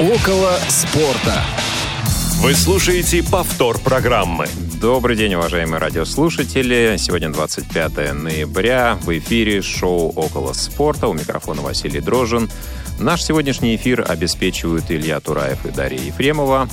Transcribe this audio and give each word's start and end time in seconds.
Около 0.00 0.58
спорта. 0.68 1.40
Вы 2.40 2.54
слушаете 2.54 3.22
повтор 3.22 3.78
программы. 3.78 4.46
Добрый 4.80 5.14
день, 5.14 5.34
уважаемые 5.36 5.78
радиослушатели. 5.78 6.96
Сегодня 6.98 7.30
25 7.30 8.12
ноября. 8.12 8.98
В 9.00 9.16
эфире 9.16 9.62
шоу 9.62 10.10
«Около 10.16 10.52
спорта». 10.52 11.06
У 11.06 11.12
микрофона 11.12 11.62
Василий 11.62 12.00
Дрожин. 12.00 12.50
Наш 12.98 13.22
сегодняшний 13.22 13.76
эфир 13.76 14.04
обеспечивают 14.06 14.90
Илья 14.90 15.20
Тураев 15.20 15.64
и 15.64 15.70
Дарья 15.70 16.00
Ефремова. 16.00 16.68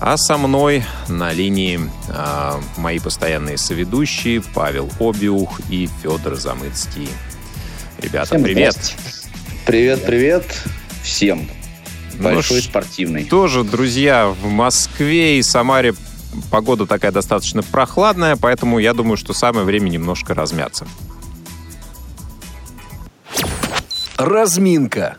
А 0.00 0.16
со 0.16 0.38
мной 0.38 0.84
на 1.08 1.32
линии 1.32 1.80
э, 2.08 2.60
мои 2.76 3.00
постоянные 3.00 3.58
соведущие 3.58 4.42
Павел 4.54 4.88
Обиух 5.00 5.58
и 5.70 5.88
Федор 6.02 6.36
Замыцкий. 6.36 7.08
Ребята, 8.00 8.26
Всем 8.26 8.44
привет! 8.44 8.76
Привет, 9.66 10.06
привет 10.06 10.44
всем! 11.02 11.48
Большой 12.18 12.58
ну, 12.58 12.62
спортивный. 12.62 13.24
Тоже, 13.24 13.64
друзья, 13.64 14.28
в 14.28 14.46
Москве 14.48 15.38
и 15.38 15.42
Самаре 15.42 15.94
погода 16.50 16.86
такая 16.86 17.12
достаточно 17.12 17.62
прохладная, 17.62 18.36
поэтому 18.36 18.78
я 18.78 18.94
думаю, 18.94 19.16
что 19.16 19.32
самое 19.32 19.64
время 19.64 19.88
немножко 19.88 20.34
размяться. 20.34 20.86
Разминка. 24.16 25.16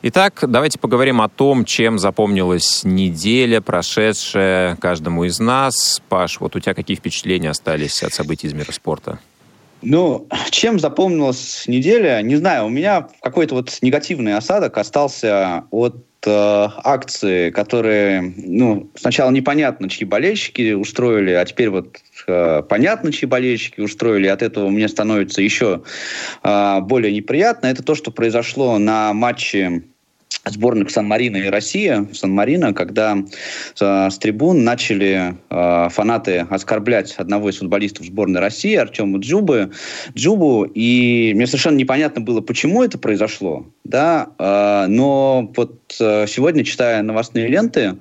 Итак, 0.00 0.44
давайте 0.46 0.78
поговорим 0.78 1.20
о 1.20 1.28
том, 1.28 1.64
чем 1.64 1.98
запомнилась 1.98 2.84
неделя, 2.84 3.60
прошедшая 3.60 4.76
каждому 4.76 5.24
из 5.24 5.40
нас. 5.40 6.00
Паш, 6.08 6.38
вот 6.40 6.54
у 6.54 6.60
тебя 6.60 6.74
какие 6.74 6.96
впечатления 6.96 7.50
остались 7.50 8.02
от 8.04 8.12
событий 8.12 8.46
из 8.46 8.52
мира 8.52 8.70
спорта? 8.70 9.18
Ну, 9.82 10.26
чем 10.50 10.78
запомнилась 10.78 11.64
неделя? 11.66 12.20
Не 12.22 12.36
знаю, 12.36 12.66
у 12.66 12.68
меня 12.68 13.08
какой-то 13.22 13.54
вот 13.54 13.78
негативный 13.82 14.34
осадок 14.34 14.78
остался 14.78 15.64
от 15.70 16.04
э, 16.26 16.30
акции, 16.84 17.50
которые, 17.50 18.34
ну, 18.36 18.90
сначала 18.94 19.30
непонятно, 19.30 19.88
чьи 19.88 20.06
болельщики 20.06 20.72
устроили, 20.72 21.32
а 21.32 21.44
теперь 21.44 21.70
вот 21.70 21.98
э, 22.26 22.62
понятно, 22.68 23.12
чьи 23.12 23.26
болельщики 23.28 23.80
устроили, 23.80 24.26
от 24.26 24.42
этого 24.42 24.68
мне 24.68 24.88
становится 24.88 25.42
еще 25.42 25.82
э, 26.42 26.80
более 26.80 27.12
неприятно. 27.12 27.66
Это 27.68 27.82
то, 27.82 27.94
что 27.94 28.10
произошло 28.10 28.78
на 28.78 29.12
матче 29.12 29.84
сборных 30.50 30.90
Сан-Марино 30.90 31.36
и 31.36 31.48
Россия, 31.48 32.06
Сан-Марино, 32.12 32.72
когда 32.72 33.16
э, 33.16 34.10
с 34.10 34.18
трибун 34.18 34.64
начали 34.64 35.36
э, 35.50 35.88
фанаты 35.90 36.46
оскорблять 36.50 37.14
одного 37.16 37.50
из 37.50 37.58
футболистов 37.58 38.06
сборной 38.06 38.40
России, 38.40 38.74
Артема 38.74 39.18
Джубы, 39.18 39.70
Джубу, 40.14 40.64
и 40.64 41.32
мне 41.34 41.46
совершенно 41.46 41.76
непонятно 41.76 42.20
было, 42.20 42.40
почему 42.40 42.82
это 42.82 42.98
произошло, 42.98 43.66
да, 43.84 44.28
э, 44.38 44.86
но 44.88 45.52
вот 45.56 45.74
сегодня, 45.88 46.64
читая 46.64 47.02
новостные 47.02 47.48
ленты, 47.48 47.96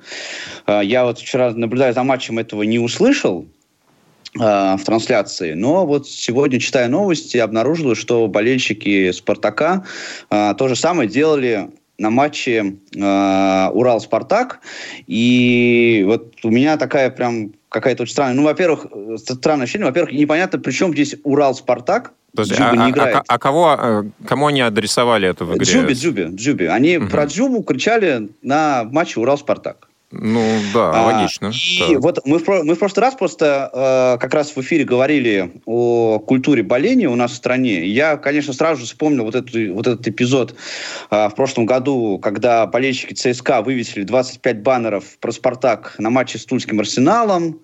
я 0.68 1.06
вот 1.06 1.20
вчера, 1.20 1.52
наблюдая 1.52 1.94
за 1.94 2.04
матчем, 2.04 2.40
этого 2.40 2.64
не 2.64 2.80
услышал, 2.80 3.46
в 4.36 4.80
трансляции. 4.86 5.54
Но 5.54 5.88
вот 5.88 6.08
сегодня, 6.08 6.60
читая 6.60 6.90
новости, 6.90 7.38
обнаружил, 7.38 7.96
что 7.96 8.28
болельщики 8.28 9.10
«Спартака» 9.12 9.86
то 10.30 10.68
же 10.68 10.76
самое 10.76 11.10
делали 11.10 11.70
на 11.98 12.10
матче 12.10 12.76
э, 12.96 13.70
Урал-Спартак. 13.74 14.60
И 15.08 16.04
вот 16.08 16.36
у 16.44 16.50
меня 16.50 16.78
такая 16.78 17.10
прям 17.10 17.54
какая-то 17.70 18.04
очень 18.04 18.14
странная... 18.14 18.36
Ну, 18.36 18.44
во-первых, 18.44 18.88
странное 19.18 19.64
ощущение. 19.64 19.88
Во-первых, 19.88 20.14
непонятно, 20.14 20.60
при 20.60 20.72
чем 20.72 20.94
здесь 20.94 21.16
Урал-Спартак. 21.24 22.14
Подожди, 22.36 22.56
Джуба 22.56 22.70
а, 22.70 22.76
не 22.76 22.84
а, 22.84 22.90
играет. 22.90 23.16
А, 23.16 23.24
а 23.28 23.40
кого, 23.40 23.78
э, 23.80 24.04
кому 24.28 24.48
они 24.48 24.62
адресовали 24.62 25.28
это 25.28 25.46
в 25.46 25.56
игре? 25.56 25.66
Джуби, 25.66 25.94
Джуби, 25.94 26.36
Джуби. 26.36 26.66
Они 26.66 26.98
угу. 26.98 27.08
про 27.08 27.26
Джубу 27.26 27.64
кричали 27.64 28.30
на 28.42 28.84
матче 28.84 29.20
Урал-Спартак. 29.20 29.87
Ну 30.10 30.42
да, 30.74 30.92
а, 30.94 31.06
логично. 31.06 31.52
И 31.54 31.94
да. 31.94 32.00
вот 32.00 32.26
мы 32.26 32.40
в, 32.40 32.48
мы 32.48 32.76
в 32.76 32.80
прошлый 32.80 33.04
раз 33.04 33.16
просто 33.16 33.70
э, 33.74 34.22
как 34.22 34.34
раз 34.34 34.56
в 34.56 34.62
эфире 34.62 34.86
говорили 34.86 35.52
о 35.66 36.20
культуре 36.20 36.64
боления 36.64 37.10
у 37.10 37.16
нас 37.16 37.32
в 37.32 37.36
стране. 37.36 37.86
Я, 37.86 38.16
конечно, 38.16 38.54
сразу 38.54 38.80
же 38.80 38.86
вспомнил 38.86 39.26
вот, 39.26 39.36
эту, 39.36 39.74
вот 39.74 39.86
этот 39.86 40.08
эпизод 40.08 40.56
э, 41.12 41.28
в 41.28 41.36
прошлом 41.36 41.66
году, 41.66 42.20
когда 42.20 42.66
болельщики 42.68 43.14
ЦСКА 43.14 43.62
вывесили 43.62 44.04
25 44.04 44.62
баннеров 44.62 45.18
про 45.20 45.34
«Спартак» 45.34 45.96
на 45.98 46.10
матче 46.10 46.38
с 46.38 46.46
Тульским 46.46 46.80
«Арсеналом». 46.80 47.60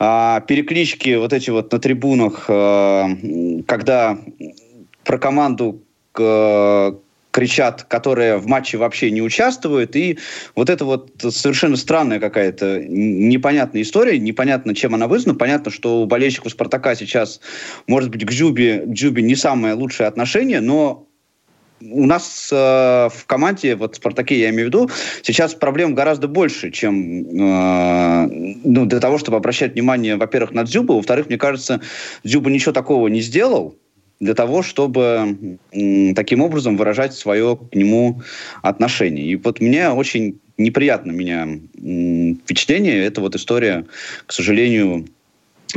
Э, 0.00 0.40
переклички 0.44 1.14
вот 1.14 1.32
эти 1.32 1.50
вот 1.50 1.70
на 1.70 1.78
трибунах, 1.78 2.46
э, 2.48 3.62
когда 3.68 4.18
про 5.04 5.18
команду 5.18 5.82
кричат, 7.30 7.84
которые 7.84 8.36
в 8.36 8.46
матче 8.46 8.76
вообще 8.76 9.10
не 9.10 9.22
участвуют. 9.22 9.96
И 9.96 10.18
вот 10.54 10.70
это 10.70 10.84
вот 10.84 11.10
совершенно 11.30 11.76
странная 11.76 12.20
какая-то 12.20 12.80
непонятная 12.86 13.82
история, 13.82 14.18
непонятно, 14.18 14.74
чем 14.74 14.94
она 14.94 15.06
вызвана. 15.06 15.38
Понятно, 15.38 15.70
что 15.70 16.02
у 16.02 16.06
болельщиков 16.06 16.52
«Спартака» 16.52 16.94
сейчас, 16.94 17.40
может 17.86 18.10
быть, 18.10 18.24
к 18.24 18.30
Джубе, 18.30 18.80
к 18.86 18.90
Джубе 18.90 19.22
не 19.22 19.36
самое 19.36 19.74
лучшее 19.74 20.08
отношение, 20.08 20.60
но 20.60 21.06
у 21.82 22.06
нас 22.06 22.50
э, 22.52 22.56
в 22.56 23.26
команде, 23.26 23.74
вот 23.74 23.94
в 23.94 23.96
«Спартаке» 23.96 24.38
я 24.38 24.50
имею 24.50 24.64
в 24.64 24.68
виду, 24.68 24.90
сейчас 25.22 25.54
проблем 25.54 25.94
гораздо 25.94 26.28
больше, 26.28 26.70
чем 26.70 27.22
э, 27.22 28.28
ну, 28.64 28.84
для 28.86 29.00
того, 29.00 29.18
чтобы 29.18 29.38
обращать 29.38 29.72
внимание, 29.72 30.16
во-первых, 30.16 30.52
на 30.52 30.64
Дзюбу, 30.64 30.96
во-вторых, 30.96 31.28
мне 31.28 31.38
кажется, 31.38 31.80
Дзюба 32.22 32.50
ничего 32.50 32.72
такого 32.72 33.08
не 33.08 33.20
сделал, 33.20 33.76
для 34.20 34.34
того, 34.34 34.62
чтобы 34.62 35.58
таким 36.14 36.42
образом 36.42 36.76
выражать 36.76 37.14
свое 37.14 37.56
к 37.56 37.74
нему 37.74 38.22
отношение. 38.62 39.26
И 39.26 39.36
вот 39.36 39.60
мне 39.60 39.88
очень 39.90 40.38
неприятно 40.58 41.10
меня 41.10 41.48
впечатление 42.44 43.04
эта 43.04 43.20
вот 43.20 43.34
история, 43.34 43.86
к 44.26 44.32
сожалению, 44.32 45.06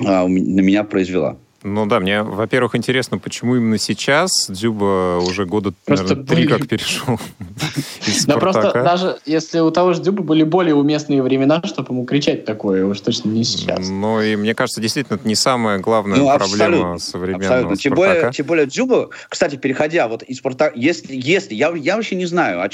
а, 0.05 0.27
на 0.27 0.59
меня 0.61 0.83
произвела. 0.83 1.37
Ну 1.63 1.85
да, 1.85 1.99
мне, 1.99 2.23
во-первых, 2.23 2.75
интересно, 2.75 3.17
почему 3.17 3.55
именно 3.55 3.77
сейчас 3.77 4.47
Дзюба 4.49 5.19
уже 5.21 5.45
года, 5.45 5.73
просто 5.85 6.15
наверное, 6.15 6.25
три 6.25 6.47
как 6.47 6.67
перешел 6.67 7.19
из 8.05 8.25
Да 8.25 8.37
просто 8.37 8.71
даже 8.83 9.17
если 9.25 9.59
у 9.59 9.71
того 9.71 9.93
же 9.93 10.01
Дзюба 10.01 10.23
были 10.23 10.43
более 10.43 10.75
уместные 10.75 11.21
времена, 11.23 11.61
чтобы 11.63 11.93
ему 11.93 12.05
кричать 12.05 12.43
такое, 12.43 12.85
уж 12.85 12.99
точно 12.99 13.29
не 13.29 13.43
сейчас. 13.45 13.87
Ну 13.89 14.21
и 14.21 14.35
мне 14.35 14.53
кажется, 14.53 14.81
действительно, 14.81 15.15
это 15.15 15.27
не 15.27 15.35
самая 15.35 15.79
главная 15.79 16.17
ну, 16.17 16.37
проблема 16.37 16.97
современного 16.99 17.77
Тем 17.77 17.95
более, 17.95 18.31
тем 18.31 18.45
более 18.45 18.65
Дзюба, 18.65 19.09
кстати, 19.29 19.55
переходя 19.55 20.07
вот 20.07 20.23
из 20.23 20.37
Спартака, 20.39 20.73
если, 20.75 21.15
если 21.15 21.55
я, 21.55 21.71
я 21.75 21.95
вообще 21.95 22.15
не 22.15 22.25
знаю, 22.25 22.61
а, 22.61 22.69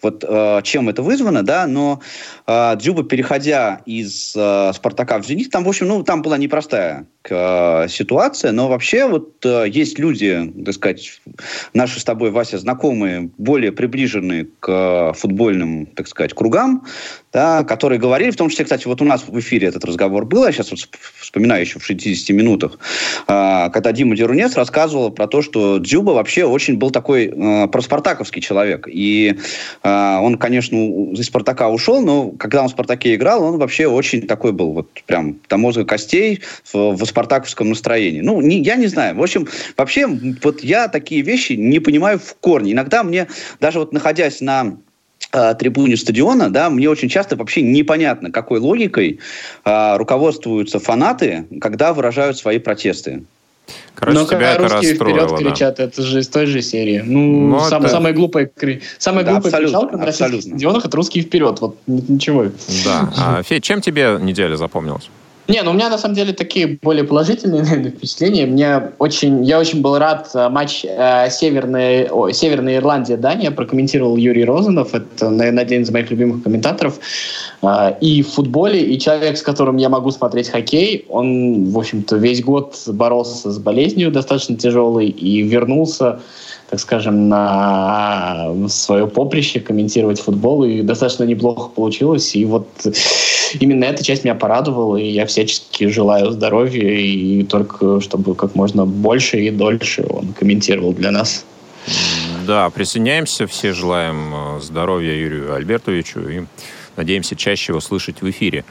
вот 0.00 0.24
э, 0.26 0.60
чем 0.64 0.88
это 0.88 1.02
вызвано, 1.02 1.44
да, 1.44 1.66
но 1.68 2.00
э, 2.46 2.76
Дзюба, 2.76 3.04
переходя 3.04 3.82
из 3.86 4.34
э, 4.34 4.72
Спартака 4.74 5.18
в 5.18 5.26
Зенит, 5.26 5.50
там, 5.50 5.64
в 5.64 5.68
общем, 5.68 5.86
ну, 5.86 6.02
там 6.02 6.22
была 6.22 6.38
непростая 6.38 7.06
э, 7.28 7.86
ситуация, 7.88 8.31
но 8.52 8.68
вообще 8.68 9.06
вот 9.06 9.44
э, 9.44 9.66
есть 9.68 9.98
люди, 9.98 10.52
так 10.64 10.74
сказать, 10.74 11.20
наши 11.74 12.00
с 12.00 12.04
тобой, 12.04 12.30
Вася, 12.30 12.58
знакомые, 12.58 13.30
более 13.38 13.72
приближенные 13.72 14.48
к 14.60 14.68
э, 14.68 15.12
футбольным, 15.18 15.86
так 15.86 16.08
сказать, 16.08 16.34
кругам, 16.34 16.84
да, 17.32 17.64
которые 17.64 17.98
говорили, 17.98 18.30
в 18.30 18.36
том 18.36 18.50
числе, 18.50 18.64
кстати, 18.64 18.86
вот 18.86 19.00
у 19.00 19.04
нас 19.04 19.24
в 19.26 19.38
эфире 19.40 19.68
этот 19.68 19.84
разговор 19.84 20.26
был, 20.26 20.44
я 20.44 20.52
сейчас 20.52 20.70
вот 20.70 20.80
вспоминаю 21.16 21.62
еще 21.62 21.78
в 21.78 21.84
60 21.84 22.30
минутах, 22.36 22.78
э, 23.26 23.70
когда 23.72 23.92
Дима 23.92 24.14
Дерунец 24.14 24.54
рассказывал 24.56 25.10
про 25.10 25.26
то, 25.26 25.40
что 25.40 25.78
Дзюба 25.78 26.10
вообще 26.10 26.44
очень 26.44 26.76
был 26.76 26.90
такой 26.90 27.26
э, 27.26 27.68
проспартаковский 27.68 28.42
человек. 28.42 28.86
И 28.90 29.38
э, 29.82 30.18
он, 30.20 30.36
конечно, 30.36 30.76
из 30.76 31.26
Спартака 31.26 31.70
ушел, 31.70 32.02
но 32.02 32.30
когда 32.32 32.62
он 32.62 32.68
в 32.68 32.72
Спартаке 32.72 33.14
играл, 33.14 33.42
он 33.42 33.58
вообще 33.58 33.86
очень 33.86 34.26
такой 34.26 34.52
был, 34.52 34.72
вот 34.72 34.88
прям 35.06 35.38
до 35.48 35.56
мозга 35.56 35.84
костей 35.84 36.42
в, 36.72 36.92
в 36.92 37.04
спартаковском 37.04 37.70
настроении. 37.70 38.20
Ну, 38.20 38.40
не, 38.40 38.60
я 38.62 38.76
не 38.76 38.88
знаю. 38.88 39.16
В 39.16 39.22
общем, 39.22 39.48
вообще, 39.76 40.06
вот 40.06 40.62
я 40.62 40.88
такие 40.88 41.22
вещи 41.22 41.54
не 41.54 41.78
понимаю 41.78 42.18
в 42.18 42.34
корне. 42.40 42.72
Иногда 42.72 43.02
мне, 43.02 43.28
даже 43.60 43.78
вот 43.78 43.92
находясь 43.92 44.40
на 44.40 44.76
трибуне 45.32 45.96
стадиона, 45.96 46.50
да, 46.50 46.70
мне 46.70 46.88
очень 46.88 47.08
часто 47.08 47.36
вообще 47.36 47.62
непонятно, 47.62 48.30
какой 48.30 48.60
логикой 48.60 49.20
э, 49.64 49.96
руководствуются 49.96 50.78
фанаты, 50.78 51.46
когда 51.60 51.92
выражают 51.92 52.36
свои 52.36 52.58
протесты. 52.58 53.24
Короче, 53.94 54.18
Но 54.18 54.26
тебя 54.26 54.54
это 54.54 54.62
русские 54.62 54.94
вперед 54.94 55.28
да. 55.30 55.36
кричат, 55.36 55.80
это 55.80 56.02
же 56.02 56.20
из 56.20 56.28
той 56.28 56.46
же 56.46 56.62
серии. 56.62 57.02
Ну, 57.04 57.48
ну, 57.48 57.60
сам, 57.60 57.82
это... 57.82 57.92
самая 57.92 58.12
глупая, 58.12 58.50
самая 58.98 59.24
да, 59.24 59.32
глупая 59.32 59.52
кричалка 59.52 59.96
на 59.96 60.06
российских 60.06 60.42
стадионах 60.42 60.84
это 60.84 60.96
русские 60.96 61.24
вперед. 61.24 61.60
Вот 61.60 61.76
ничего. 61.86 62.46
Да. 62.84 63.12
А, 63.16 63.42
Федь, 63.42 63.62
чем 63.62 63.80
тебе 63.80 64.18
неделя 64.20 64.56
запомнилась? 64.56 65.08
Не, 65.48 65.62
ну 65.62 65.72
у 65.72 65.74
меня 65.74 65.88
на 65.88 65.98
самом 65.98 66.14
деле 66.14 66.32
такие 66.32 66.78
более 66.82 67.04
положительные 67.04 67.62
наверное, 67.62 67.90
впечатления. 67.90 68.46
Мне 68.46 68.92
очень, 68.98 69.44
я 69.44 69.58
очень 69.58 69.82
был 69.82 69.98
рад 69.98 70.30
э, 70.34 70.48
матч 70.48 70.84
э, 70.84 71.30
Северной, 71.30 72.08
о, 72.08 72.30
Северной 72.30 72.76
Ирландия 72.76 73.16
Дания 73.16 73.50
прокомментировал 73.50 74.16
Юрий 74.16 74.44
Розанов. 74.44 74.94
Это, 74.94 75.30
наверное, 75.30 75.64
один 75.64 75.82
из 75.82 75.90
моих 75.90 76.10
любимых 76.10 76.44
комментаторов. 76.44 77.00
Э, 77.62 77.94
и 78.00 78.22
в 78.22 78.30
футболе, 78.30 78.80
и 78.82 78.98
человек, 79.00 79.36
с 79.36 79.42
которым 79.42 79.78
я 79.78 79.88
могу 79.88 80.10
смотреть 80.12 80.48
хоккей, 80.48 81.06
он, 81.08 81.70
в 81.70 81.78
общем-то, 81.78 82.16
весь 82.16 82.42
год 82.42 82.80
боролся 82.86 83.50
с 83.50 83.58
болезнью 83.58 84.12
достаточно 84.12 84.56
тяжелой 84.56 85.08
и 85.08 85.42
вернулся 85.42 86.20
так 86.70 86.80
скажем, 86.80 87.28
на, 87.28 88.50
свое 88.68 89.06
поприще, 89.06 89.60
комментировать 89.60 90.18
футбол, 90.18 90.64
и 90.64 90.80
достаточно 90.80 91.24
неплохо 91.24 91.68
получилось. 91.68 92.34
И 92.34 92.46
вот 92.46 92.66
именно 93.60 93.84
эта 93.84 94.04
часть 94.04 94.24
меня 94.24 94.34
порадовала, 94.34 94.96
и 94.96 95.08
я 95.08 95.26
всячески 95.26 95.88
желаю 95.88 96.30
здоровья, 96.30 96.88
и 96.88 97.42
только 97.44 98.00
чтобы 98.00 98.34
как 98.34 98.54
можно 98.54 98.86
больше 98.86 99.40
и 99.40 99.50
дольше 99.50 100.04
он 100.08 100.32
комментировал 100.32 100.92
для 100.92 101.10
нас. 101.10 101.44
Да, 102.46 102.70
присоединяемся, 102.70 103.46
все 103.46 103.72
желаем 103.72 104.34
э, 104.34 104.60
здоровья 104.60 105.14
Юрию 105.14 105.54
Альбертовичу 105.54 106.20
и 106.28 106.44
надеемся 106.96 107.36
чаще 107.36 107.72
его 107.72 107.80
слышать 107.80 108.20
в 108.20 108.30
эфире. 108.30 108.64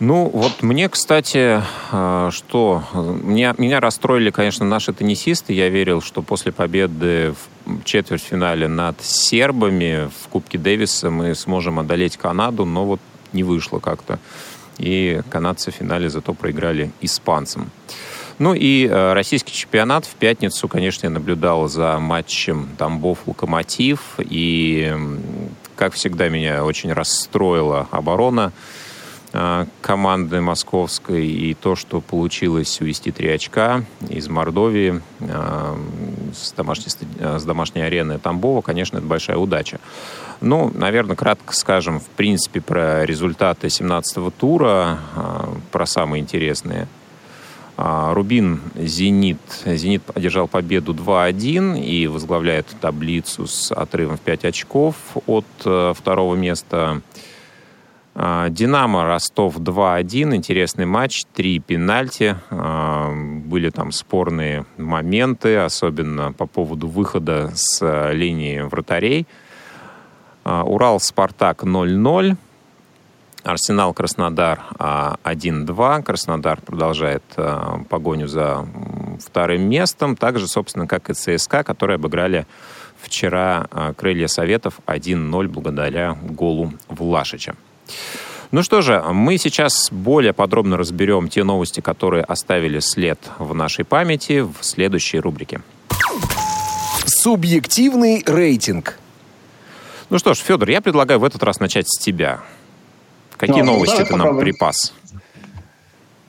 Ну, 0.00 0.30
вот 0.32 0.62
мне, 0.62 0.88
кстати, 0.88 1.62
э, 1.92 2.30
что... 2.32 2.82
Меня, 2.94 3.54
меня 3.58 3.80
расстроили, 3.80 4.30
конечно, 4.30 4.64
наши 4.64 4.92
теннисисты. 4.92 5.52
Я 5.52 5.68
верил, 5.68 6.00
что 6.00 6.22
после 6.22 6.52
победы 6.52 7.34
в 7.66 7.84
четвертьфинале 7.84 8.66
над 8.66 9.00
сербами 9.02 10.08
в 10.22 10.28
Кубке 10.28 10.56
Дэвиса 10.56 11.10
мы 11.10 11.34
сможем 11.34 11.78
одолеть 11.78 12.16
Канаду, 12.16 12.64
но 12.64 12.86
вот 12.86 13.00
не 13.32 13.42
вышло 13.42 13.78
как-то. 13.78 14.18
И 14.78 15.20
канадцы 15.30 15.70
в 15.70 15.74
финале 15.74 16.08
зато 16.08 16.32
проиграли 16.32 16.90
испанцам. 17.00 17.70
Ну 18.38 18.54
и 18.54 18.86
э, 18.86 19.12
российский 19.12 19.52
чемпионат 19.52 20.06
в 20.06 20.14
пятницу, 20.14 20.66
конечно, 20.68 21.06
я 21.06 21.10
наблюдал 21.10 21.68
за 21.68 21.98
матчем 21.98 22.70
Тамбов-Локомотив. 22.78 24.00
И, 24.18 24.96
как 25.76 25.92
всегда, 25.92 26.30
меня 26.30 26.64
очень 26.64 26.92
расстроила 26.92 27.86
оборона 27.90 28.52
Э, 29.32 29.66
команды 29.80 30.40
московской 30.40 31.24
и 31.24 31.54
то, 31.54 31.76
что 31.76 32.00
получилось 32.00 32.80
увести 32.80 33.12
три 33.12 33.28
очка 33.28 33.84
из 34.08 34.28
Мордовии 34.28 35.00
э, 35.20 35.76
с 36.34 36.50
домашней, 36.52 36.92
э, 37.20 37.38
с 37.38 37.44
домашней 37.44 37.82
арены 37.82 38.18
Тамбова, 38.18 38.60
конечно, 38.60 38.98
это 38.98 39.06
большая 39.06 39.36
удача. 39.36 39.78
Ну, 40.40 40.70
наверное, 40.74 41.16
кратко 41.16 41.54
скажем, 41.54 42.00
в 42.00 42.06
принципе, 42.06 42.60
про 42.60 43.04
результаты 43.04 43.66
17-го 43.66 44.30
тура, 44.30 44.98
про 45.70 45.86
самые 45.86 46.22
интересные. 46.22 46.88
Рубин 47.76 48.60
«Зенит». 48.74 49.38
«Зенит» 49.64 50.02
одержал 50.14 50.48
победу 50.48 50.92
2-1 50.92 51.80
и 51.82 52.06
возглавляет 52.06 52.66
таблицу 52.80 53.46
с 53.46 53.72
отрывом 53.72 54.18
в 54.18 54.20
5 54.20 54.44
очков 54.44 54.96
от 55.26 55.46
второго 55.94 56.34
места. 56.34 57.00
А, 58.14 58.50
Динамо 58.50 59.04
Ростов 59.04 59.56
2-1. 59.56 60.34
Интересный 60.34 60.84
матч. 60.84 61.24
Три 61.32 61.58
пенальти. 61.58 62.36
А, 62.50 63.12
были 63.14 63.70
там 63.70 63.92
спорные 63.92 64.66
моменты, 64.76 65.56
особенно 65.56 66.32
по 66.32 66.46
поводу 66.46 66.88
выхода 66.88 67.50
с 67.54 67.80
э, 67.80 68.12
линии 68.12 68.60
вратарей. 68.60 69.26
А, 70.50 70.64
Урал 70.64 70.98
Спартак 70.98 71.62
0-0. 71.62 72.36
Арсенал 73.44 73.94
Краснодар 73.94 74.60
1-2. 74.78 76.02
Краснодар 76.02 76.60
продолжает 76.60 77.22
погоню 77.88 78.26
за 78.26 78.66
вторым 79.24 79.62
местом. 79.62 80.16
Так 80.16 80.40
же, 80.40 80.48
собственно, 80.48 80.88
как 80.88 81.08
и 81.08 81.14
ЦСКА, 81.14 81.62
которые 81.62 81.94
обыграли 81.94 82.48
вчера 83.00 83.68
Крылья 83.96 84.26
Советов 84.26 84.80
1-0 84.86 85.46
благодаря 85.46 86.18
голу 86.20 86.72
Влашича. 86.88 87.54
Ну 88.50 88.64
что 88.64 88.82
же, 88.82 89.00
мы 89.12 89.38
сейчас 89.38 89.88
более 89.92 90.32
подробно 90.32 90.76
разберем 90.76 91.28
те 91.28 91.44
новости, 91.44 91.80
которые 91.80 92.24
оставили 92.24 92.80
след 92.80 93.20
в 93.38 93.54
нашей 93.54 93.84
памяти 93.84 94.40
в 94.40 94.56
следующей 94.62 95.20
рубрике. 95.20 95.60
Субъективный 97.06 98.24
рейтинг. 98.26 98.98
Ну 100.10 100.18
что 100.18 100.34
ж, 100.34 100.38
Федор, 100.38 100.68
я 100.68 100.80
предлагаю 100.80 101.20
в 101.20 101.24
этот 101.24 101.42
раз 101.44 101.60
начать 101.60 101.88
с 101.88 101.96
тебя. 101.98 102.40
Какие 103.36 103.62
ну, 103.62 103.74
новости 103.74 104.04
ты 104.04 104.16
нам 104.16 104.38
припас? 104.38 104.92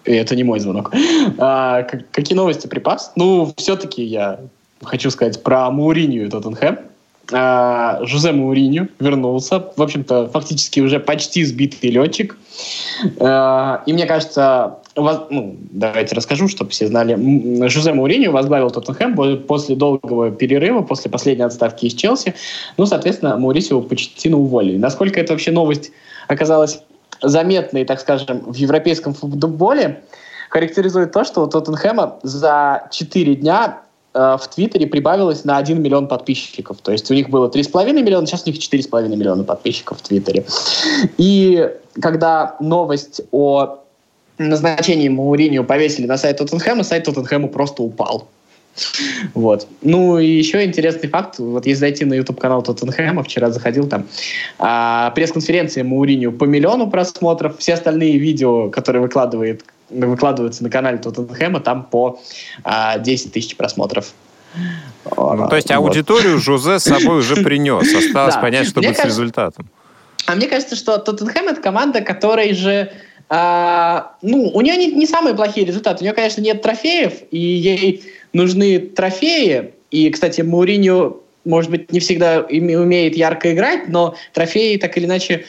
Это 0.05 0.35
не 0.35 0.43
мой 0.43 0.59
звонок. 0.59 0.93
А, 1.39 1.83
какие 1.83 2.35
новости 2.35 2.67
припас? 2.67 3.11
Ну, 3.15 3.53
все-таки 3.57 4.03
я 4.03 4.39
хочу 4.83 5.09
сказать 5.09 5.41
про 5.41 5.69
Мауринию 5.71 6.27
и 6.27 6.29
Тоттенхэм. 6.29 6.79
А, 7.33 7.99
Жозе 8.05 8.31
Мауриню 8.33 8.89
вернулся. 8.99 9.71
В 9.75 9.81
общем-то, 9.81 10.29
фактически 10.29 10.79
уже 10.79 10.99
почти 10.99 11.43
сбитый 11.43 11.89
летчик. 11.89 12.37
А, 13.19 13.81
и 13.87 13.93
мне 13.93 14.05
кажется, 14.05 14.77
ну, 14.95 15.57
давайте 15.71 16.15
расскажу, 16.15 16.47
чтобы 16.47 16.71
все 16.71 16.87
знали. 16.87 17.67
Жозе 17.67 17.93
Мауриню 17.93 18.31
возглавил 18.31 18.69
Тоттенхэм 18.69 19.43
после 19.43 19.75
долгого 19.75 20.31
перерыва, 20.31 20.81
после 20.81 21.09
последней 21.09 21.43
отставки 21.43 21.85
из 21.85 21.93
Челси. 21.93 22.33
Ну, 22.77 22.85
соответственно, 22.85 23.37
Маурисио 23.37 23.81
Почтину 23.81 24.39
уволили. 24.39 24.77
Насколько 24.77 25.19
это 25.19 25.33
вообще 25.33 25.51
новость 25.51 25.91
оказалась 26.27 26.81
заметной, 27.21 27.85
так 27.85 27.99
скажем, 27.99 28.39
в 28.45 28.55
европейском 28.55 29.13
футболе, 29.13 30.03
характеризует 30.49 31.11
то, 31.11 31.23
что 31.23 31.43
у 31.43 31.47
Тоттенхэма 31.47 32.19
за 32.23 32.87
4 32.91 33.35
дня 33.35 33.81
Э, 34.13 34.37
в 34.39 34.47
Твиттере 34.47 34.87
прибавилось 34.87 35.45
на 35.45 35.57
1 35.57 35.81
миллион 35.81 36.07
подписчиков. 36.07 36.77
То 36.81 36.91
есть 36.91 37.09
у 37.11 37.13
них 37.13 37.29
было 37.29 37.49
3,5 37.49 37.93
миллиона, 37.93 38.27
сейчас 38.27 38.43
у 38.45 38.49
них 38.49 38.59
4,5 38.59 39.07
миллиона 39.15 39.43
подписчиков 39.43 39.99
в 39.99 40.01
Твиттере. 40.01 40.45
И 41.17 41.69
когда 42.01 42.55
новость 42.59 43.21
о 43.31 43.79
назначении 44.37 45.09
Мауринio 45.09 45.63
повесили 45.63 46.07
на 46.07 46.17
сайт 46.17 46.37
Тоттенхэма, 46.37 46.83
сайт 46.83 47.05
Тоттенхэма 47.05 47.47
просто 47.47 47.83
упал. 47.83 48.29
Вот. 49.33 49.67
Ну 49.81 50.17
и 50.17 50.27
еще 50.27 50.63
интересный 50.63 51.09
факт, 51.09 51.39
вот 51.39 51.65
если 51.65 51.79
зайти 51.81 52.05
на 52.05 52.13
YouTube-канал 52.13 52.63
Тоттенхэма, 52.63 53.23
вчера 53.23 53.51
заходил 53.51 53.87
там, 53.87 54.07
а, 54.59 55.11
пресс-конференция 55.11 55.83
Мауриню 55.83 56.31
по 56.31 56.45
миллиону 56.45 56.89
просмотров, 56.89 57.57
все 57.57 57.73
остальные 57.73 58.17
видео, 58.17 58.69
которые 58.69 59.01
выкладывает 59.01 59.63
выкладываются 59.89 60.63
на 60.63 60.69
канале 60.69 60.97
Тоттенхэма, 60.99 61.59
там 61.59 61.83
по 61.83 62.21
а, 62.63 62.97
10 62.97 63.33
тысяч 63.33 63.57
просмотров. 63.57 64.13
Ну, 65.05 65.47
то 65.49 65.55
есть 65.55 65.71
аудиторию 65.71 66.35
вот. 66.35 66.43
Жозе 66.43 66.79
с 66.79 66.83
собой 66.83 67.19
уже 67.19 67.35
принес. 67.35 67.93
Осталось 67.93 68.35
да. 68.35 68.41
понять, 68.41 68.67
что 68.67 68.79
мне 68.79 68.89
будет 68.89 68.97
кажется, 68.97 69.15
с 69.15 69.19
результатом. 69.19 69.69
А 70.25 70.35
мне 70.35 70.47
кажется, 70.47 70.75
что 70.75 70.97
Тоттенхэм 70.97 71.49
это 71.49 71.61
команда, 71.61 72.01
которая 72.01 72.53
же 72.53 72.91
а, 73.33 74.17
ну, 74.21 74.51
у 74.53 74.59
нее 74.59 74.75
не, 74.75 74.91
не 74.91 75.07
самые 75.07 75.33
плохие 75.33 75.65
результаты. 75.65 76.01
У 76.01 76.03
нее, 76.03 76.13
конечно, 76.13 76.41
нет 76.41 76.61
трофеев, 76.61 77.13
и 77.31 77.39
ей 77.39 78.03
нужны 78.33 78.77
трофеи. 78.77 79.73
И, 79.89 80.09
кстати, 80.09 80.41
Мауриньо, 80.41 81.15
может 81.45 81.71
быть, 81.71 81.93
не 81.93 82.01
всегда 82.01 82.41
умеет 82.41 83.15
ярко 83.15 83.53
играть, 83.53 83.87
но 83.87 84.15
трофеи 84.33 84.75
так 84.75 84.97
или 84.97 85.05
иначе 85.05 85.45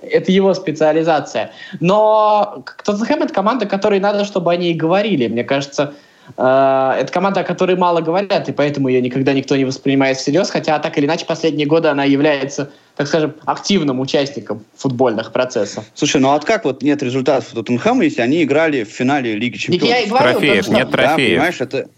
это 0.00 0.32
его 0.32 0.54
специализация. 0.54 1.52
Но 1.78 2.64
Тоттенхэм— 2.82 3.22
это 3.24 3.34
команда, 3.34 3.66
которой 3.66 4.00
надо, 4.00 4.24
чтобы 4.24 4.50
они 4.50 4.70
и 4.70 4.74
говорили. 4.74 5.26
Мне 5.26 5.44
кажется, 5.44 5.92
это 6.34 7.08
команда, 7.12 7.40
о 7.40 7.44
которой 7.44 7.76
мало 7.76 8.00
говорят, 8.00 8.48
и 8.48 8.52
поэтому 8.52 8.88
ее 8.88 9.00
никогда 9.00 9.32
никто 9.32 9.56
не 9.56 9.64
воспринимает 9.64 10.16
всерьез, 10.16 10.50
хотя 10.50 10.78
так 10.78 10.98
или 10.98 11.06
иначе 11.06 11.24
последние 11.24 11.66
годы 11.66 11.88
она 11.88 12.04
является, 12.04 12.70
так 12.96 13.06
скажем, 13.06 13.34
активным 13.44 14.00
участником 14.00 14.64
футбольных 14.74 15.32
процессов. 15.32 15.84
Слушай, 15.94 16.20
ну 16.20 16.30
а 16.30 16.40
как 16.40 16.64
вот 16.64 16.82
нет 16.82 17.02
результатов 17.02 17.50
Тоттенхэма, 17.54 18.04
если 18.04 18.22
они 18.22 18.42
играли 18.42 18.84
в 18.84 18.88
финале 18.88 19.34
Лиги 19.34 19.56
Чемпионов? 19.56 19.88
Я 19.88 20.00
и 20.00 20.08
говорю, 20.08 20.32
трофеев, 20.32 20.68
нет 20.68 20.90
трофеев. 20.90 21.16
Да, 21.16 21.16
понимаешь, 21.16 21.60
это... 21.60 21.88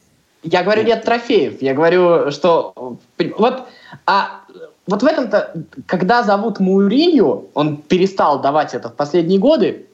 Я 0.42 0.62
говорю, 0.62 0.84
нет 0.84 1.04
трофеев. 1.04 1.62
Я 1.62 1.74
говорю, 1.74 2.30
что... 2.30 2.72
Вот, 3.36 3.62
а 4.06 4.42
вот 4.86 5.02
в 5.02 5.06
этом-то, 5.06 5.52
когда 5.86 6.22
зовут 6.22 6.60
Муринью, 6.60 7.48
он 7.54 7.78
перестал 7.78 8.40
давать 8.40 8.72
это 8.74 8.88
в 8.88 8.94
последние 8.94 9.38
годы. 9.38 9.86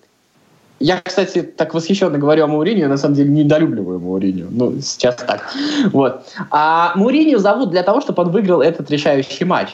Я, 0.81 1.01
кстати, 1.01 1.43
так 1.43 1.73
восхищенно 1.73 2.19
говорю 2.19 2.45
о 2.45 2.47
Мауринью, 2.47 2.89
на 2.89 2.97
самом 2.97 3.15
деле 3.15 3.31
недолюбливаю 3.31 4.01
Мауринью. 4.01 4.49
Ну, 4.51 4.81
сейчас 4.81 5.17
так. 5.17 5.53
Вот. 5.93 6.25
А 6.51 6.93
Мауринью 6.97 7.39
зовут 7.39 7.71
для 7.71 7.83
того, 7.83 8.01
чтобы 8.01 8.23
он 8.23 8.31
выиграл 8.31 8.61
этот 8.61 8.91
решающий 8.91 9.45
матч. 9.45 9.71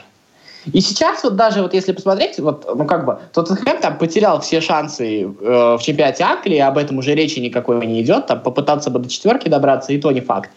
И 0.72 0.80
сейчас 0.80 1.24
вот 1.24 1.36
даже 1.36 1.62
вот 1.62 1.72
если 1.72 1.92
посмотреть, 1.92 2.38
вот, 2.38 2.66
ну 2.76 2.84
как 2.84 3.06
бы, 3.06 3.18
Тоттенхэм 3.32 3.80
там 3.80 3.96
потерял 3.96 4.40
все 4.40 4.60
шансы 4.60 5.22
э, 5.22 5.26
в 5.30 5.78
чемпионате 5.80 6.22
Англии, 6.22 6.58
об 6.58 6.76
этом 6.76 6.98
уже 6.98 7.14
речи 7.14 7.38
никакой 7.38 7.84
не 7.86 8.02
идет, 8.02 8.26
там 8.26 8.40
попытаться 8.40 8.90
бы 8.90 8.98
до 8.98 9.08
четверки 9.08 9.48
добраться, 9.48 9.92
и 9.92 9.98
то 9.98 10.12
не 10.12 10.20
факт. 10.20 10.50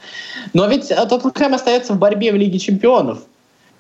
Но 0.53 0.67
ведь 0.67 0.91
э, 0.91 1.05
Тоттенхэм 1.07 1.53
остается 1.53 1.93
в 1.93 1.99
борьбе 1.99 2.33
в 2.33 2.35
Лиге 2.35 2.59
чемпионов. 2.59 3.19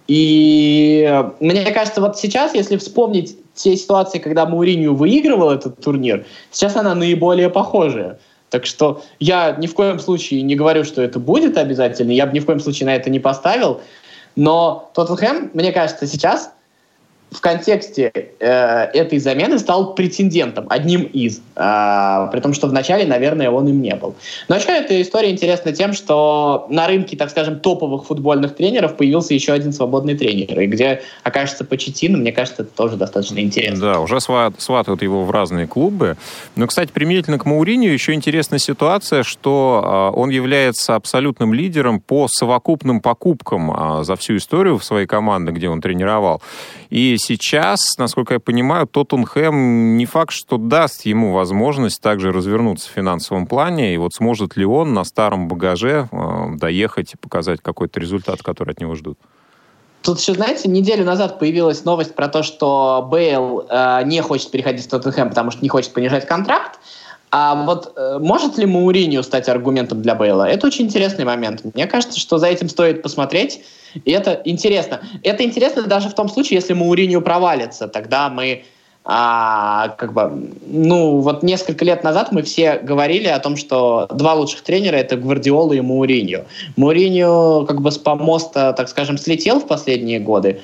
И 0.07 1.23
мне 1.39 1.71
кажется, 1.71 2.01
вот 2.01 2.17
сейчас, 2.17 2.53
если 2.55 2.77
вспомнить 2.77 3.37
те 3.53 3.75
ситуации, 3.75 4.19
когда 4.19 4.45
Мауринью 4.45 4.95
выигрывал 4.95 5.51
этот 5.51 5.79
турнир, 5.81 6.25
сейчас 6.51 6.75
она 6.75 6.95
наиболее 6.95 7.49
похожая. 7.49 8.19
Так 8.49 8.65
что 8.65 9.01
я 9.19 9.55
ни 9.57 9.67
в 9.67 9.73
коем 9.73 9.99
случае 9.99 10.43
не 10.43 10.55
говорю, 10.55 10.83
что 10.83 11.01
это 11.01 11.19
будет 11.19 11.57
обязательно, 11.57 12.11
я 12.11 12.27
бы 12.27 12.33
ни 12.33 12.39
в 12.39 12.45
коем 12.45 12.59
случае 12.59 12.85
на 12.85 12.95
это 12.95 13.09
не 13.09 13.19
поставил. 13.19 13.81
Но 14.35 14.91
Тоттенхэм, 14.93 15.51
мне 15.53 15.71
кажется, 15.71 16.05
сейчас 16.07 16.51
в 17.33 17.41
контексте 17.41 18.11
э, 18.39 18.45
этой 18.93 19.19
замены 19.19 19.59
стал 19.59 19.95
претендентом, 19.95 20.67
одним 20.69 21.03
из. 21.03 21.41
Э, 21.55 22.27
при 22.31 22.39
том, 22.39 22.53
что 22.53 22.67
вначале, 22.67 23.05
наверное, 23.05 23.49
он 23.49 23.67
им 23.67 23.81
не 23.81 23.95
был. 23.95 24.15
Но 24.47 24.55
еще 24.55 24.69
эта 24.69 25.01
история 25.01 25.31
интересна 25.31 25.71
тем, 25.71 25.93
что 25.93 26.67
на 26.69 26.87
рынке, 26.87 27.17
так 27.17 27.29
скажем, 27.29 27.59
топовых 27.59 28.05
футбольных 28.05 28.55
тренеров 28.55 28.95
появился 28.95 29.33
еще 29.33 29.53
один 29.53 29.73
свободный 29.73 30.15
тренер. 30.15 30.59
И 30.59 30.67
где 30.67 31.01
окажется 31.23 31.65
Почетина, 31.65 32.17
мне 32.17 32.31
кажется, 32.31 32.63
это 32.63 32.71
тоже 32.71 32.97
достаточно 32.97 33.39
интересно. 33.39 33.93
Да, 33.93 33.99
уже 33.99 34.19
сват, 34.19 34.53
сватают 34.59 35.01
его 35.01 35.23
в 35.23 35.31
разные 35.31 35.67
клубы. 35.67 36.17
Но, 36.55 36.67
кстати, 36.67 36.91
применительно 36.91 37.39
к 37.39 37.45
Мауринию 37.45 37.91
еще 37.91 38.13
интересная 38.13 38.59
ситуация, 38.59 39.23
что 39.23 40.11
э, 40.13 40.19
он 40.19 40.29
является 40.29 40.95
абсолютным 40.95 41.53
лидером 41.53 41.99
по 41.99 42.27
совокупным 42.27 43.01
покупкам 43.01 43.71
э, 43.71 44.03
за 44.03 44.15
всю 44.15 44.37
историю 44.37 44.77
в 44.77 44.83
своей 44.83 45.07
команде, 45.07 45.51
где 45.51 45.69
он 45.69 45.81
тренировал. 45.81 46.41
И 46.89 47.17
сейчас, 47.23 47.97
насколько 47.97 48.33
я 48.33 48.39
понимаю, 48.39 48.87
Тоттенхэм 48.87 49.97
не 49.97 50.05
факт, 50.05 50.31
что 50.31 50.57
даст 50.57 51.05
ему 51.05 51.33
возможность 51.33 52.01
также 52.01 52.31
развернуться 52.31 52.89
в 52.89 52.91
финансовом 52.91 53.47
плане. 53.47 53.93
И 53.93 53.97
вот 53.97 54.13
сможет 54.13 54.55
ли 54.57 54.65
он 54.65 54.93
на 54.93 55.03
старом 55.03 55.47
багаже 55.47 56.07
э, 56.11 56.55
доехать 56.55 57.13
и 57.13 57.17
показать 57.17 57.61
какой-то 57.61 57.99
результат, 57.99 58.41
который 58.43 58.71
от 58.71 58.79
него 58.79 58.95
ждут? 58.95 59.17
Тут 60.01 60.19
еще, 60.19 60.33
знаете, 60.33 60.67
неделю 60.67 61.05
назад 61.05 61.39
появилась 61.39 61.85
новость 61.85 62.13
про 62.13 62.27
то, 62.27 62.43
что 62.43 63.07
Бейл 63.09 63.65
э, 63.69 64.01
не 64.03 64.21
хочет 64.21 64.51
переходить 64.51 64.85
в 64.85 64.89
Тоттенхэм, 64.89 65.29
потому 65.29 65.51
что 65.51 65.61
не 65.61 65.69
хочет 65.69 65.93
понижать 65.93 66.27
контракт. 66.27 66.79
А 67.31 67.55
вот 67.55 67.93
э, 67.95 68.19
может 68.19 68.57
ли 68.57 68.65
Мауринio 68.65 69.23
стать 69.23 69.49
аргументом 69.49 70.01
для 70.01 70.13
Бейла? 70.13 70.43
Это 70.43 70.67
очень 70.67 70.85
интересный 70.85 71.25
момент. 71.25 71.61
Мне 71.73 71.87
кажется, 71.87 72.19
что 72.19 72.37
за 72.37 72.47
этим 72.47 72.69
стоит 72.69 73.01
посмотреть. 73.01 73.61
И 74.05 74.11
это 74.11 74.41
интересно. 74.45 75.01
Это 75.23 75.43
интересно 75.43 75.83
даже 75.83 76.09
в 76.09 76.13
том 76.13 76.29
случае, 76.29 76.57
если 76.57 76.73
Мауриньо 76.73 77.21
провалится. 77.21 77.87
Тогда 77.87 78.29
мы 78.29 78.63
а, 79.05 79.89
как 79.97 80.13
бы, 80.13 80.51
ну, 80.65 81.19
вот 81.19 81.43
несколько 81.43 81.83
лет 81.83 82.03
назад 82.03 82.31
мы 82.31 82.41
все 82.41 82.77
говорили 82.77 83.27
о 83.27 83.39
том, 83.39 83.57
что 83.57 84.07
два 84.11 84.33
лучших 84.33 84.61
тренера 84.61 84.95
это 84.95 85.17
Гвардиола 85.17 85.73
и 85.73 85.81
Мауриньо. 85.81 86.45
Мауриньо 86.77 87.65
как 87.65 87.81
бы 87.81 87.91
с 87.91 87.97
помоста, 87.97 88.73
так 88.73 88.87
скажем, 88.87 89.17
слетел 89.17 89.59
в 89.59 89.67
последние 89.67 90.19
годы. 90.19 90.61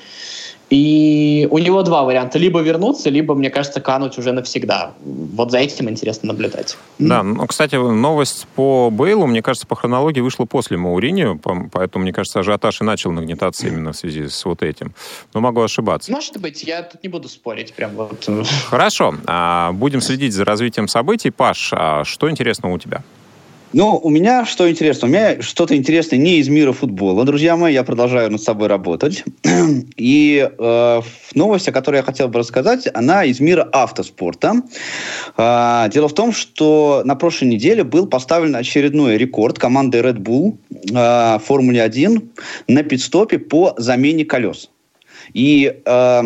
И 0.70 1.48
у 1.50 1.58
него 1.58 1.82
два 1.82 2.04
варианта. 2.04 2.38
Либо 2.38 2.60
вернуться, 2.60 3.10
либо, 3.10 3.34
мне 3.34 3.50
кажется, 3.50 3.80
кануть 3.80 4.16
уже 4.18 4.32
навсегда. 4.32 4.92
Вот 5.04 5.50
за 5.50 5.58
этим 5.58 5.90
интересно 5.90 6.28
наблюдать. 6.28 6.78
Да, 7.00 7.24
ну, 7.24 7.44
кстати, 7.46 7.74
новость 7.74 8.46
по 8.54 8.88
Бейлу, 8.90 9.26
мне 9.26 9.42
кажется, 9.42 9.66
по 9.66 9.74
хронологии 9.74 10.20
вышла 10.20 10.44
после 10.44 10.76
Маурини, 10.76 11.38
поэтому, 11.72 12.02
мне 12.02 12.12
кажется, 12.12 12.40
ажиотаж 12.40 12.80
и 12.80 12.84
начал 12.84 13.10
нагнетаться 13.10 13.66
именно 13.66 13.92
в 13.92 13.96
связи 13.96 14.28
с 14.28 14.44
вот 14.44 14.62
этим. 14.62 14.94
Но 15.34 15.40
могу 15.40 15.60
ошибаться. 15.60 16.12
Может 16.12 16.36
быть, 16.38 16.62
я 16.62 16.82
тут 16.82 17.02
не 17.02 17.08
буду 17.08 17.28
спорить. 17.28 17.74
Прям 17.74 17.90
вот. 17.96 18.28
Хорошо. 18.66 19.14
А, 19.26 19.72
будем 19.72 20.00
следить 20.00 20.34
за 20.34 20.44
развитием 20.44 20.86
событий. 20.86 21.30
Паш, 21.30 21.70
а 21.72 22.04
что 22.04 22.30
интересного 22.30 22.74
у 22.74 22.78
тебя? 22.78 23.02
Ну, 23.72 24.00
у 24.02 24.10
меня 24.10 24.44
что 24.46 24.68
интересно? 24.68 25.06
У 25.06 25.10
меня 25.12 25.40
что-то 25.42 25.76
интересное 25.76 26.18
не 26.18 26.38
из 26.38 26.48
мира 26.48 26.72
футбола, 26.72 27.24
друзья 27.24 27.56
мои. 27.56 27.72
Я 27.72 27.84
продолжаю 27.84 28.28
над 28.32 28.42
собой 28.42 28.66
работать. 28.66 29.22
И 29.96 30.50
э, 30.58 31.00
новость, 31.34 31.68
о 31.68 31.72
которой 31.72 31.96
я 31.96 32.02
хотел 32.02 32.26
бы 32.26 32.40
рассказать, 32.40 32.88
она 32.92 33.24
из 33.24 33.38
мира 33.38 33.68
автоспорта. 33.72 34.62
Э, 35.36 35.88
дело 35.92 36.08
в 36.08 36.14
том, 36.14 36.32
что 36.32 37.02
на 37.04 37.14
прошлой 37.14 37.46
неделе 37.46 37.84
был 37.84 38.08
поставлен 38.08 38.56
очередной 38.56 39.16
рекорд 39.16 39.60
команды 39.60 40.00
Red 40.00 40.18
Bull 40.18 40.58
э, 40.92 41.38
Формуле 41.38 41.82
1 41.84 42.28
на 42.66 42.82
пидстопе 42.82 43.38
по 43.38 43.74
замене 43.76 44.24
колес. 44.24 44.68
И 45.32 45.80
э, 45.84 46.22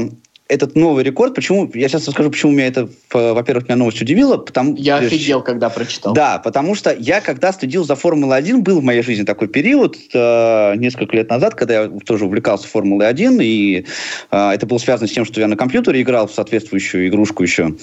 этот 0.55 0.77
новый 0.77 1.05
рекорд. 1.05 1.35
Почему? 1.35 1.71
Я 1.75 1.89
сейчас 1.89 2.07
расскажу, 2.07 2.31
почему 2.31 2.53
меня 2.53 2.69
это, 2.69 2.89
во-первых, 3.13 3.69
меня 3.69 3.77
новость 3.77 4.01
удивила. 4.01 4.37
Потому, 4.37 4.77
я 4.77 4.97
офигел, 4.97 5.43
когда 5.43 5.69
прочитал. 5.69 6.15
Да, 6.15 6.39
потому 6.39 6.75
что 6.75 6.95
я, 6.95 7.21
когда 7.21 7.53
следил 7.53 7.85
за 7.85 7.95
Формулой-1, 7.95 8.59
был 8.59 8.81
в 8.81 8.85
моей 8.85 9.03
жизни 9.03 9.25
такой 9.25 9.49
период, 9.49 9.97
э, 10.13 10.77
несколько 10.77 11.17
лет 11.17 11.31
назад, 11.31 11.55
когда 11.55 11.83
я 11.83 11.91
тоже 12.07 12.27
увлекался 12.27 12.69
Формулой-1, 12.69 13.43
и 13.43 13.87
э, 14.31 14.51
это 14.51 14.67
было 14.67 14.79
связано 14.79 15.09
с 15.09 15.13
тем, 15.13 15.25
что 15.25 15.41
я 15.41 15.49
на 15.49 15.57
компьютере 15.57 16.03
играл 16.03 16.27
в 16.27 16.33
соответствующую 16.33 17.09
игрушку 17.09 17.43
еще. 17.43 17.75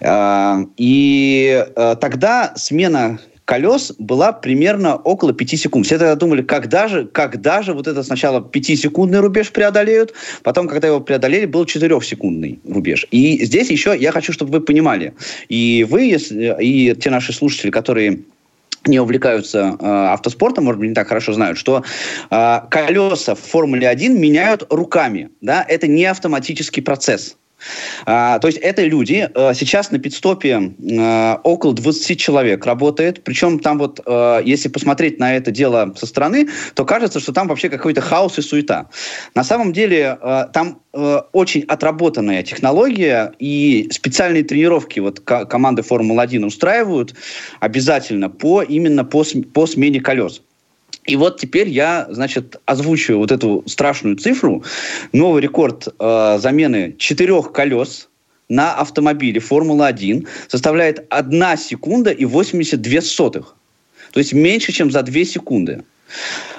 Э, 0.00 0.64
и 0.76 1.66
э, 1.74 1.96
тогда 2.00 2.52
смена 2.56 3.18
колес 3.48 3.94
была 3.98 4.32
примерно 4.32 4.96
около 4.96 5.32
5 5.32 5.58
секунд. 5.58 5.86
Все 5.86 5.98
тогда 5.98 6.14
думали, 6.16 6.42
когда 6.42 6.86
же, 6.86 7.06
когда 7.06 7.62
же 7.62 7.72
вот 7.72 7.86
это 7.86 8.02
сначала 8.02 8.40
5-секундный 8.40 9.20
рубеж 9.20 9.50
преодолеют, 9.52 10.12
потом, 10.42 10.68
когда 10.68 10.88
его 10.88 11.00
преодолели, 11.00 11.46
был 11.46 11.64
4-секундный 11.64 12.60
рубеж. 12.68 13.06
И 13.10 13.42
здесь 13.42 13.70
еще 13.70 13.96
я 13.98 14.12
хочу, 14.12 14.34
чтобы 14.34 14.52
вы 14.52 14.60
понимали, 14.60 15.14
и 15.48 15.86
вы, 15.88 16.10
и 16.10 16.94
те 16.94 17.08
наши 17.08 17.32
слушатели, 17.32 17.70
которые 17.70 18.18
не 18.86 19.00
увлекаются 19.00 19.78
э, 19.80 19.86
автоспортом, 19.86 20.64
может 20.64 20.80
быть, 20.80 20.90
не 20.90 20.94
так 20.94 21.08
хорошо 21.08 21.32
знают, 21.32 21.56
что 21.56 21.82
э, 22.30 22.60
колеса 22.70 23.34
в 23.34 23.40
Формуле 23.40 23.88
1 23.88 24.20
меняют 24.20 24.66
руками. 24.68 25.30
Да? 25.40 25.64
Это 25.66 25.86
не 25.86 26.04
автоматический 26.04 26.82
процесс. 26.82 27.36
А, 28.06 28.38
то 28.38 28.48
есть 28.48 28.58
это 28.58 28.84
люди. 28.84 29.28
А, 29.34 29.54
сейчас 29.54 29.90
на 29.90 29.98
пидстопе 29.98 30.74
а, 30.98 31.40
около 31.42 31.74
20 31.74 32.18
человек 32.18 32.64
работает. 32.66 33.24
Причем 33.24 33.58
там 33.58 33.78
вот, 33.78 34.00
а, 34.06 34.40
если 34.40 34.68
посмотреть 34.68 35.18
на 35.18 35.36
это 35.36 35.50
дело 35.50 35.94
со 35.96 36.06
стороны, 36.06 36.48
то 36.74 36.84
кажется, 36.84 37.20
что 37.20 37.32
там 37.32 37.48
вообще 37.48 37.68
какой-то 37.68 38.00
хаос 38.00 38.38
и 38.38 38.42
суета. 38.42 38.88
На 39.34 39.44
самом 39.44 39.72
деле 39.72 40.18
а, 40.20 40.44
там 40.46 40.80
очень 41.32 41.62
отработанная 41.68 42.42
технология 42.42 43.32
и 43.38 43.88
специальные 43.92 44.42
тренировки 44.42 44.98
вот 45.00 45.20
команды 45.20 45.82
Формулы-1 45.82 46.44
устраивают 46.44 47.14
обязательно 47.60 48.30
по, 48.30 48.62
именно 48.62 49.04
по, 49.04 49.22
по 49.52 49.66
смене 49.66 50.00
колес. 50.00 50.42
И 51.08 51.16
вот 51.16 51.40
теперь 51.40 51.68
я, 51.70 52.06
значит, 52.10 52.60
озвучиваю 52.66 53.20
вот 53.20 53.32
эту 53.32 53.64
страшную 53.66 54.16
цифру. 54.16 54.62
Новый 55.14 55.40
рекорд 55.40 55.88
э, 55.88 56.38
замены 56.38 56.94
четырех 56.98 57.50
колес 57.52 58.10
на 58.50 58.74
автомобиле 58.74 59.40
Формула-1 59.40 60.28
составляет 60.48 61.06
1 61.08 61.56
секунда 61.56 62.10
и 62.10 62.26
82 62.26 63.00
сотых. 63.00 63.56
То 64.12 64.18
есть 64.18 64.34
меньше, 64.34 64.72
чем 64.72 64.90
за 64.90 65.02
2 65.02 65.24
секунды. 65.24 65.82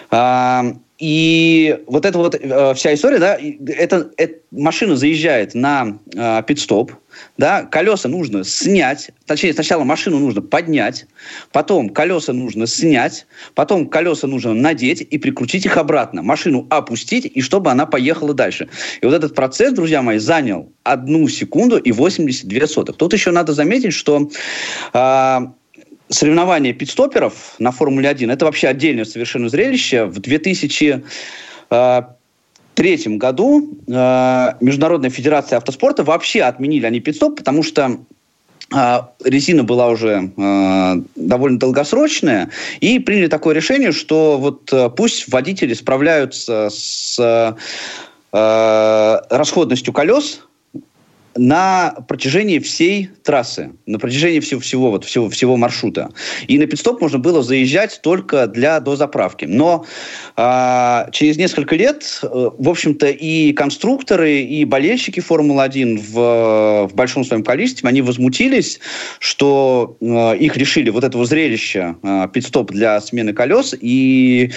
А, 0.09 0.65
и 0.99 1.79
вот 1.87 2.05
эта 2.05 2.17
вот 2.17 2.35
э, 2.35 2.73
вся 2.73 2.93
история, 2.93 3.19
да, 3.19 3.37
это, 3.67 4.11
это 4.17 4.35
машина 4.51 4.97
заезжает 4.97 5.55
на 5.55 5.97
э, 6.13 6.43
пит-стоп, 6.45 6.91
да, 7.37 7.63
колеса 7.63 8.09
нужно 8.09 8.43
снять, 8.43 9.11
точнее, 9.25 9.53
сначала 9.53 9.85
машину 9.85 10.19
нужно 10.19 10.41
поднять, 10.41 11.05
потом 11.53 11.89
колеса 11.89 12.33
нужно 12.33 12.67
снять, 12.67 13.27
потом 13.55 13.87
колеса 13.87 14.27
нужно 14.27 14.53
надеть 14.53 15.01
и 15.01 15.17
прикрутить 15.17 15.65
их 15.65 15.77
обратно, 15.77 16.21
машину 16.21 16.67
опустить, 16.69 17.25
и 17.25 17.41
чтобы 17.41 17.71
она 17.71 17.85
поехала 17.85 18.33
дальше. 18.33 18.67
И 19.01 19.05
вот 19.05 19.15
этот 19.15 19.35
процесс, 19.35 19.73
друзья 19.73 20.01
мои, 20.01 20.17
занял 20.17 20.69
одну 20.83 21.29
секунду 21.29 21.77
и 21.77 21.93
82 21.93 22.67
сотых. 22.67 22.97
Тут 22.97 23.13
еще 23.13 23.31
надо 23.31 23.53
заметить, 23.53 23.93
что 23.93 24.29
э, 24.93 25.39
соревнования 26.09 26.73
пидстоперов 26.73 27.55
на 27.59 27.71
Формуле-1 27.71 28.31
это 28.31 28.45
вообще 28.45 28.67
отдельное 28.67 29.05
совершенно 29.05 29.47
зрелище. 29.49 30.05
В 30.05 30.19
2003 30.19 31.03
э, 31.69 33.09
году 33.17 33.69
э, 33.87 34.53
Международная 34.59 35.11
федерация 35.11 35.57
автоспорта 35.57 36.03
вообще 36.03 36.41
отменили 36.41 36.85
они 36.85 36.99
пидстоп, 36.99 37.37
потому 37.37 37.63
что 37.63 37.99
э, 38.75 38.99
резина 39.23 39.63
была 39.63 39.89
уже 39.89 40.31
э, 40.35 40.95
довольно 41.15 41.59
долгосрочная, 41.59 42.49
и 42.79 42.99
приняли 42.99 43.27
такое 43.27 43.53
решение, 43.55 43.91
что 43.91 44.37
вот 44.39 44.73
э, 44.73 44.89
пусть 44.89 45.31
водители 45.31 45.75
справляются 45.75 46.69
с 46.71 47.19
э, 47.19 47.53
расходностью 48.31 49.93
колес, 49.93 50.41
на 51.39 51.95
протяжении 52.07 52.59
всей 52.59 53.09
трассы, 53.23 53.71
на 53.85 53.97
протяжении 53.97 54.41
всего, 54.41 54.59
всего, 54.59 54.91
вот, 54.91 55.05
всего, 55.05 55.29
всего 55.29 55.55
маршрута. 55.55 56.11
И 56.47 56.59
на 56.59 56.65
пидстоп 56.65 56.99
можно 56.99 57.17
было 57.17 57.41
заезжать 57.41 58.01
только 58.03 58.45
для 58.47 58.79
дозаправки. 58.81 59.45
Но 59.45 59.85
э, 60.35 61.05
через 61.11 61.37
несколько 61.37 61.75
лет, 61.75 62.19
э, 62.23 62.27
в 62.27 62.69
общем-то, 62.69 63.07
и 63.07 63.53
конструкторы, 63.53 64.41
и 64.41 64.65
болельщики 64.65 65.21
Формулы-1 65.21 65.97
в, 65.97 66.87
в 66.91 66.95
большом 66.95 67.23
своем 67.23 67.43
количестве, 67.43 67.87
они 67.87 68.01
возмутились, 68.01 68.81
что 69.19 69.97
э, 70.01 70.37
их 70.37 70.57
решили 70.57 70.89
вот 70.89 71.05
этого 71.05 71.25
зрелища 71.25 71.95
э, 72.03 72.27
пидстоп 72.33 72.71
для 72.71 72.99
смены 72.99 73.33
колес, 73.33 73.73
и 73.79 74.51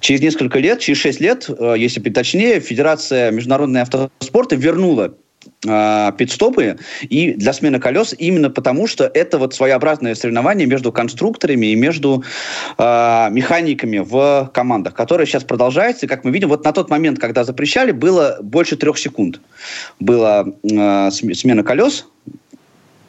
Через 0.00 0.20
несколько 0.20 0.58
лет, 0.58 0.80
через 0.80 0.98
6 0.98 1.20
лет, 1.20 1.46
э, 1.48 1.74
если 1.78 2.00
быть 2.00 2.12
точнее, 2.12 2.58
Федерация 2.58 3.30
международного 3.30 3.82
автоспорта 3.82 4.56
вернула 4.56 5.14
э, 5.66 6.12
пидстопы 6.16 6.78
и 7.02 7.32
для 7.34 7.52
смены 7.52 7.78
колес 7.78 8.14
именно 8.18 8.50
потому, 8.50 8.86
что 8.86 9.10
это 9.12 9.38
вот 9.38 9.54
своеобразное 9.54 10.14
соревнование 10.14 10.66
между 10.66 10.92
конструкторами 10.92 11.66
и 11.66 11.76
между 11.76 12.24
э, 12.78 13.28
механиками 13.30 13.98
в 13.98 14.50
командах, 14.54 14.94
которое 14.94 15.26
сейчас 15.26 15.44
продолжается. 15.44 16.06
И, 16.06 16.08
как 16.08 16.24
мы 16.24 16.30
видим, 16.30 16.48
вот 16.48 16.64
на 16.64 16.72
тот 16.72 16.90
момент, 16.90 17.18
когда 17.18 17.44
запрещали, 17.44 17.92
было 17.92 18.38
больше 18.42 18.76
трех 18.76 18.98
секунд. 18.98 19.40
Была 20.00 20.46
э, 20.62 21.10
смена 21.10 21.62
колес, 21.62 22.06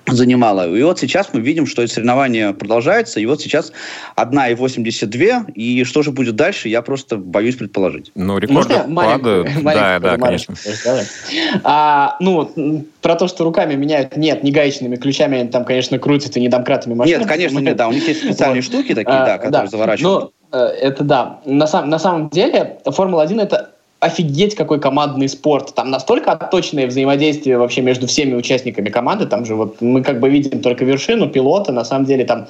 занимала. 0.07 0.73
И 0.75 0.83
вот 0.83 0.99
сейчас 0.99 1.29
мы 1.33 1.41
видим, 1.41 1.65
что 1.65 1.81
это 1.81 1.93
соревнование 1.93 2.53
продолжается, 2.53 3.19
и 3.19 3.25
вот 3.25 3.41
сейчас 3.41 3.71
1,82, 4.15 5.51
и 5.53 5.83
что 5.83 6.01
же 6.03 6.11
будет 6.11 6.35
дальше, 6.35 6.69
я 6.69 6.81
просто 6.81 7.17
боюсь 7.17 7.55
предположить. 7.55 8.11
Ну, 8.15 8.37
рекорды 8.37 8.75
падают. 8.93 9.49
Да, 9.63 9.99
да, 9.99 10.17
конечно. 10.17 10.55
А, 11.63 12.17
ну, 12.19 12.85
про 13.01 13.15
то, 13.15 13.27
что 13.27 13.43
руками 13.43 13.75
меняют, 13.75 14.17
нет, 14.17 14.43
не 14.43 14.51
гаечными 14.51 14.95
ключами, 14.95 15.39
они 15.39 15.49
там, 15.49 15.65
конечно, 15.65 15.97
крутят 15.99 16.35
и 16.37 16.41
не 16.41 16.49
домкратами 16.49 16.93
машины. 16.93 17.19
Нет, 17.19 17.27
конечно, 17.27 17.59
нет, 17.59 17.75
да, 17.75 17.87
у 17.87 17.91
них 17.91 18.07
есть 18.07 18.23
специальные 18.23 18.61
штуки 18.61 18.93
такие, 18.93 19.17
да, 19.17 19.37
которые 19.37 19.69
заворачивают. 19.69 20.31
Ну, 20.51 20.57
это 20.57 21.03
да. 21.03 21.39
На, 21.45 21.67
сам, 21.67 21.89
на 21.89 21.99
самом 21.99 22.29
деле, 22.29 22.79
Формула-1 22.85 23.41
это 23.41 23.71
офигеть 23.99 24.55
какой 24.55 24.79
командный 24.79 25.27
спорт. 25.27 25.73
Там 25.73 25.89
настолько 25.89 26.31
отточенное 26.31 26.87
взаимодействие 26.87 27.57
вообще 27.57 27.81
между 27.81 28.07
всеми 28.07 28.35
участниками 28.35 28.89
команды. 28.89 29.25
Там 29.25 29.45
же 29.45 29.55
вот 29.55 29.81
мы 29.81 30.03
как 30.03 30.19
бы 30.19 30.29
видим 30.29 30.61
только 30.61 30.85
вершину 30.85 31.29
пилота. 31.29 31.71
На 31.71 31.83
самом 31.83 32.05
деле 32.05 32.25
там 32.25 32.47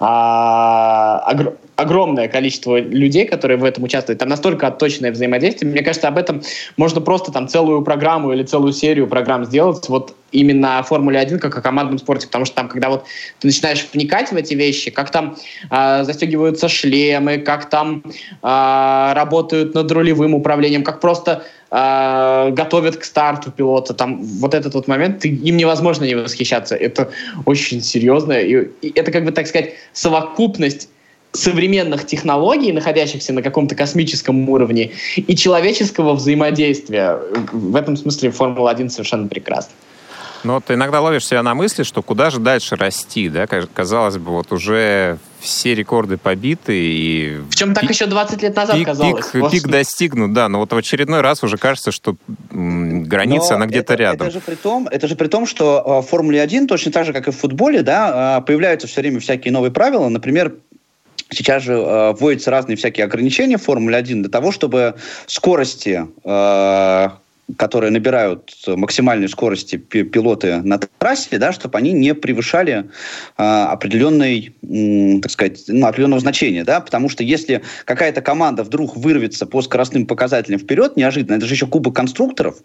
а, 0.00 1.20
огр 1.26 1.54
огромное 1.78 2.26
количество 2.26 2.80
людей, 2.80 3.24
которые 3.24 3.56
в 3.56 3.62
этом 3.62 3.84
участвуют. 3.84 4.18
Там 4.18 4.28
настолько 4.28 4.66
отточенное 4.66 5.12
взаимодействие. 5.12 5.70
Мне 5.70 5.82
кажется, 5.82 6.08
об 6.08 6.18
этом 6.18 6.42
можно 6.76 7.00
просто 7.00 7.30
там 7.30 7.46
целую 7.46 7.82
программу 7.82 8.32
или 8.32 8.42
целую 8.42 8.72
серию 8.72 9.06
программ 9.06 9.44
сделать. 9.44 9.88
Вот 9.88 10.12
именно 10.32 10.80
о 10.80 10.82
Формуле 10.82 11.20
1 11.20 11.38
как 11.38 11.56
о 11.56 11.62
командном 11.62 11.98
спорте, 11.98 12.26
потому 12.26 12.46
что 12.46 12.56
там, 12.56 12.68
когда 12.68 12.88
вот 12.88 13.04
ты 13.38 13.46
начинаешь 13.46 13.86
вникать 13.92 14.32
в 14.32 14.36
эти 14.36 14.54
вещи, 14.54 14.90
как 14.90 15.12
там 15.12 15.36
э, 15.70 16.02
застегиваются 16.02 16.68
шлемы, 16.68 17.38
как 17.38 17.70
там 17.70 18.02
э, 18.04 19.12
работают 19.14 19.72
над 19.74 19.90
рулевым 19.92 20.34
управлением, 20.34 20.82
как 20.82 20.98
просто 20.98 21.44
э, 21.70 22.50
готовят 22.50 22.96
к 22.96 23.04
старту 23.04 23.52
пилота, 23.52 23.94
там 23.94 24.20
вот 24.20 24.52
этот 24.52 24.74
вот 24.74 24.88
момент, 24.88 25.24
им 25.24 25.56
невозможно 25.56 26.02
не 26.02 26.16
восхищаться, 26.16 26.74
это 26.74 27.10
очень 27.46 27.80
серьезно, 27.80 28.32
и, 28.32 28.68
и 28.82 28.92
это 28.98 29.12
как 29.12 29.24
бы, 29.24 29.30
так 29.30 29.46
сказать, 29.46 29.74
совокупность 29.92 30.88
современных 31.32 32.06
технологий, 32.06 32.72
находящихся 32.72 33.32
на 33.32 33.42
каком-то 33.42 33.74
космическом 33.74 34.48
уровне, 34.48 34.92
и 35.16 35.36
человеческого 35.36 36.14
взаимодействия. 36.14 37.18
В 37.52 37.76
этом 37.76 37.96
смысле 37.96 38.30
Формула-1 38.30 38.88
совершенно 38.88 39.28
прекрасна. 39.28 39.72
Но 40.44 40.54
ну, 40.54 40.60
ты 40.60 40.74
иногда 40.74 41.00
ловишь 41.00 41.26
себя 41.26 41.42
на 41.42 41.54
мысли, 41.54 41.82
что 41.82 42.00
куда 42.02 42.30
же 42.30 42.38
дальше 42.38 42.76
расти, 42.76 43.28
да? 43.28 43.46
Казалось 43.46 44.18
бы, 44.18 44.30
вот 44.30 44.52
уже 44.52 45.18
все 45.40 45.74
рекорды 45.74 46.16
побиты 46.16 46.74
и... 46.74 47.40
Причем 47.50 47.74
так 47.74 47.84
еще 47.84 48.06
20 48.06 48.42
лет 48.42 48.56
назад 48.56 48.76
пик, 48.76 48.86
казалось. 48.86 49.26
Пик, 49.30 49.50
пик 49.50 49.68
достигнут, 49.68 50.32
да, 50.32 50.48
но 50.48 50.58
вот 50.58 50.72
в 50.72 50.76
очередной 50.76 51.20
раз 51.20 51.42
уже 51.42 51.56
кажется, 51.56 51.92
что 51.92 52.16
граница, 52.50 53.50
но 53.50 53.56
она 53.56 53.66
где-то 53.66 53.94
рядом. 53.94 54.28
Это 54.28 54.38
же, 54.38 54.40
при 54.40 54.54
том, 54.54 54.88
это 54.88 55.06
же 55.06 55.16
при 55.16 55.28
том, 55.28 55.46
что 55.46 55.82
а, 55.84 56.02
в 56.02 56.06
Формуле 56.06 56.40
1, 56.40 56.66
точно 56.66 56.92
так 56.92 57.06
же, 57.06 57.12
как 57.12 57.28
и 57.28 57.30
в 57.30 57.36
футболе, 57.36 57.82
да, 57.82 58.36
а, 58.36 58.40
появляются 58.40 58.86
все 58.88 59.00
время 59.00 59.20
всякие 59.20 59.52
новые 59.52 59.70
правила. 59.70 60.08
Например, 60.08 60.54
Сейчас 61.30 61.62
же 61.62 61.74
э, 61.74 62.12
вводятся 62.14 62.50
разные 62.50 62.76
всякие 62.76 63.04
ограничения 63.04 63.58
в 63.58 63.62
Формуле 63.62 63.96
1 63.96 64.22
для 64.22 64.30
того, 64.30 64.50
чтобы 64.50 64.94
скорости 65.26 66.06
э, 66.24 67.08
которые 67.56 67.90
набирают 67.90 68.54
максимальной 68.66 69.28
скорости 69.28 69.76
пилоты 69.76 70.58
на 70.62 70.78
трассе, 70.78 71.38
да, 71.38 71.52
чтобы 71.52 71.78
они 71.78 71.92
не 71.92 72.14
превышали 72.14 72.90
э, 73.38 73.42
определенной, 73.42 74.54
э, 74.62 75.20
так 75.20 75.30
сказать, 75.30 75.64
ну, 75.68 75.86
определенного 75.86 76.20
значения, 76.20 76.64
да, 76.64 76.80
потому 76.80 77.08
что 77.08 77.24
если 77.24 77.62
какая-то 77.86 78.20
команда 78.20 78.64
вдруг 78.64 78.96
вырвется 78.96 79.46
по 79.46 79.62
скоростным 79.62 80.06
показателям 80.06 80.60
вперед, 80.60 80.96
неожиданно, 80.96 81.36
это 81.36 81.46
же 81.46 81.54
еще 81.54 81.66
кубок 81.66 81.96
конструкторов, 81.96 82.58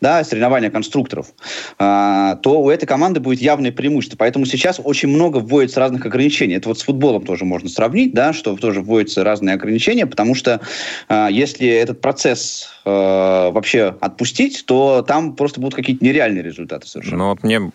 да, 0.00 0.22
соревнования 0.22 0.70
конструкторов, 0.70 1.32
э, 1.78 2.36
то 2.40 2.62
у 2.62 2.70
этой 2.70 2.86
команды 2.86 3.18
будет 3.20 3.40
явное 3.40 3.72
преимущество. 3.72 4.16
Поэтому 4.18 4.46
сейчас 4.46 4.80
очень 4.82 5.08
много 5.08 5.38
вводится 5.38 5.80
разных 5.80 6.06
ограничений. 6.06 6.54
Это 6.54 6.68
вот 6.68 6.78
с 6.78 6.82
футболом 6.82 7.24
тоже 7.24 7.44
можно 7.44 7.68
сравнить, 7.68 8.14
да, 8.14 8.32
что 8.32 8.56
тоже 8.56 8.82
вводятся 8.82 9.24
разные 9.24 9.54
ограничения, 9.54 10.06
потому 10.06 10.36
что 10.36 10.60
э, 11.08 11.28
если 11.30 11.66
этот 11.66 12.00
процесс 12.00 12.68
э, 12.84 12.90
вообще 12.90 13.96
отпустить 14.00 14.27
запустить, 14.28 14.64
то 14.66 15.04
там 15.06 15.34
просто 15.34 15.60
будут 15.60 15.74
какие-то 15.74 16.04
нереальные 16.04 16.42
результаты 16.42 16.86
совершенно. 16.86 17.18
Ну 17.18 17.28
вот 17.30 17.42
мне 17.42 17.70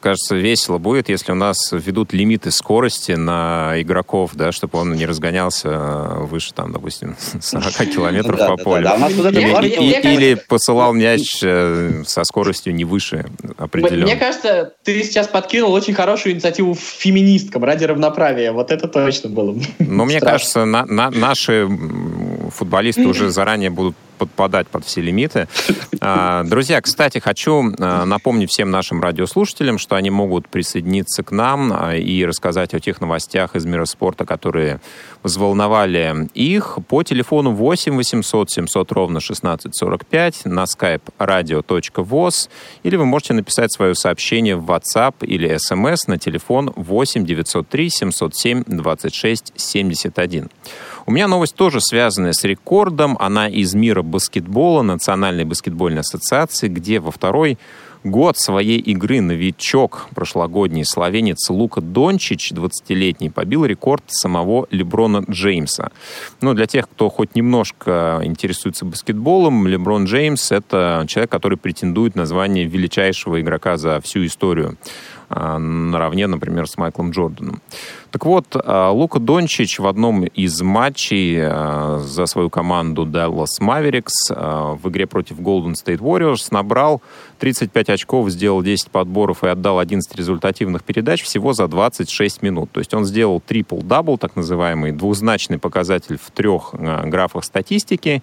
кажется, 0.00 0.34
весело 0.34 0.78
будет, 0.78 1.08
если 1.08 1.32
у 1.32 1.34
нас 1.34 1.56
ведут 1.72 2.12
лимиты 2.12 2.50
скорости 2.50 3.12
на 3.12 3.74
игроков, 3.76 4.32
да, 4.34 4.52
чтобы 4.52 4.78
он 4.78 4.94
не 4.94 5.06
разгонялся 5.06 5.70
выше, 6.20 6.52
там, 6.52 6.72
допустим, 6.72 7.16
40 7.40 7.90
километров 7.90 8.38
по 8.38 8.56
полю. 8.56 8.88
Или 8.88 10.34
посылал 10.48 10.92
мяч 10.92 11.40
э, 11.42 12.02
со 12.06 12.24
скоростью 12.24 12.74
не 12.74 12.84
выше 12.84 13.26
определенной. 13.58 14.04
Мне 14.04 14.16
кажется, 14.16 14.74
ты 14.82 15.02
сейчас 15.02 15.28
подкинул 15.28 15.72
очень 15.72 15.94
хорошую 15.94 16.34
инициативу 16.34 16.74
феминисткам 16.74 17.64
ради 17.64 17.84
равноправия. 17.84 18.52
Вот 18.52 18.70
это 18.70 18.88
точно 18.88 19.30
было 19.30 19.52
бы. 19.52 19.62
Ну, 19.78 20.04
мне 20.04 20.20
кажется, 20.20 20.64
наши 20.64 21.68
футболисты 22.52 23.06
уже 23.06 23.30
заранее 23.30 23.70
будут 23.70 23.94
подпадать 24.16 24.68
под 24.68 24.84
все 24.84 25.00
лимиты. 25.00 25.48
А, 26.00 26.44
друзья, 26.44 26.80
кстати, 26.80 27.18
хочу 27.18 27.72
а, 27.78 28.04
напомнить 28.04 28.50
всем 28.50 28.70
нашим 28.70 29.00
радиослушателям, 29.00 29.78
что 29.78 29.96
они 29.96 30.10
могут 30.10 30.48
присоединиться 30.48 31.22
к 31.22 31.30
нам 31.30 31.72
а, 31.72 31.96
и 31.96 32.24
рассказать 32.24 32.74
о 32.74 32.80
тех 32.80 33.00
новостях 33.00 33.56
из 33.56 33.64
мира 33.64 33.84
спорта, 33.84 34.24
которые 34.24 34.80
взволновали 35.22 36.28
их 36.34 36.78
по 36.88 37.02
телефону 37.02 37.52
8 37.52 37.94
800 37.96 38.50
700 38.50 38.92
ровно 38.92 39.18
1645 39.18 40.44
на 40.44 40.64
skype 40.64 41.02
radio.voz 41.18 42.48
или 42.82 42.96
вы 42.96 43.04
можете 43.04 43.34
написать 43.34 43.72
свое 43.72 43.94
сообщение 43.94 44.56
в 44.56 44.70
WhatsApp 44.70 45.14
или 45.22 45.50
SMS 45.50 45.98
на 46.06 46.18
телефон 46.18 46.72
8 46.76 47.24
903 47.24 47.90
707 47.90 48.64
26 48.66 49.52
71. 49.56 50.48
У 51.08 51.12
меня 51.12 51.28
новость 51.28 51.54
тоже 51.54 51.80
связанная 51.80 52.32
с 52.32 52.42
рекордом. 52.42 53.16
Она 53.20 53.48
из 53.48 53.74
мира 53.74 54.02
баскетбола, 54.02 54.82
Национальной 54.82 55.44
баскетбольной 55.44 56.00
ассоциации, 56.00 56.66
где 56.66 56.98
во 56.98 57.12
второй 57.12 57.58
год 58.02 58.36
своей 58.36 58.78
игры 58.78 59.20
новичок 59.20 60.08
прошлогодний 60.16 60.84
словенец 60.84 61.48
Лука 61.48 61.80
Дончич, 61.80 62.50
20-летний, 62.50 63.30
побил 63.30 63.64
рекорд 63.64 64.02
самого 64.08 64.66
Леброна 64.72 65.24
Джеймса. 65.30 65.90
Ну, 66.40 66.54
для 66.54 66.66
тех, 66.66 66.88
кто 66.88 67.08
хоть 67.08 67.36
немножко 67.36 68.20
интересуется 68.24 68.84
баскетболом, 68.84 69.68
Леброн 69.68 70.06
Джеймс— 70.06 70.50
это 70.52 71.04
человек, 71.08 71.30
который 71.30 71.56
претендует 71.56 72.16
на 72.16 72.26
звание 72.26 72.64
величайшего 72.64 73.40
игрока 73.40 73.76
за 73.76 74.00
всю 74.00 74.26
историю 74.26 74.76
наравне, 75.28 76.26
например, 76.26 76.68
с 76.68 76.76
Майклом 76.76 77.10
Джорданом. 77.10 77.60
Так 78.10 78.24
вот, 78.24 78.46
а, 78.54 78.90
Лука 78.90 79.18
Дончич 79.18 79.78
в 79.78 79.86
одном 79.86 80.24
из 80.24 80.60
матчей 80.62 81.38
а, 81.40 81.98
за 82.04 82.26
свою 82.26 82.48
команду 82.48 83.04
Dallas 83.04 83.60
Mavericks 83.60 84.06
в 84.30 84.88
игре 84.88 85.06
против 85.06 85.38
Golden 85.40 85.74
State 85.74 85.98
Warriors 85.98 86.48
набрал 86.50 87.02
35 87.38 87.90
очков, 87.90 88.30
сделал 88.30 88.62
10 88.62 88.90
подборов 88.90 89.44
и 89.44 89.48
отдал 89.48 89.78
11 89.78 90.16
результативных 90.16 90.84
передач 90.84 91.22
всего 91.22 91.52
за 91.52 91.68
26 91.68 92.42
минут. 92.42 92.70
То 92.72 92.80
есть 92.80 92.94
он 92.94 93.04
сделал 93.04 93.42
трипл-дабл, 93.46 94.18
так 94.18 94.36
называемый, 94.36 94.92
двузначный 94.92 95.58
показатель 95.58 96.18
в 96.18 96.30
трех 96.30 96.74
графах 96.74 97.44
статистики. 97.44 98.22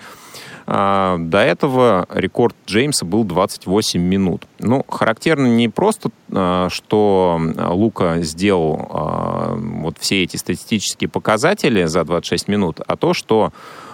А, 0.66 1.18
до 1.18 1.40
этого 1.40 2.08
рекорд 2.10 2.56
Джеймса 2.66 3.06
был 3.06 3.24
28 3.24 4.02
минут. 4.02 4.48
Ну, 4.60 4.84
характерно 4.88 5.48
не 5.48 5.70
просто, 5.70 6.10
а, 6.32 6.70
что 6.70 7.40
Лука 7.70 8.22
сделал 8.22 8.88
а, 8.90 9.56
вот 9.56 9.98
все 10.00 10.24
эти 10.24 10.38
статистические 10.38 11.10
показатели 11.10 11.84
за 11.86 12.04
26 12.04 12.48
минут, 12.48 12.80
а 12.86 12.96
то, 12.96 13.14
что 13.14 13.52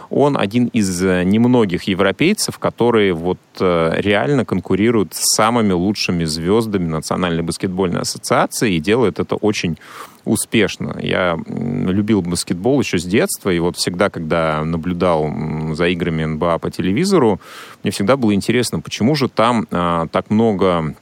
он 0.10 0.38
один 0.38 0.68
из 0.68 1.02
немногих 1.02 1.84
европейцев, 1.84 2.58
которые 2.60 3.14
вот 3.14 3.40
реально 3.60 4.46
конкурируют 4.46 5.14
с 5.14 5.36
самыми 5.36 5.74
лучшими 5.74 6.24
звездами 6.24 6.88
Национальной 6.88 7.44
баскетбольной 7.44 8.02
ассоциации 8.02 8.74
и 8.74 8.80
делает 8.80 9.20
это 9.20 9.36
очень 9.36 9.78
успешно. 10.26 10.98
Я 11.02 11.38
любил 11.48 12.22
баскетбол 12.22 12.80
еще 12.80 13.00
с 13.00 13.04
детства, 13.04 13.50
и 13.50 13.60
вот 13.60 13.78
всегда, 13.78 14.10
когда 14.10 14.64
наблюдал 14.64 15.32
за 15.74 15.88
играми 15.88 16.26
НБА 16.26 16.60
по 16.60 16.70
телевизору, 16.70 17.40
мне 17.84 17.92
всегда 17.92 18.18
было 18.18 18.34
интересно, 18.34 18.80
почему 18.80 19.16
же 19.16 19.28
там 19.28 19.68
а, 19.72 20.08
так 20.08 20.30
много 20.30 20.96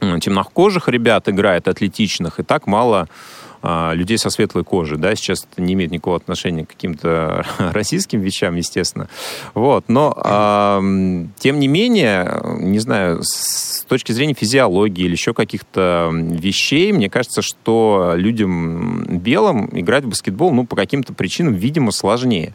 темнокожих 0.00 0.88
ребят 0.88 1.28
играет, 1.28 1.68
атлетичных, 1.68 2.40
и 2.40 2.42
так 2.42 2.66
мало 2.66 3.08
людей 3.94 4.18
со 4.18 4.30
светлой 4.30 4.64
кожей, 4.64 4.98
да, 4.98 5.14
сейчас 5.14 5.46
это 5.50 5.62
не 5.62 5.74
имеет 5.74 5.90
никакого 5.90 6.16
отношения 6.16 6.66
к 6.66 6.68
каким-то 6.68 7.44
российским 7.58 8.20
вещам, 8.20 8.56
естественно, 8.56 9.08
вот, 9.54 9.84
но, 9.88 10.12
э, 10.16 11.26
тем 11.38 11.58
не 11.58 11.68
менее, 11.68 12.40
не 12.58 12.78
знаю, 12.78 13.20
с 13.22 13.84
точки 13.88 14.12
зрения 14.12 14.34
физиологии 14.34 15.04
или 15.04 15.12
еще 15.12 15.34
каких-то 15.34 16.10
вещей, 16.12 16.92
мне 16.92 17.08
кажется, 17.08 17.42
что 17.42 18.12
людям 18.16 19.18
белым 19.18 19.68
играть 19.72 20.04
в 20.04 20.08
баскетбол, 20.08 20.52
ну, 20.52 20.66
по 20.66 20.76
каким-то 20.76 21.14
причинам, 21.14 21.54
видимо, 21.54 21.90
сложнее. 21.92 22.54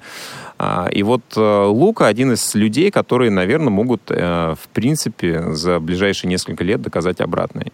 А, 0.62 0.89
и 0.91 1.04
вот 1.04 1.24
э, 1.38 1.65
Лука 1.67 2.08
один 2.08 2.34
из 2.34 2.54
людей, 2.54 2.91
которые, 2.91 3.32
наверное, 3.32 3.69
могут, 3.69 4.02
э, 4.10 4.56
в 4.62 4.67
принципе, 4.74 5.54
за 5.54 5.80
ближайшие 5.80 6.30
несколько 6.30 6.65
лет 6.65 6.82
доказать 6.82 7.22
обратное. 7.22 7.72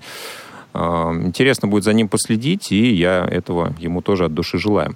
А, 0.77 1.13
интересно 1.13 1.69
будет 1.69 1.85
за 1.85 1.93
ним 1.93 2.09
последить, 2.09 2.71
и 2.71 2.93
я 2.93 3.25
этого 3.25 3.73
ему 3.79 4.01
тоже 4.01 4.25
от 4.25 4.33
души 4.33 4.57
желаю. 4.57 4.95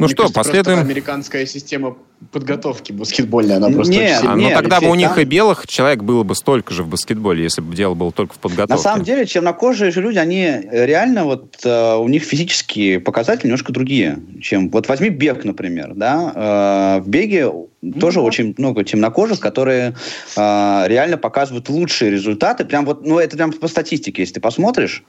Ну 0.00 0.06
Мне 0.06 0.14
что, 0.14 0.22
кажется, 0.22 0.40
последуем... 0.40 0.78
Американская 0.78 1.44
система 1.44 1.94
подготовки 2.32 2.90
баскетбольной, 2.90 3.56
она 3.56 3.68
просто 3.68 3.92
нет, 3.92 4.24
очень... 4.24 4.34
нет, 4.36 4.54
Но 4.54 4.62
тогда 4.62 4.80
бы 4.80 4.88
у 4.88 4.94
них 4.94 5.10
там... 5.10 5.20
и 5.20 5.24
белых 5.24 5.66
человек 5.66 6.02
было 6.02 6.22
бы 6.22 6.34
столько 6.34 6.72
же 6.72 6.84
в 6.84 6.88
баскетболе, 6.88 7.42
если 7.42 7.60
бы 7.60 7.76
дело 7.76 7.92
было 7.92 8.10
только 8.10 8.32
в 8.32 8.38
подготовке. 8.38 8.72
На 8.72 8.78
самом 8.78 9.04
деле, 9.04 9.26
чернокожие 9.26 9.90
же 9.90 10.00
люди, 10.00 10.16
они 10.16 10.62
реально 10.70 11.24
вот 11.24 11.58
э, 11.64 11.96
у 11.96 12.08
них 12.08 12.22
физические 12.22 12.98
показатели 12.98 13.48
немножко 13.48 13.74
другие, 13.74 14.18
чем... 14.40 14.70
Вот 14.70 14.88
возьми 14.88 15.10
бег, 15.10 15.44
например, 15.44 15.92
да, 15.94 16.96
э, 16.98 17.02
в 17.02 17.06
беге 17.06 17.52
ну, 17.82 17.92
тоже 18.00 18.20
да. 18.20 18.22
очень 18.22 18.54
много 18.56 18.84
темнокожих, 18.84 19.38
которые 19.38 19.96
э, 20.34 20.84
реально 20.86 21.18
показывают 21.18 21.68
лучшие 21.68 22.10
результаты, 22.10 22.64
прям 22.64 22.86
вот, 22.86 23.04
ну 23.04 23.18
это 23.18 23.36
прям 23.36 23.52
по 23.52 23.68
статистике, 23.68 24.22
если 24.22 24.34
ты 24.34 24.40
посмотришь, 24.40 25.04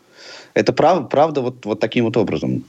это 0.53 0.73
прав, 0.73 1.09
правда 1.09 1.41
вот, 1.41 1.65
вот 1.65 1.79
таким 1.79 2.05
вот 2.05 2.17
образом. 2.17 2.63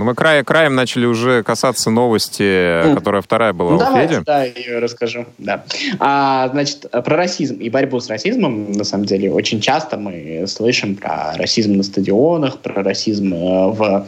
Ну, 0.00 0.06
мы 0.06 0.14
край, 0.14 0.42
краем 0.44 0.74
начали 0.74 1.04
уже 1.04 1.42
касаться 1.42 1.90
новости, 1.90 2.42
mm. 2.42 2.94
которая 2.94 3.20
вторая 3.20 3.52
была 3.52 3.72
ну, 3.72 3.76
у 3.76 3.94
Феди. 3.94 4.22
Да, 4.24 4.44
я 4.44 4.80
расскажу. 4.80 5.26
Да. 5.36 5.62
А, 5.98 6.48
значит, 6.48 6.90
про 6.90 7.16
расизм 7.16 7.56
и 7.56 7.68
борьбу 7.68 8.00
с 8.00 8.08
расизмом, 8.08 8.72
на 8.72 8.84
самом 8.84 9.04
деле, 9.04 9.30
очень 9.30 9.60
часто 9.60 9.98
мы 9.98 10.46
слышим 10.46 10.96
про 10.96 11.34
расизм 11.36 11.74
на 11.74 11.82
стадионах, 11.82 12.60
про 12.60 12.82
расизм 12.82 13.34
э, 13.34 13.66
в, 13.72 14.06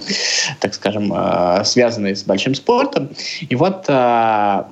так 0.61 0.73
скажем, 0.73 1.13
э, 1.15 1.63
связанный 1.67 2.17
с 2.17 2.23
большим 2.23 2.55
спортом. 2.55 3.11
И 3.47 3.55
вот 3.55 3.85
Э, 3.93 4.65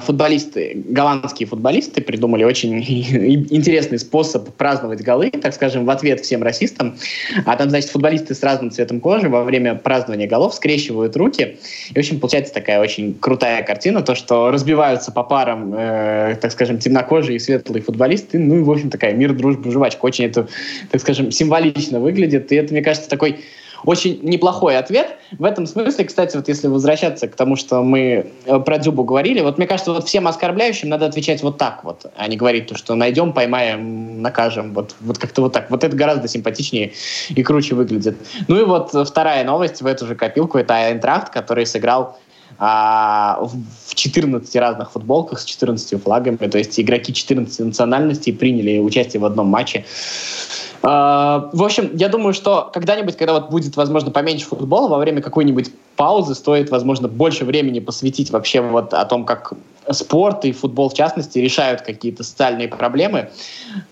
футболисты, 0.00 0.82
голландские 0.86 1.46
футболисты 1.46 2.00
придумали 2.00 2.44
очень 2.44 2.78
интересный 3.50 3.98
способ 3.98 4.48
праздновать 4.54 5.02
голы, 5.02 5.30
так 5.30 5.54
скажем, 5.54 5.84
в 5.84 5.90
ответ 5.90 6.20
всем 6.20 6.42
расистам. 6.42 6.96
А 7.44 7.56
там, 7.56 7.70
значит, 7.70 7.90
футболисты 7.90 8.34
с 8.34 8.42
разным 8.42 8.70
цветом 8.70 9.00
кожи 9.00 9.28
во 9.28 9.44
время 9.44 9.74
празднования 9.74 10.26
голов 10.26 10.54
скрещивают 10.54 11.16
руки. 11.16 11.58
И, 11.90 11.94
в 11.94 11.98
общем, 11.98 12.20
получается 12.20 12.52
такая 12.54 12.80
очень 12.80 13.14
крутая 13.14 13.62
картина, 13.62 14.02
то, 14.02 14.14
что 14.14 14.50
разбиваются 14.50 15.12
по 15.12 15.22
парам, 15.22 15.74
э, 15.74 16.36
так 16.40 16.52
скажем, 16.52 16.78
темнокожие 16.78 17.36
и 17.36 17.38
светлые 17.38 17.82
футболисты. 17.82 18.38
Ну 18.38 18.58
и, 18.58 18.62
в 18.62 18.70
общем, 18.70 18.90
такая 18.90 19.14
мир, 19.14 19.32
дружба, 19.32 19.70
жвачка. 19.70 20.04
Очень 20.04 20.26
это, 20.26 20.48
так 20.90 21.00
скажем, 21.00 21.30
символично 21.30 22.00
выглядит. 22.00 22.52
И 22.52 22.56
это, 22.56 22.72
мне 22.72 22.82
кажется, 22.82 23.08
такой 23.08 23.40
очень 23.84 24.18
неплохой 24.22 24.76
ответ. 24.76 25.16
В 25.38 25.44
этом 25.44 25.66
смысле, 25.66 26.04
кстати, 26.04 26.36
вот 26.36 26.48
если 26.48 26.68
возвращаться 26.68 27.28
к 27.28 27.34
тому, 27.34 27.56
что 27.56 27.82
мы 27.82 28.32
э, 28.44 28.58
про 28.60 28.78
Дзюбу 28.78 29.04
говорили, 29.04 29.40
вот 29.40 29.58
мне 29.58 29.66
кажется, 29.66 29.92
вот 29.92 30.06
всем 30.06 30.26
оскорбляющим 30.26 30.88
надо 30.88 31.06
отвечать 31.06 31.42
вот 31.42 31.58
так 31.58 31.84
вот, 31.84 32.06
а 32.16 32.26
не 32.28 32.36
говорить 32.36 32.66
то, 32.66 32.76
что 32.76 32.94
найдем, 32.94 33.32
поймаем, 33.32 34.22
накажем. 34.22 34.74
Вот, 34.74 34.94
вот 35.00 35.18
как-то 35.18 35.42
вот 35.42 35.52
так. 35.52 35.70
Вот 35.70 35.84
это 35.84 35.96
гораздо 35.96 36.28
симпатичнее 36.28 36.92
и 37.28 37.42
круче 37.42 37.74
выглядит. 37.74 38.16
Ну 38.48 38.60
и 38.60 38.64
вот 38.64 38.90
вторая 39.06 39.44
новость 39.44 39.82
в 39.82 39.86
эту 39.86 40.06
же 40.06 40.14
копилку, 40.14 40.58
это 40.58 40.74
Айнтрахт, 40.74 41.32
который 41.32 41.66
сыграл 41.66 42.18
а, 42.58 43.38
в 43.86 43.94
14 43.94 44.56
разных 44.56 44.92
футболках 44.92 45.38
с 45.38 45.44
14 45.44 46.02
флагами. 46.02 46.36
То 46.36 46.58
есть 46.58 46.78
игроки 46.80 47.12
14 47.12 47.60
национальностей 47.60 48.32
приняли 48.32 48.78
участие 48.78 49.20
в 49.20 49.24
одном 49.24 49.46
матче. 49.46 49.84
А, 50.82 51.50
в 51.52 51.62
общем, 51.62 51.90
я 51.94 52.08
думаю, 52.08 52.34
что 52.34 52.70
когда-нибудь, 52.72 53.16
когда 53.16 53.34
вот 53.34 53.50
будет, 53.50 53.76
возможно, 53.76 54.10
поменьше 54.10 54.46
футбола, 54.46 54.88
во 54.88 54.98
время 54.98 55.22
какой-нибудь 55.22 55.70
паузы 55.96 56.34
стоит, 56.34 56.70
возможно, 56.70 57.08
больше 57.08 57.44
времени 57.44 57.80
посвятить 57.80 58.30
вообще 58.30 58.60
вот 58.60 58.94
о 58.94 59.04
том, 59.04 59.24
как 59.24 59.52
спорт 59.90 60.44
и 60.44 60.52
футбол 60.52 60.90
в 60.90 60.94
частности 60.94 61.38
решают 61.38 61.80
какие-то 61.80 62.22
социальные 62.22 62.68
проблемы, 62.68 63.30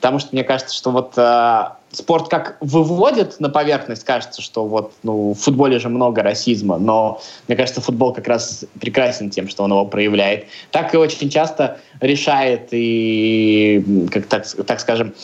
потому 0.00 0.18
что 0.18 0.30
мне 0.32 0.44
кажется, 0.44 0.74
что 0.74 0.90
вот 0.90 1.14
э, 1.16 1.64
спорт 1.96 2.28
как 2.28 2.58
выводит 2.60 3.40
на 3.40 3.48
поверхность, 3.48 4.04
кажется, 4.04 4.42
что 4.42 4.66
вот 4.66 4.92
ну, 5.02 5.32
в 5.32 5.38
футболе 5.38 5.78
же 5.78 5.88
много 5.88 6.22
расизма, 6.22 6.76
но 6.76 7.20
мне 7.48 7.56
кажется, 7.56 7.80
футбол 7.80 8.12
как 8.12 8.28
раз 8.28 8.66
прекрасен 8.80 9.30
тем, 9.30 9.48
что 9.48 9.64
он 9.64 9.70
его 9.70 9.86
проявляет. 9.86 10.46
Так 10.72 10.92
и 10.94 10.98
очень 10.98 11.30
часто 11.30 11.78
решает 12.00 12.68
и, 12.72 14.06
как 14.12 14.26
так, 14.26 14.46
так 14.66 14.80
скажем, 14.80 15.14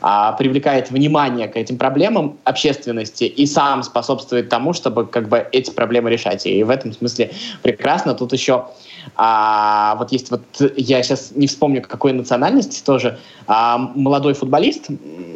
а, 0.00 0.32
привлекает 0.32 0.90
внимание 0.90 1.46
к 1.46 1.56
этим 1.56 1.78
проблемам 1.78 2.38
общественности 2.42 3.24
и 3.24 3.46
сам 3.46 3.84
способствует 3.84 4.48
тому, 4.48 4.72
чтобы 4.72 5.06
как 5.06 5.28
бы 5.28 5.46
эти 5.52 5.70
проблемы 5.70 6.10
решать. 6.10 6.44
И 6.46 6.64
в 6.64 6.70
этом 6.70 6.92
смысле 6.92 7.30
прекрасно. 7.62 8.14
Тут 8.14 8.32
еще 8.32 8.66
а, 9.14 9.94
вот 9.96 10.10
есть 10.12 10.30
вот, 10.30 10.42
я 10.76 11.02
сейчас 11.02 11.32
не 11.34 11.46
вспомню, 11.46 11.82
какой 11.82 12.12
национальности 12.12 12.82
тоже, 12.84 13.18
а, 13.46 13.78
молодой 13.78 14.34
футболист, 14.34 14.88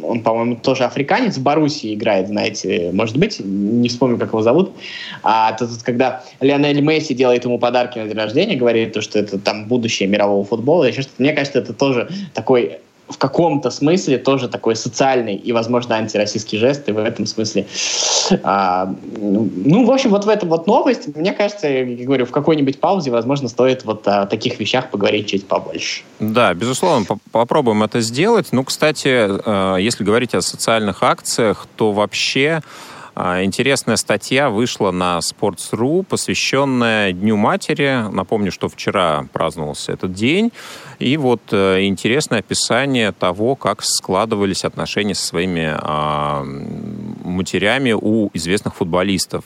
он, 0.03 0.21
по-моему, 0.23 0.57
тоже 0.57 0.80
африканец, 0.85 1.37
в 1.37 1.43
Боруссии 1.43 1.93
играет, 1.93 2.27
знаете, 2.27 2.91
может 2.93 3.17
быть, 3.17 3.39
не 3.39 3.89
вспомню, 3.89 4.17
как 4.17 4.29
его 4.29 4.41
зовут. 4.41 4.71
А, 5.23 5.53
то, 5.53 5.67
когда 5.83 6.23
Лионель 6.39 6.81
Месси 6.81 7.13
делает 7.13 7.45
ему 7.45 7.59
подарки 7.59 7.99
на 7.99 8.07
день 8.07 8.17
рождения, 8.17 8.55
говорит, 8.55 8.93
то, 8.93 9.01
что 9.01 9.19
это 9.19 9.39
там 9.39 9.65
будущее 9.65 10.07
мирового 10.07 10.43
футбола, 10.43 10.85
еще 10.85 11.01
что-то. 11.01 11.21
Мне 11.21 11.33
кажется, 11.33 11.59
это 11.59 11.73
тоже 11.73 12.09
такой 12.33 12.79
в 13.11 13.17
каком-то 13.17 13.69
смысле 13.69 14.17
тоже 14.17 14.47
такой 14.47 14.75
социальный 14.75 15.35
и, 15.35 15.51
возможно, 15.51 15.95
антироссийский 15.95 16.57
жест, 16.57 16.87
и 16.89 16.91
в 16.91 16.97
этом 16.97 17.25
смысле... 17.25 17.67
А, 18.43 18.93
ну, 19.17 19.85
в 19.85 19.91
общем, 19.91 20.09
вот 20.09 20.25
в 20.25 20.29
этом 20.29 20.49
вот 20.49 20.67
новость, 20.67 21.15
мне 21.15 21.33
кажется, 21.33 21.67
я 21.67 21.85
говорю, 22.05 22.25
в 22.25 22.31
какой-нибудь 22.31 22.79
паузе, 22.79 23.11
возможно, 23.11 23.49
стоит 23.49 23.85
вот 23.85 24.07
о 24.07 24.25
таких 24.25 24.59
вещах 24.59 24.89
поговорить 24.89 25.27
чуть 25.27 25.47
побольше. 25.47 26.03
Да, 26.19 26.53
безусловно, 26.53 27.05
попробуем 27.31 27.83
это 27.83 28.01
сделать. 28.01 28.47
Ну, 28.51 28.63
кстати, 28.63 29.07
э, 29.07 29.81
если 29.81 30.03
говорить 30.03 30.33
о 30.33 30.41
социальных 30.41 31.03
акциях, 31.03 31.67
то 31.75 31.91
вообще 31.91 32.61
а, 33.13 33.43
интересная 33.43 33.97
статья 33.97 34.49
вышла 34.49 34.91
на 34.91 35.19
Sports.ru, 35.19 36.03
посвященная 36.03 37.11
Дню 37.11 37.35
матери. 37.35 38.07
Напомню, 38.11 38.51
что 38.51 38.69
вчера 38.69 39.27
праздновался 39.33 39.91
этот 39.91 40.13
день. 40.13 40.51
И 41.01 41.17
вот 41.17 41.41
э, 41.51 41.85
интересное 41.85 42.39
описание 42.39 43.11
того, 43.11 43.55
как 43.55 43.81
складывались 43.83 44.63
отношения 44.65 45.15
со 45.15 45.25
своими 45.25 45.73
а, 45.73 46.43
матерями 47.23 47.91
у 47.99 48.29
известных 48.33 48.75
футболистов. 48.75 49.43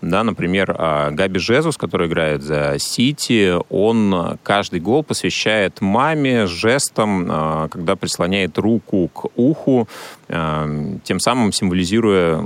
Да, 0.00 0.24
например, 0.24 0.74
а, 0.78 1.10
Габи 1.10 1.38
Жезус, 1.38 1.76
который 1.76 2.08
играет 2.08 2.42
за 2.42 2.76
Сити, 2.78 3.54
он 3.68 4.38
каждый 4.42 4.80
гол 4.80 5.02
посвящает 5.02 5.80
маме 5.80 6.46
жестом, 6.46 7.26
а, 7.28 7.68
когда 7.68 7.96
прислоняет 7.96 8.58
руку 8.58 9.08
к 9.08 9.26
уху, 9.36 9.88
тем 10.32 11.20
самым 11.20 11.52
символизируя 11.52 12.42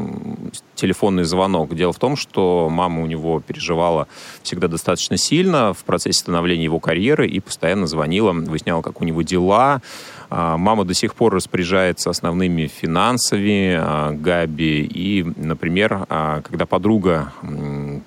телефонный 0.75 1.23
звонок. 1.23 1.75
Дело 1.75 1.93
в 1.93 1.99
том, 1.99 2.17
что 2.17 2.69
мама 2.69 3.03
у 3.03 3.07
него 3.07 3.41
переживала 3.41 4.09
всегда 4.43 4.67
достаточно 4.67 5.17
сильно 5.17 5.73
в 5.73 5.85
процессе 5.85 6.21
становления 6.21 6.65
его 6.65 6.81
карьеры 6.81 7.29
и 7.29 7.39
постоянно 7.39 7.87
звонила, 7.87 8.33
выясняла, 8.33 8.83
как 8.83 9.01
у 9.01 9.05
него 9.05 9.23
дела, 9.23 9.83
а, 10.29 10.57
мама 10.57 10.85
до 10.85 10.95
сих 10.95 11.15
пор 11.15 11.35
распоряжается 11.35 12.11
основными 12.11 12.67
финансами 12.67 13.77
а, 13.79 14.13
Габи. 14.13 14.85
И, 14.85 15.25
например, 15.37 16.07
а, 16.09 16.43
когда 16.43 16.67
подруга 16.67 17.33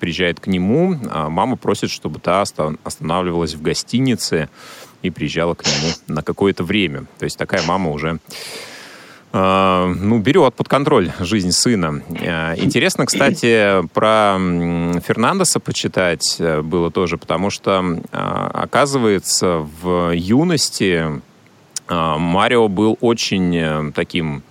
приезжает 0.00 0.40
к 0.40 0.46
нему, 0.46 0.96
мама 1.28 1.56
просит, 1.56 1.90
чтобы 1.90 2.20
та 2.20 2.42
останавливалась 2.42 3.54
в 3.54 3.62
гостинице 3.62 4.48
и 5.02 5.10
приезжала 5.10 5.54
к 5.54 5.64
нему 5.64 5.92
на 6.08 6.22
какое-то 6.22 6.64
время. 6.64 7.06
То 7.18 7.24
есть 7.24 7.38
такая 7.38 7.62
мама 7.66 7.90
уже 7.90 8.18
ну, 9.32 10.18
берет 10.18 10.54
под 10.54 10.68
контроль 10.68 11.12
жизнь 11.20 11.52
сына. 11.52 12.02
Интересно, 12.56 13.06
кстати, 13.06 13.86
про 13.94 14.36
Фернандеса 15.06 15.60
почитать 15.60 16.36
э, 16.40 16.62
было 16.62 16.90
тоже, 16.90 17.16
потому 17.16 17.50
что, 17.50 18.00
оказывается, 18.10 19.66
в 19.82 20.12
юности 20.12 21.22
а, 21.90 22.18
Марио 22.18 22.68
был 22.68 22.96
очень 23.00 23.56
э, 23.56 23.92
таким 23.94 24.44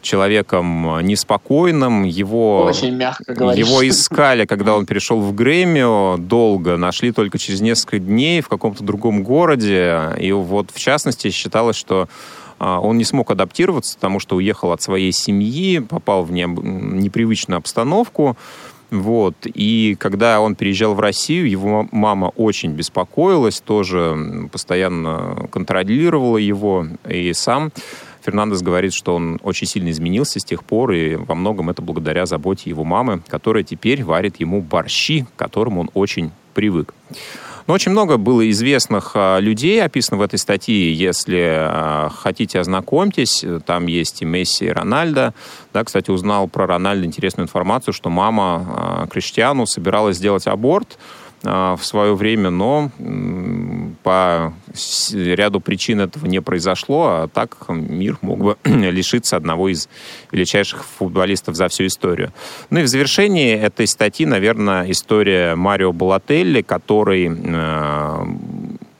человеком 0.00 0.98
неспокойным. 1.06 2.02
Его, 2.02 2.64
Очень 2.64 2.96
мягко 2.96 3.34
говоришь. 3.34 3.64
Его 3.64 3.88
искали, 3.88 4.46
когда 4.46 4.74
он 4.74 4.84
перешел 4.84 5.20
в 5.20 5.32
Грэмио 5.32 6.16
долго. 6.18 6.76
Нашли 6.76 7.12
только 7.12 7.38
через 7.38 7.60
несколько 7.60 8.00
дней 8.00 8.40
в 8.40 8.48
каком-то 8.48 8.82
другом 8.82 9.22
городе. 9.22 10.10
И 10.18 10.32
вот, 10.32 10.72
в 10.72 10.78
частности, 10.80 11.30
считалось, 11.30 11.76
что 11.76 12.02
а, 12.02 12.08
он 12.62 12.96
не 12.96 13.04
смог 13.04 13.30
адаптироваться, 13.30 13.96
потому 13.96 14.20
что 14.20 14.36
уехал 14.36 14.70
от 14.72 14.80
своей 14.80 15.12
семьи, 15.12 15.80
попал 15.80 16.22
в 16.22 16.32
непривычную 16.32 17.58
обстановку. 17.58 18.36
Вот. 18.90 19.34
И 19.44 19.96
когда 19.98 20.40
он 20.40 20.54
переезжал 20.54 20.94
в 20.94 21.00
Россию, 21.00 21.48
его 21.48 21.88
мама 21.90 22.26
очень 22.36 22.72
беспокоилась, 22.72 23.60
тоже 23.60 24.48
постоянно 24.52 25.48
контролировала 25.50 26.36
его. 26.36 26.86
И 27.08 27.32
сам 27.32 27.72
Фернандес 28.22 28.62
говорит, 28.62 28.92
что 28.92 29.16
он 29.16 29.40
очень 29.42 29.66
сильно 29.66 29.90
изменился 29.90 30.38
с 30.38 30.44
тех 30.44 30.62
пор, 30.62 30.92
и 30.92 31.16
во 31.16 31.34
многом 31.34 31.70
это 31.70 31.82
благодаря 31.82 32.26
заботе 32.26 32.70
его 32.70 32.84
мамы, 32.84 33.22
которая 33.26 33.64
теперь 33.64 34.04
варит 34.04 34.38
ему 34.40 34.60
борщи, 34.60 35.24
к 35.24 35.38
которым 35.38 35.78
он 35.78 35.90
очень 35.94 36.30
привык. 36.54 36.94
Но 37.66 37.74
очень 37.74 37.92
много 37.92 38.16
было 38.16 38.48
известных 38.50 39.12
а, 39.14 39.38
людей 39.38 39.82
описано 39.82 40.18
в 40.18 40.22
этой 40.22 40.38
статье. 40.38 40.92
Если 40.92 41.40
а, 41.40 42.10
хотите, 42.10 42.58
ознакомьтесь. 42.58 43.44
Там 43.66 43.86
есть 43.86 44.22
и 44.22 44.24
Месси, 44.24 44.66
и 44.66 44.70
Рональдо. 44.70 45.34
Да, 45.72 45.84
кстати, 45.84 46.10
узнал 46.10 46.48
про 46.48 46.66
Рональдо 46.66 47.06
интересную 47.06 47.46
информацию, 47.46 47.94
что 47.94 48.10
мама 48.10 48.66
а, 48.66 49.06
Криштиану 49.06 49.66
собиралась 49.66 50.16
сделать 50.16 50.46
аборт 50.46 50.98
в 51.42 51.80
свое 51.82 52.14
время, 52.14 52.50
но 52.50 52.90
по 54.02 54.54
ряду 55.12 55.60
причин 55.60 56.00
этого 56.00 56.26
не 56.26 56.40
произошло, 56.40 57.08
а 57.08 57.28
так 57.28 57.56
мир 57.68 58.18
мог 58.20 58.38
бы 58.38 58.56
лишиться 58.64 59.36
одного 59.36 59.68
из 59.68 59.88
величайших 60.30 60.84
футболистов 60.84 61.56
за 61.56 61.68
всю 61.68 61.86
историю. 61.86 62.32
Ну 62.70 62.80
и 62.80 62.82
в 62.82 62.88
завершении 62.88 63.54
этой 63.54 63.86
статьи, 63.86 64.26
наверное, 64.26 64.90
история 64.90 65.54
Марио 65.54 65.92
Балателли, 65.92 66.62
который 66.62 67.28
э, 67.28 68.24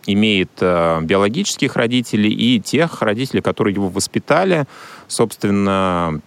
имеет 0.06 0.50
э, 0.60 1.00
биологических 1.02 1.76
родителей 1.76 2.30
и 2.30 2.60
тех 2.60 3.02
родителей, 3.02 3.40
которые 3.40 3.74
его 3.74 3.88
воспитали. 3.88 4.64
Собственно, 5.08 6.20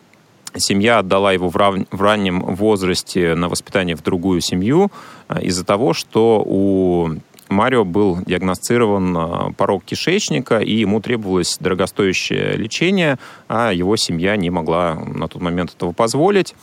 семья 0.58 1.00
отдала 1.00 1.32
его 1.32 1.50
в, 1.50 1.56
рав... 1.56 1.76
в 1.91 2.02
раннем 2.02 2.41
возрасте 2.41 3.36
на 3.36 3.50
воспитание 3.50 3.96
в 3.96 4.04
другую 4.04 4.41
семью 4.41 4.91
э, 5.30 5.41
из-за 5.41 5.65
того, 5.65 5.94
что 5.94 6.44
у 6.46 7.10
Марио 7.50 7.86
был 7.86 8.20
диагностирован 8.26 9.18
э, 9.18 9.54
порог 9.58 9.84
кишечника, 9.84 10.60
и 10.60 10.74
ему 10.74 11.00
требовалось 11.02 11.58
дорогостоящее 11.60 12.56
лечение, 12.58 13.18
а 13.48 13.72
его 13.72 13.96
семья 13.96 14.36
не 14.36 14.50
могла 14.50 14.96
на 14.96 15.28
тот 15.28 15.41
момент 15.41 15.74
этого 15.76 15.91
позволить. 15.91 16.56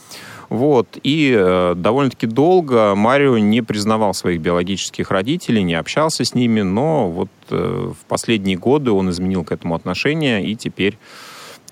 Вот. 0.49 0.99
И 1.03 1.35
э, 1.35 1.75
довольно-таки 1.77 2.27
долго 2.27 2.95
Марио 2.95 3.39
не 3.39 3.63
признавал 3.63 4.13
своих 4.13 4.41
биологических 4.41 5.11
родителей, 5.11 5.63
не 5.63 5.75
общался 5.75 6.25
с 6.25 6.35
ними, 6.35 6.61
но 6.61 7.09
вот 7.09 7.31
э, 7.49 7.93
в 7.99 8.05
последние 8.07 8.59
годы 8.59 8.91
он 8.91 9.09
изменил 9.11 9.45
к 9.45 9.53
этому 9.53 9.75
отношение 9.75 10.45
и 10.45 10.55
теперь 10.55 10.99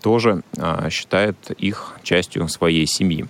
тоже 0.03 0.43
э, 0.57 0.89
считает 0.91 1.37
их 1.59 1.99
частью 2.03 2.49
своей 2.49 2.87
семьи. 2.87 3.27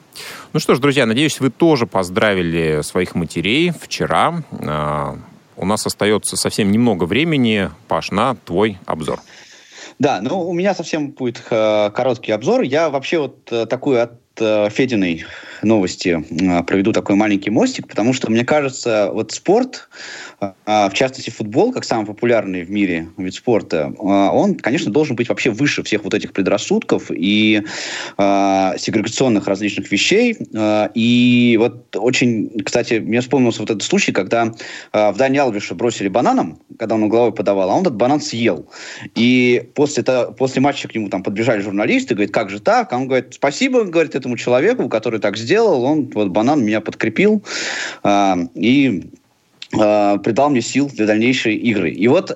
Ну 0.53 0.61
что 0.61 0.75
ж, 0.75 0.79
друзья, 0.79 1.07
надеюсь, 1.07 1.41
вы 1.41 1.51
тоже 1.51 1.87
поздравили 1.87 2.83
своих 2.83 3.15
матерей 3.15 3.71
вчера. 3.71 4.43
Э, 4.53 5.17
у 5.57 5.67
нас 5.67 5.87
остается 5.87 6.37
совсем 6.37 6.71
немного 6.73 7.05
времени, 7.05 7.71
Паш, 7.89 8.11
на 8.11 8.35
твой 8.35 8.79
обзор. 8.87 9.21
Да, 9.99 10.21
ну 10.23 10.49
у 10.49 10.55
меня 10.55 10.75
совсем 10.75 11.11
будет 11.11 11.43
э, 11.51 11.91
короткий 11.91 12.33
обзор. 12.33 12.63
Я 12.63 12.89
вообще 12.89 13.19
вот 13.19 13.53
э, 13.53 13.67
такую 13.67 14.03
от 14.03 14.20
Фединой 14.41 15.25
новости 15.63 16.25
э, 16.31 16.63
проведу 16.65 16.93
такой 16.93 17.17
маленький 17.17 17.51
мостик, 17.51 17.89
потому 17.89 18.13
что 18.13 18.31
мне 18.31 18.45
кажется, 18.45 19.11
вот 19.13 19.33
спорт 19.33 19.89
а, 20.41 20.89
в 20.89 20.95
частности 20.95 21.31
футбол, 21.31 21.73
как 21.73 21.85
самый 21.85 22.07
популярный 22.07 22.65
в 22.65 22.71
мире 22.71 23.09
вид 23.19 23.35
спорта, 23.35 23.93
а, 23.99 24.31
он, 24.33 24.55
конечно, 24.55 24.91
должен 24.91 25.15
быть 25.15 25.29
вообще 25.29 25.51
выше 25.51 25.83
всех 25.83 26.05
вот 26.05 26.15
этих 26.15 26.33
предрассудков 26.33 27.11
и 27.11 27.63
э, 28.17 28.73
сегрегационных 28.79 29.47
различных 29.47 29.91
вещей. 29.91 30.37
И 30.95 31.57
вот 31.61 31.97
очень, 31.97 32.63
кстати, 32.65 32.95
мне 32.95 33.21
вспомнился 33.21 33.61
вот 33.61 33.71
этот 33.71 33.83
случай, 33.83 34.13
когда 34.13 34.53
в 34.93 35.15
Дани 35.17 35.39
Алвиша 35.39 35.75
бросили 35.75 36.09
бананом, 36.09 36.61
когда 36.79 36.95
он 36.95 37.03
угловой 37.03 37.33
подавал, 37.33 37.71
а 37.71 37.75
он 37.75 37.83
этот 37.83 37.97
банан 37.97 38.21
съел. 38.21 38.69
И 39.15 39.69
после, 39.75 40.03
это, 40.03 40.33
после 40.33 40.61
матча 40.61 40.89
к 40.89 40.95
нему 40.95 41.09
там 41.09 41.23
подбежали 41.23 41.61
журналисты, 41.61 42.15
говорит, 42.15 42.33
как 42.33 42.51
же 42.51 42.61
так? 42.61 42.93
А 42.93 42.97
он 42.97 43.07
говорит, 43.07 43.35
спасибо, 43.35 43.85
говорит, 43.85 44.15
этому 44.15 44.30
человеку, 44.37 44.89
который 44.89 45.21
так 45.21 45.37
сделал, 45.37 45.85
он 45.85 46.11
вот 46.15 46.29
банан 46.29 46.65
меня 46.65 46.81
подкрепил. 46.81 47.43
И 48.55 49.11
э, 49.73 50.19
придал 50.23 50.51
мне 50.51 50.63
сил 50.63 50.91
для 50.93 51.07
дальнейшей 51.07 51.57
игры. 51.57 51.91
И 51.91 52.09
вот 52.09 52.31
э, 52.31 52.35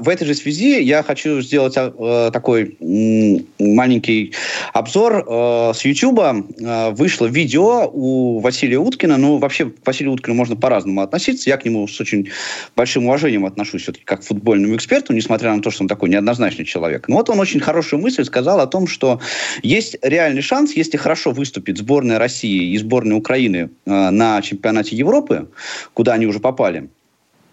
в 0.00 0.08
этой 0.08 0.26
же 0.26 0.34
связи 0.34 0.80
я 0.80 1.02
хочу 1.02 1.40
сделать 1.40 1.74
э, 1.76 2.30
такой 2.32 2.76
э, 2.80 3.38
маленький 3.58 4.32
обзор. 4.72 5.24
Э, 5.26 5.72
с 5.74 5.84
YouTube 5.84 6.20
э, 6.20 6.90
вышло 6.92 7.26
видео 7.26 7.90
у 7.92 8.40
Василия 8.40 8.78
Уткина. 8.78 9.16
Ну, 9.16 9.38
вообще, 9.38 9.66
к 9.66 9.86
Василию 9.86 10.12
Уткину 10.14 10.34
можно 10.34 10.56
по-разному 10.56 11.02
относиться. 11.02 11.50
Я 11.50 11.56
к 11.56 11.64
нему 11.64 11.86
с 11.86 12.00
очень 12.00 12.30
большим 12.76 13.06
уважением 13.06 13.44
отношусь 13.44 13.82
все-таки 13.82 14.04
как 14.04 14.20
к 14.20 14.24
футбольному 14.24 14.76
эксперту, 14.76 15.12
несмотря 15.12 15.54
на 15.54 15.62
то, 15.62 15.70
что 15.70 15.82
он 15.82 15.88
такой 15.88 16.08
неоднозначный 16.08 16.64
человек. 16.64 17.08
Но 17.08 17.16
вот 17.16 17.30
он 17.30 17.40
очень 17.40 17.60
хорошую 17.60 18.00
мысль 18.00 18.24
сказал 18.24 18.60
о 18.60 18.66
том, 18.66 18.86
что 18.86 19.20
есть 19.62 19.96
реальный 20.02 20.42
шанс, 20.42 20.72
если 20.74 20.96
хорошо 20.96 21.32
выступит 21.32 21.78
сборная 21.78 22.18
России 22.18 22.72
и 22.72 22.78
сборная 22.78 23.16
Украины 23.16 23.70
э, 23.84 24.10
на 24.10 24.40
чемпионате 24.42 24.96
Европы, 24.96 25.48
куда 25.94 26.14
они 26.14 26.26
уже 26.26 26.40
попали, 26.40 26.61
попали 26.62 26.88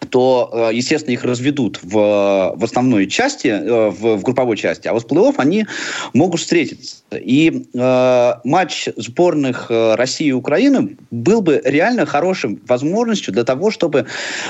то, 0.09 0.49
э, 0.71 0.75
естественно, 0.75 1.13
их 1.13 1.23
разведут 1.23 1.79
в, 1.83 2.53
в 2.55 2.63
основной 2.63 3.07
части, 3.07 3.47
э, 3.47 3.89
в, 3.89 4.17
в 4.17 4.23
групповой 4.23 4.57
части, 4.57 4.87
а 4.87 4.93
вот 4.93 5.03
в 5.03 5.07
плей-офф 5.07 5.35
они 5.37 5.65
могут 6.13 6.39
встретиться. 6.39 6.97
И 7.11 7.65
э, 7.73 8.33
матч 8.43 8.87
сборных 8.95 9.67
э, 9.69 9.95
России 9.95 10.27
и 10.27 10.31
Украины 10.31 10.97
был 11.11 11.41
бы 11.41 11.61
реально 11.63 12.05
хорошим 12.05 12.61
возможностью 12.67 13.33
для 13.33 13.43
того, 13.43 13.71
чтобы 13.71 14.05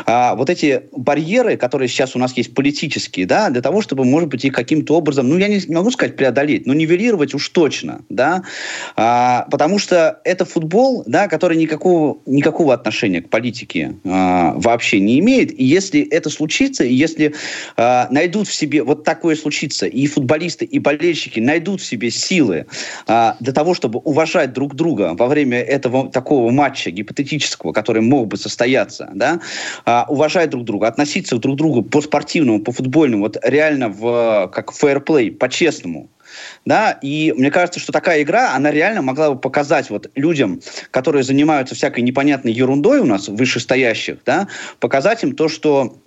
э, 0.06 0.36
вот 0.36 0.50
эти 0.50 0.84
барьеры, 0.92 1.58
которые 1.58 1.88
сейчас 1.88 2.16
у 2.16 2.20
нас 2.20 2.36
есть 2.38 2.54
политические, 2.54 3.26
да, 3.26 3.50
для 3.50 3.62
того, 3.62 3.82
чтобы, 3.82 4.06
может 4.06 4.30
быть, 4.30 4.46
их 4.46 4.54
каким-то 4.54 4.96
образом, 4.96 5.30
ну, 5.30 5.38
я 5.38 5.48
не 5.48 5.62
могу 5.74 5.92
сказать 5.92 6.16
преодолеть, 6.16 6.66
но 6.66 6.74
нивелировать 6.74 7.34
уж 7.34 7.50
точно, 7.50 8.02
да, 8.10 8.44
э, 8.98 9.50
потому 9.50 9.80
что 9.80 10.20
это 10.24 10.46
футбол, 10.46 11.04
да, 11.06 11.28
который 11.28 11.58
никакого, 11.58 12.20
никакого 12.26 12.74
отношения 12.74 13.22
к 13.22 13.30
политике 13.30 13.96
э, 14.04 14.52
вообще 14.56 15.00
не 15.00 15.20
имеет, 15.20 15.39
имеет. 15.40 15.60
И 15.60 15.64
если 15.64 16.02
это 16.02 16.30
случится, 16.30 16.84
если 16.84 17.34
э, 17.78 18.08
найдут 18.10 18.48
в 18.48 18.54
себе, 18.54 18.84
вот 18.84 19.04
такое 19.04 19.36
случится, 19.36 19.86
и 19.86 20.08
футболисты, 20.08 20.66
и 20.66 20.80
болельщики 20.80 21.40
найдут 21.40 21.82
в 21.82 21.86
себе 21.86 22.12
силы 22.12 22.66
э, 23.08 23.34
для 23.40 23.54
того, 23.54 23.74
чтобы 23.74 24.00
уважать 24.00 24.54
друг 24.54 24.76
друга 24.76 25.16
во 25.18 25.28
время 25.28 25.62
этого 25.62 26.10
такого 26.10 26.52
матча 26.52 26.92
гипотетического, 26.92 27.72
который 27.72 28.02
мог 28.02 28.28
бы 28.28 28.38
состояться, 28.38 29.10
да, 29.14 29.40
э, 29.86 30.04
уважать 30.08 30.50
друг 30.50 30.66
друга, 30.66 30.88
относиться 30.88 31.38
друг 31.38 31.56
к 31.56 31.58
другу 31.58 31.82
по 31.84 32.02
спортивному, 32.02 32.60
по 32.60 32.72
футбольному, 32.72 33.24
вот 33.24 33.38
реально 33.44 33.90
в, 33.90 34.50
как 34.54 34.72
фэрплей, 34.72 35.32
по-честному, 35.32 36.10
да, 36.66 36.92
и 37.02 37.34
мне 37.36 37.52
кажется, 37.52 37.80
что 37.80 37.92
такая 37.92 38.22
игра, 38.22 38.54
она 38.54 38.72
реально 38.72 39.02
могла 39.02 39.32
бы 39.32 39.40
показать 39.40 39.90
вот 39.90 40.10
людям, 40.16 40.62
которые 40.92 41.24
занимаются 41.24 41.76
всякой 41.76 42.02
непонятной 42.02 42.52
ерундой 42.52 43.00
у 43.00 43.06
нас, 43.06 43.28
вышестоящих, 43.28 44.20
да, 44.26 44.48
показать 44.80 45.24
им 45.24 45.36
то, 45.36 45.48
что 45.48 45.98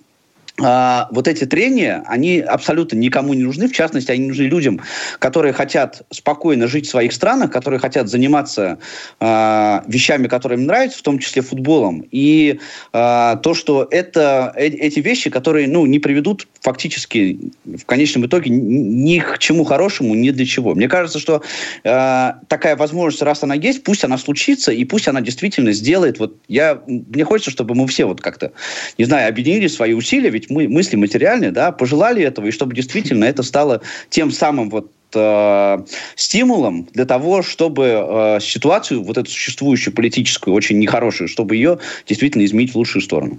а, 0.64 1.08
вот 1.10 1.26
эти 1.26 1.44
трения, 1.44 2.04
они 2.06 2.38
абсолютно 2.38 2.96
никому 2.96 3.34
не 3.34 3.42
нужны. 3.42 3.68
В 3.68 3.72
частности, 3.72 4.12
они 4.12 4.28
нужны 4.28 4.44
людям, 4.44 4.80
которые 5.18 5.52
хотят 5.52 6.02
спокойно 6.10 6.68
жить 6.68 6.86
в 6.86 6.90
своих 6.90 7.12
странах, 7.12 7.50
которые 7.50 7.80
хотят 7.80 8.08
заниматься 8.08 8.78
э, 9.20 9.80
вещами, 9.88 10.28
которые 10.28 10.60
им 10.60 10.66
нравятся, 10.66 10.98
в 10.98 11.02
том 11.02 11.18
числе 11.18 11.42
футболом. 11.42 12.04
И 12.10 12.60
э, 12.92 13.36
то, 13.42 13.54
что 13.54 13.88
это 13.90 14.52
э, 14.56 14.66
эти 14.66 15.00
вещи, 15.00 15.30
которые 15.30 15.66
ну, 15.66 15.86
не 15.86 15.98
приведут 15.98 16.46
фактически 16.60 17.38
в 17.64 17.84
конечном 17.84 18.26
итоге 18.26 18.50
ни 18.50 19.18
к 19.18 19.38
чему 19.38 19.64
хорошему, 19.64 20.14
ни 20.14 20.30
для 20.30 20.46
чего. 20.46 20.74
Мне 20.74 20.88
кажется, 20.88 21.18
что 21.18 21.42
э, 21.82 22.32
такая 22.46 22.76
возможность, 22.76 23.22
раз 23.22 23.42
она 23.42 23.54
есть, 23.54 23.82
пусть 23.82 24.04
она 24.04 24.16
случится, 24.16 24.70
и 24.70 24.84
пусть 24.84 25.08
она 25.08 25.20
действительно 25.20 25.72
сделает. 25.72 26.20
Вот 26.20 26.36
я, 26.46 26.80
мне 26.86 27.24
хочется, 27.24 27.50
чтобы 27.50 27.74
мы 27.74 27.88
все 27.88 28.04
вот 28.04 28.20
как-то, 28.20 28.52
не 28.96 29.04
знаю, 29.06 29.28
объединили 29.28 29.66
свои 29.66 29.92
усилия, 29.92 30.30
ведь 30.30 30.51
мы, 30.52 30.68
мысли 30.68 30.96
материальные, 30.96 31.50
да, 31.50 31.72
пожелали 31.72 32.22
этого, 32.22 32.46
и 32.46 32.50
чтобы 32.50 32.74
действительно 32.74 33.24
это 33.24 33.42
стало 33.42 33.80
тем 34.10 34.30
самым 34.30 34.70
вот 34.70 34.90
э, 35.14 35.78
стимулом 36.16 36.88
для 36.92 37.04
того, 37.04 37.42
чтобы 37.42 37.84
э, 37.86 38.38
ситуацию, 38.40 39.02
вот 39.02 39.18
эту 39.18 39.30
существующую 39.30 39.94
политическую, 39.94 40.54
очень 40.54 40.78
нехорошую, 40.78 41.28
чтобы 41.28 41.56
ее 41.56 41.78
действительно 42.06 42.44
изменить 42.44 42.72
в 42.72 42.76
лучшую 42.76 43.02
сторону. 43.02 43.38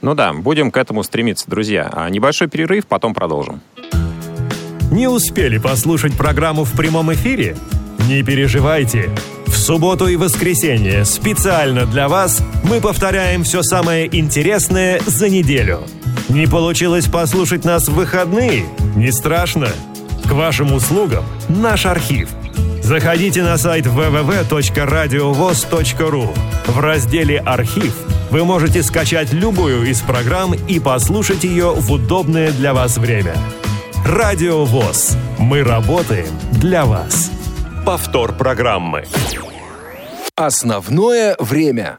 Ну 0.00 0.14
да, 0.14 0.32
будем 0.32 0.70
к 0.70 0.76
этому 0.76 1.02
стремиться, 1.02 1.50
друзья. 1.50 1.90
А 1.92 2.08
небольшой 2.08 2.48
перерыв, 2.48 2.86
потом 2.86 3.14
продолжим. 3.14 3.60
Не 4.92 5.08
успели 5.08 5.58
послушать 5.58 6.16
программу 6.16 6.64
в 6.64 6.76
прямом 6.76 7.12
эфире? 7.12 7.56
Не 8.08 8.22
переживайте. 8.22 9.10
В 9.46 9.56
субботу 9.56 10.06
и 10.06 10.16
воскресенье 10.16 11.04
специально 11.04 11.84
для 11.84 12.08
вас 12.08 12.42
мы 12.64 12.80
повторяем 12.80 13.44
все 13.44 13.62
самое 13.62 14.08
интересное 14.16 15.00
за 15.06 15.28
неделю– 15.28 15.82
не 16.28 16.46
получилось 16.46 17.06
послушать 17.06 17.64
нас 17.64 17.88
в 17.88 17.94
выходные? 17.94 18.66
Не 18.96 19.12
страшно. 19.12 19.68
К 20.26 20.32
вашим 20.32 20.72
услугам 20.72 21.24
наш 21.48 21.86
архив. 21.86 22.28
Заходите 22.82 23.42
на 23.42 23.56
сайт 23.58 23.86
www.radiovoz.ru. 23.86 26.36
В 26.66 26.80
разделе 26.80 27.38
«Архив» 27.38 27.94
вы 28.30 28.44
можете 28.44 28.82
скачать 28.82 29.32
любую 29.32 29.88
из 29.90 30.00
программ 30.00 30.54
и 30.54 30.80
послушать 30.80 31.44
ее 31.44 31.72
в 31.74 31.92
удобное 31.92 32.50
для 32.52 32.74
вас 32.74 32.98
время. 32.98 33.34
Радио 34.06 34.64
ВОЗ. 34.64 35.16
Мы 35.38 35.62
работаем 35.62 36.28
для 36.52 36.86
вас. 36.86 37.30
Повтор 37.84 38.34
программы. 38.34 39.04
Основное 40.34 41.36
время. 41.38 41.98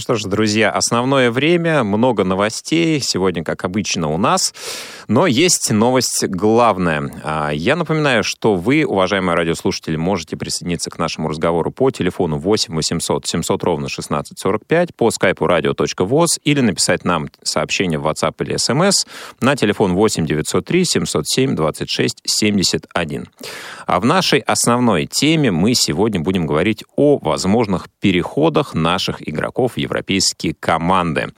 Ну 0.00 0.02
что 0.02 0.14
ж, 0.14 0.24
друзья, 0.24 0.70
основное 0.70 1.30
время, 1.30 1.84
много 1.84 2.24
новостей. 2.24 3.00
Сегодня, 3.02 3.44
как 3.44 3.66
обычно, 3.66 4.08
у 4.08 4.16
нас. 4.16 4.54
Но 5.10 5.26
есть 5.26 5.72
новость 5.72 6.24
главная. 6.28 7.10
А, 7.24 7.50
я 7.50 7.74
напоминаю, 7.74 8.22
что 8.22 8.54
вы, 8.54 8.84
уважаемые 8.84 9.34
радиослушатели, 9.34 9.96
можете 9.96 10.36
присоединиться 10.36 10.88
к 10.88 11.00
нашему 11.00 11.28
разговору 11.28 11.72
по 11.72 11.90
телефону 11.90 12.38
8 12.38 12.72
800 12.72 13.26
700 13.26 13.64
ровно 13.64 13.86
1645, 13.86 14.94
по 14.94 15.10
скайпу 15.10 15.46
radio.voz 15.46 16.38
или 16.44 16.60
написать 16.60 17.04
нам 17.04 17.28
сообщение 17.42 17.98
в 17.98 18.06
WhatsApp 18.06 18.36
или 18.38 18.54
SMS 18.54 19.04
на 19.40 19.56
телефон 19.56 19.94
8 19.94 20.26
903 20.26 20.84
707 20.84 21.56
26 21.56 22.22
71. 22.24 23.26
А 23.86 23.98
в 23.98 24.04
нашей 24.04 24.38
основной 24.38 25.06
теме 25.06 25.50
мы 25.50 25.74
сегодня 25.74 26.20
будем 26.20 26.46
говорить 26.46 26.84
о 26.94 27.18
возможных 27.18 27.88
переходах 27.98 28.74
наших 28.74 29.28
игроков 29.28 29.76
европейские 29.76 30.54
команды. 30.54 31.32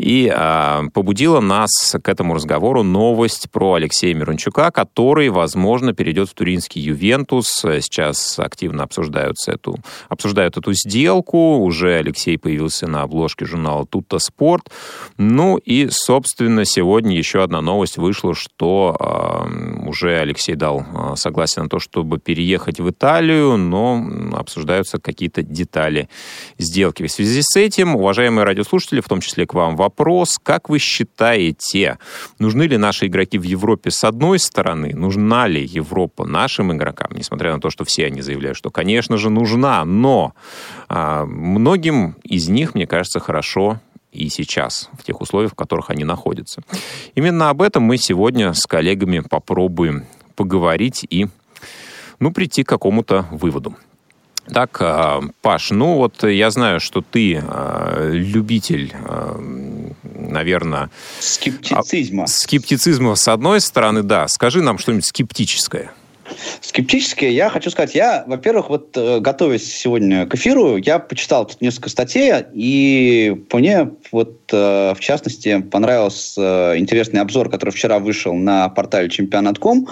И 0.00 0.32
э, 0.34 0.82
побудила 0.94 1.40
нас 1.40 1.94
к 2.02 2.08
этому 2.08 2.34
разговору 2.34 2.82
новость 2.82 3.50
про 3.50 3.74
Алексея 3.74 4.14
Мирончука, 4.14 4.70
который, 4.70 5.28
возможно, 5.28 5.92
перейдет 5.92 6.30
в 6.30 6.34
туринский 6.34 6.80
Ювентус. 6.80 7.48
Сейчас 7.48 8.38
активно 8.38 8.84
обсуждаются 8.84 9.52
эту, 9.52 9.76
обсуждают 10.08 10.56
эту 10.56 10.72
сделку. 10.72 11.58
Уже 11.58 11.96
Алексей 11.96 12.38
появился 12.38 12.86
на 12.86 13.02
обложке 13.02 13.44
журнала 13.44 13.84
«Тутто 13.84 14.18
Спорт». 14.18 14.70
Ну 15.18 15.58
и, 15.58 15.88
собственно, 15.90 16.64
сегодня 16.64 17.14
еще 17.18 17.42
одна 17.42 17.60
новость 17.60 17.98
вышла, 17.98 18.34
что 18.34 18.96
э, 18.98 19.86
уже 19.86 20.18
Алексей 20.18 20.54
дал 20.54 20.80
э, 20.80 21.16
согласие 21.16 21.62
на 21.64 21.68
то, 21.68 21.78
чтобы 21.78 22.18
переехать 22.18 22.80
в 22.80 22.88
Италию, 22.88 23.58
но 23.58 24.02
обсуждаются 24.32 24.98
какие-то 24.98 25.42
детали 25.42 26.08
сделки. 26.56 27.06
В 27.06 27.10
связи 27.10 27.42
с 27.42 27.54
этим, 27.56 27.96
уважаемые 27.96 28.46
радиослушатели, 28.46 29.00
в 29.02 29.08
том 29.08 29.20
числе 29.20 29.46
к 29.46 29.52
вам 29.52 29.76
вопрос, 29.76 29.89
вопрос, 29.90 30.38
как 30.42 30.68
вы 30.68 30.78
считаете, 30.78 31.98
нужны 32.38 32.62
ли 32.62 32.76
наши 32.76 33.06
игроки 33.06 33.38
в 33.38 33.42
Европе 33.42 33.90
с 33.90 34.04
одной 34.04 34.38
стороны, 34.38 34.94
нужна 34.94 35.48
ли 35.48 35.64
Европа 35.64 36.24
нашим 36.24 36.72
игрокам, 36.72 37.08
несмотря 37.12 37.52
на 37.52 37.60
то, 37.60 37.70
что 37.70 37.84
все 37.84 38.06
они 38.06 38.22
заявляют, 38.22 38.56
что, 38.56 38.70
конечно 38.70 39.16
же, 39.16 39.30
нужна, 39.30 39.84
но 39.84 40.32
а, 40.88 41.26
многим 41.26 42.14
из 42.22 42.48
них, 42.48 42.74
мне 42.74 42.86
кажется, 42.86 43.18
хорошо 43.18 43.80
и 44.12 44.28
сейчас, 44.28 44.90
в 44.98 45.02
тех 45.02 45.20
условиях, 45.20 45.52
в 45.52 45.54
которых 45.56 45.90
они 45.90 46.04
находятся. 46.04 46.62
Именно 47.16 47.50
об 47.50 47.62
этом 47.62 47.82
мы 47.82 47.96
сегодня 47.96 48.52
с 48.52 48.66
коллегами 48.66 49.20
попробуем 49.20 50.04
поговорить 50.36 51.04
и 51.10 51.26
ну, 52.20 52.32
прийти 52.32 52.62
к 52.62 52.68
какому-то 52.68 53.26
выводу. 53.32 53.74
Так, 54.46 54.78
а, 54.80 55.20
Паш, 55.42 55.70
ну 55.70 55.94
вот 55.96 56.22
я 56.24 56.50
знаю, 56.50 56.80
что 56.80 57.02
ты 57.02 57.42
а, 57.42 58.10
любитель, 58.10 58.92
а, 59.04 59.38
наверное... 60.02 60.90
Скептицизма. 61.20 62.26
Скептицизма 62.26 63.14
с 63.14 63.28
одной 63.28 63.60
стороны, 63.60 64.02
да. 64.02 64.26
Скажи 64.28 64.62
нам 64.62 64.78
что-нибудь 64.78 65.06
скептическое. 65.06 65.92
Скептическое, 66.60 67.30
я 67.30 67.48
хочу 67.50 67.70
сказать, 67.70 67.94
я, 67.94 68.24
во-первых, 68.26 68.68
вот 68.68 68.96
э, 68.96 69.20
готовясь 69.20 69.72
сегодня 69.72 70.26
к 70.26 70.34
эфиру, 70.34 70.76
я 70.76 70.98
почитал 70.98 71.46
тут 71.46 71.60
несколько 71.60 71.88
статей, 71.88 72.32
и 72.52 73.44
мне 73.52 73.90
вот 74.12 74.38
э, 74.52 74.94
в 74.94 75.00
частности 75.00 75.60
понравился 75.60 76.74
э, 76.74 76.78
интересный 76.78 77.20
обзор, 77.20 77.50
который 77.50 77.70
вчера 77.70 77.98
вышел 77.98 78.34
на 78.34 78.68
портале 78.68 79.08
чемпионат.ком 79.08 79.88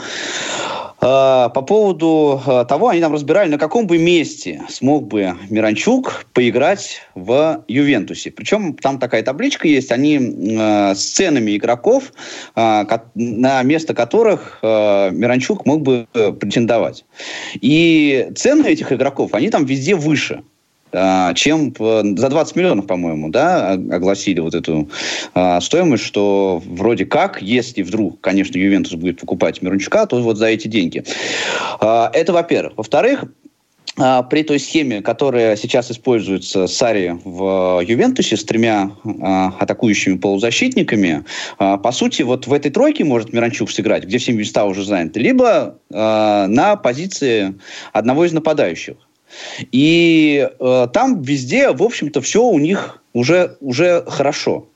по 1.00 1.62
поводу 1.66 2.42
а, 2.44 2.64
того, 2.64 2.88
они 2.88 3.00
нам 3.00 3.12
разбирали, 3.12 3.48
на 3.48 3.58
каком 3.58 3.86
бы 3.86 3.98
месте 3.98 4.62
смог 4.68 5.06
бы 5.06 5.36
Миранчук 5.48 6.26
поиграть 6.32 7.02
в 7.14 7.64
Ювентусе. 7.68 8.32
Причем 8.32 8.74
там 8.74 8.98
такая 8.98 9.22
табличка 9.22 9.68
есть, 9.68 9.92
они 9.92 10.16
э, 10.18 10.94
с 10.94 10.98
ценами 10.98 11.56
игроков, 11.56 12.12
э, 12.56 12.84
на 13.14 13.62
место 13.62 13.94
которых 13.94 14.58
э, 14.62 15.10
Миранчук 15.12 15.66
мог 15.66 15.82
бы 15.82 16.08
претендовать. 16.12 17.04
И 17.54 18.30
цены 18.34 18.66
этих 18.66 18.92
игроков, 18.92 19.34
они 19.34 19.50
там 19.50 19.66
везде 19.66 19.94
выше. 19.94 20.42
А, 20.92 21.34
чем 21.34 21.74
за 21.78 22.28
20 22.28 22.56
миллионов, 22.56 22.86
по-моему, 22.86 23.28
да, 23.30 23.72
огласили 23.72 24.40
вот 24.40 24.54
эту 24.54 24.88
а, 25.34 25.60
стоимость, 25.60 26.04
что 26.04 26.62
вроде 26.64 27.04
как, 27.04 27.42
если 27.42 27.82
вдруг, 27.82 28.20
конечно, 28.20 28.56
Ювентус 28.56 28.94
будет 28.94 29.20
покупать 29.20 29.62
Мирончука, 29.62 30.06
то 30.06 30.20
вот 30.20 30.38
за 30.38 30.46
эти 30.46 30.68
деньги. 30.68 31.04
А, 31.80 32.10
это 32.12 32.32
во-первых. 32.32 32.74
Во-вторых, 32.76 33.24
при 34.30 34.44
той 34.44 34.60
схеме, 34.60 35.02
которая 35.02 35.56
сейчас 35.56 35.90
используется 35.90 36.68
Сари 36.68 37.18
в 37.24 37.82
Ювентусе 37.84 38.36
с 38.36 38.44
тремя 38.44 38.92
а, 39.20 39.54
атакующими 39.58 40.16
полузащитниками, 40.18 41.24
а, 41.58 41.78
по 41.78 41.90
сути, 41.90 42.22
вот 42.22 42.46
в 42.46 42.52
этой 42.52 42.70
тройке 42.70 43.04
может 43.04 43.32
Миранчук 43.32 43.70
сыграть, 43.70 44.04
где 44.04 44.18
все 44.18 44.32
места 44.32 44.66
уже 44.66 44.84
заняты, 44.84 45.18
либо 45.18 45.78
а, 45.92 46.46
на 46.46 46.76
позиции 46.76 47.58
одного 47.92 48.24
из 48.24 48.32
нападающих. 48.32 48.96
И 49.72 50.48
э, 50.48 50.86
там 50.92 51.22
везде, 51.22 51.70
в 51.72 51.82
общем-то, 51.82 52.20
все 52.20 52.42
у 52.42 52.58
них 52.58 53.02
уже, 53.12 53.56
уже 53.60 54.04
хорошо. 54.06 54.66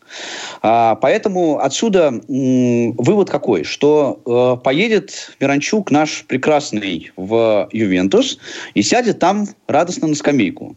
А, 0.61 0.97
поэтому 0.97 1.59
отсюда 1.59 2.09
м, 2.29 2.93
вывод 2.93 3.31
какой, 3.31 3.65
что 3.65 4.21
э, 4.27 4.63
поедет 4.63 5.35
Миранчук 5.41 5.91
наш 5.91 6.25
прекрасный 6.25 7.11
в 7.17 7.69
Ювентус 7.73 8.39
и 8.75 8.83
сядет 8.83 9.19
там 9.19 9.47
радостно 9.67 10.09
на 10.09 10.15
скамейку. 10.15 10.77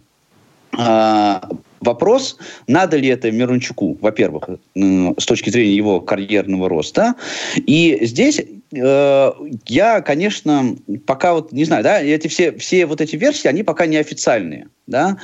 А, 0.77 1.47
вопрос, 1.81 2.37
надо 2.67 2.97
ли 2.97 3.09
это 3.09 3.31
Мирончуку, 3.31 3.97
во-первых, 4.01 4.49
с 4.75 5.25
точки 5.25 5.49
зрения 5.49 5.75
его 5.75 6.01
карьерного 6.01 6.67
роста. 6.69 7.15
И 7.55 7.99
здесь 8.01 8.39
э, 8.39 8.45
я, 8.75 10.01
конечно, 10.01 10.75
пока 11.05 11.33
вот 11.33 11.51
не 11.51 11.65
знаю, 11.65 11.83
да, 11.83 12.01
эти 12.01 12.27
все, 12.27 12.51
все 12.57 12.85
вот 12.85 13.01
эти 13.01 13.15
версии, 13.15 13.47
они 13.47 13.63
пока 13.63 13.85
не 13.85 13.97
официальные, 13.97 14.67
да, 14.87 15.17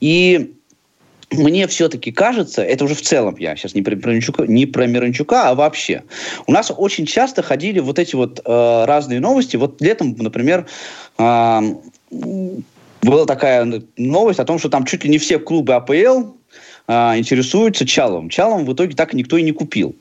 и 0.00 0.54
мне 1.30 1.66
все-таки 1.66 2.10
кажется, 2.10 2.62
это 2.62 2.84
уже 2.84 2.94
в 2.94 3.02
целом 3.02 3.36
я 3.38 3.54
сейчас 3.54 3.74
не 3.74 3.82
про 3.82 3.94
Миранчука, 3.94 4.46
не 4.46 4.66
про 4.66 4.86
Миранчука, 4.86 5.50
а 5.50 5.54
вообще. 5.54 6.04
У 6.46 6.52
нас 6.52 6.72
очень 6.74 7.04
часто 7.04 7.42
ходили 7.42 7.80
вот 7.80 7.98
эти 7.98 8.16
вот 8.16 8.40
э, 8.44 8.84
разные 8.86 9.20
новости. 9.20 9.56
Вот 9.56 9.80
летом, 9.82 10.16
например, 10.18 10.66
э, 11.18 11.60
была 13.02 13.26
такая 13.26 13.82
новость 13.98 14.40
о 14.40 14.44
том, 14.44 14.58
что 14.58 14.70
там 14.70 14.84
чуть 14.86 15.04
ли 15.04 15.10
не 15.10 15.18
все 15.18 15.38
клубы 15.38 15.74
АПЛ 15.74 16.32
а, 16.86 17.16
интересуются 17.18 17.86
Чалом. 17.86 18.30
Чалом 18.30 18.64
в 18.64 18.72
итоге 18.72 18.96
так 18.96 19.12
никто 19.12 19.36
и 19.36 19.42
не 19.42 19.52
купил. 19.52 19.94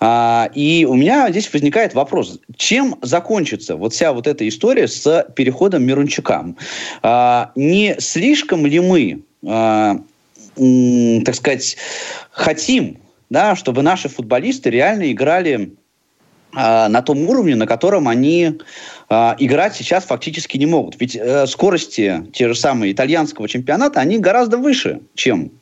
А, 0.00 0.50
и 0.54 0.84
у 0.84 0.94
меня 0.94 1.30
здесь 1.30 1.52
возникает 1.52 1.94
вопрос, 1.94 2.40
чем 2.56 2.96
закончится 3.02 3.76
вот 3.76 3.92
вся 3.92 4.12
вот 4.12 4.26
эта 4.26 4.46
история 4.48 4.88
с 4.88 5.26
переходом 5.34 5.84
Мирончука? 5.84 6.54
А, 7.02 7.52
не 7.54 7.96
слишком 7.98 8.66
ли 8.66 8.80
мы, 8.80 9.22
а, 9.46 9.96
так 11.24 11.34
сказать, 11.34 11.76
хотим, 12.30 12.98
да, 13.30 13.56
чтобы 13.56 13.82
наши 13.82 14.08
футболисты 14.08 14.70
реально 14.70 15.10
играли 15.10 15.74
на 16.54 17.00
том 17.00 17.26
уровне, 17.30 17.56
на 17.56 17.66
котором 17.66 18.08
они 18.08 18.58
а, 19.14 19.36
играть 19.38 19.76
сейчас 19.76 20.04
фактически 20.04 20.56
не 20.56 20.64
могут. 20.64 20.98
Ведь 20.98 21.14
э, 21.16 21.46
скорости 21.46 22.26
те 22.32 22.48
же 22.48 22.54
самые 22.54 22.92
итальянского 22.92 23.46
чемпионата, 23.46 24.00
они 24.00 24.18
гораздо 24.18 24.56
выше, 24.56 25.00
чем, 25.14 25.52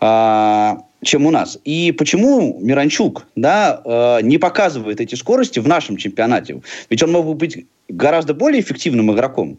э, 0.00 0.76
чем 1.02 1.26
у 1.26 1.30
нас. 1.30 1.58
И 1.64 1.92
почему 1.92 2.58
Миранчук 2.60 3.26
да, 3.36 3.80
э, 3.84 4.22
не 4.22 4.38
показывает 4.38 5.00
эти 5.00 5.14
скорости 5.14 5.58
в 5.58 5.68
нашем 5.68 5.96
чемпионате? 5.96 6.60
Ведь 6.90 7.02
он 7.02 7.12
мог 7.12 7.26
бы 7.26 7.34
быть 7.34 7.66
гораздо 7.88 8.34
более 8.34 8.60
эффективным 8.60 9.12
игроком. 9.12 9.58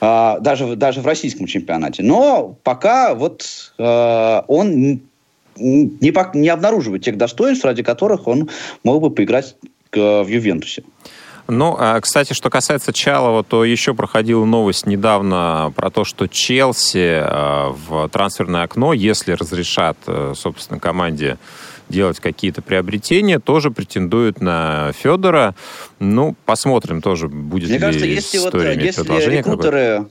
Uh, 0.00 0.40
даже, 0.40 0.76
даже 0.76 1.02
в 1.02 1.06
российском 1.06 1.44
чемпионате. 1.44 2.02
Но 2.02 2.56
пока 2.62 3.14
вот 3.14 3.74
uh, 3.76 4.42
он 4.48 5.02
не, 5.56 6.34
не 6.34 6.48
обнаруживает 6.48 7.04
тех 7.04 7.18
достоинств, 7.18 7.66
ради 7.66 7.82
которых 7.82 8.26
он 8.26 8.48
мог 8.82 9.02
бы 9.02 9.10
поиграть 9.10 9.56
в 9.92 10.26
Ювентусе. 10.26 10.84
Ну, 11.50 11.76
а, 11.78 12.00
кстати, 12.00 12.32
что 12.32 12.48
касается 12.48 12.92
Чалова, 12.92 13.42
то 13.42 13.64
еще 13.64 13.94
проходила 13.94 14.44
новость 14.44 14.86
недавно 14.86 15.72
про 15.74 15.90
то, 15.90 16.04
что 16.04 16.28
Челси 16.28 17.20
а, 17.22 17.70
в 17.70 18.08
трансферное 18.08 18.62
окно, 18.62 18.92
если 18.92 19.32
разрешат, 19.32 19.96
э, 20.06 20.34
собственно, 20.36 20.78
команде 20.78 21.38
делать 21.88 22.20
какие-то 22.20 22.62
приобретения, 22.62 23.40
тоже 23.40 23.70
претендуют 23.70 24.40
на 24.40 24.92
Федора. 24.92 25.56
Ну, 25.98 26.36
посмотрим 26.46 27.02
тоже, 27.02 27.28
будет 27.28 27.68
Мне 27.68 27.78
ли 27.78 27.80
кажется, 27.80 28.06
если, 28.06 28.38
вот, 28.38 28.54
если 28.54 29.30
рекрутеры 29.30 30.06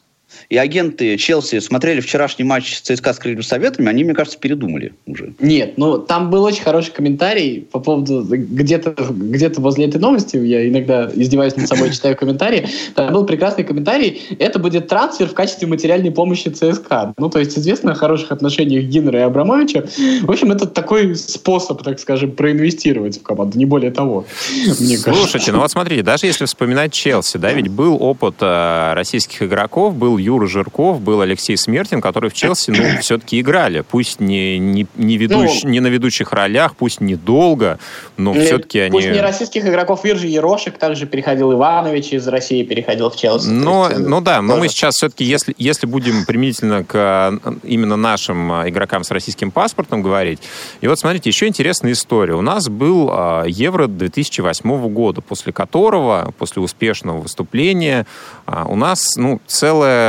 и 0.49 0.57
агенты 0.57 1.17
Челси 1.17 1.59
смотрели 1.59 2.01
вчерашний 2.01 2.45
матч 2.45 2.82
ЦСКА 2.82 3.13
с 3.13 3.19
Крыльями 3.19 3.41
Советами, 3.41 3.89
они, 3.89 4.03
мне 4.03 4.13
кажется, 4.13 4.39
передумали 4.39 4.93
уже. 5.05 5.34
Нет, 5.39 5.77
ну 5.77 5.97
там 5.97 6.30
был 6.30 6.43
очень 6.43 6.63
хороший 6.63 6.91
комментарий 6.91 7.61
по 7.61 7.80
поводу 7.80 8.23
где-то 8.23 8.95
где 9.09 9.49
возле 9.49 9.86
этой 9.86 9.99
новости, 9.99 10.38
я 10.38 10.67
иногда 10.67 11.09
издеваюсь 11.13 11.55
над 11.55 11.67
собой, 11.67 11.89
читаю 11.93 12.15
комментарии, 12.15 12.67
там 12.95 13.13
был 13.13 13.25
прекрасный 13.25 13.63
комментарий, 13.63 14.21
это 14.39 14.59
будет 14.59 14.88
трансфер 14.88 15.27
в 15.27 15.34
качестве 15.34 15.67
материальной 15.67 16.11
помощи 16.11 16.49
ЦСКА. 16.49 17.13
Ну, 17.17 17.30
то 17.30 17.39
есть 17.39 17.57
известно 17.57 17.91
о 17.91 17.95
хороших 17.95 18.32
отношениях 18.32 18.86
Гиннера 18.86 19.19
и 19.19 19.23
Абрамовича. 19.23 19.86
В 20.21 20.32
общем, 20.32 20.51
это 20.51 20.67
такой 20.67 21.15
способ, 21.15 21.84
так 21.84 21.99
скажем, 21.99 22.32
проинвестировать 22.32 23.19
в 23.19 23.23
команду, 23.23 23.57
не 23.57 23.65
более 23.65 23.91
того. 23.91 24.25
Мне 24.65 24.97
Слушайте, 24.97 25.03
кажется. 25.03 25.51
ну 25.51 25.59
вот 25.59 25.71
смотрите, 25.71 26.03
даже 26.03 26.25
если 26.25 26.45
вспоминать 26.45 26.93
Челси, 26.93 27.38
да, 27.38 27.51
ведь 27.53 27.69
был 27.69 27.97
опыт 28.01 28.36
э, 28.41 28.93
российских 28.93 29.43
игроков, 29.43 29.95
был 29.95 30.17
Юра 30.20 30.47
Жирков, 30.47 31.01
был 31.01 31.22
Алексей 31.22 31.57
Смертин, 31.57 32.01
которые 32.01 32.30
в 32.30 32.34
Челси, 32.34 32.72
ну, 32.72 32.84
все-таки 33.01 33.39
играли. 33.39 33.82
Пусть 33.82 34.20
не, 34.20 34.57
не, 34.57 34.88
не, 34.95 35.17
ведущ, 35.17 35.63
ну, 35.63 35.70
не 35.70 35.80
на 35.80 35.88
ведущих 35.88 36.32
ролях, 36.32 36.76
пусть 36.76 37.01
недолго, 37.01 37.80
но 38.17 38.34
не, 38.34 38.45
все-таки 38.45 38.80
они... 38.80 38.91
Пусть 38.91 39.09
не 39.09 39.22
российских 39.22 39.65
игроков, 39.65 40.03
Виржи 40.03 40.28
Ерошек 40.28 40.78
также 40.78 41.05
переходил, 41.05 41.53
Иванович 41.53 42.13
из 42.13 42.28
России 42.28 42.63
переходил 42.63 43.09
в 43.09 43.15
Челси. 43.15 43.47
Но, 43.47 43.89
есть, 43.89 43.99
ну 43.99 44.22
да, 44.22 44.41
но 44.41 44.57
мы 44.57 44.67
сейчас 44.67 44.95
все-таки, 44.95 45.24
если, 45.24 45.55
если 45.57 45.88
будем 45.88 46.26
применительно 46.26 46.84
к 46.84 47.39
именно 47.63 47.95
нашим 47.95 48.51
а, 48.51 48.70
игрокам 48.70 49.03
с 49.03 49.11
российским 49.11 49.51
паспортом 49.51 50.01
говорить, 50.01 50.39
и 50.82 50.88
вот 50.88 50.99
смотрите, 50.99 51.30
еще 51.30 51.47
интересная 51.47 51.93
история. 51.93 52.36
У 52.36 52.41
нас 52.41 52.70
был 52.70 53.09
а, 53.11 53.43
Евро 53.45 53.88
2008 53.88 54.89
года, 54.89 55.22
после 55.22 55.53
которого, 55.53 56.34
после 56.38 56.61
успешного 56.61 57.20
выступления, 57.20 58.05
а, 58.45 58.65
у 58.65 58.76
нас 58.76 59.15
ну, 59.15 59.39
целая 59.47 60.09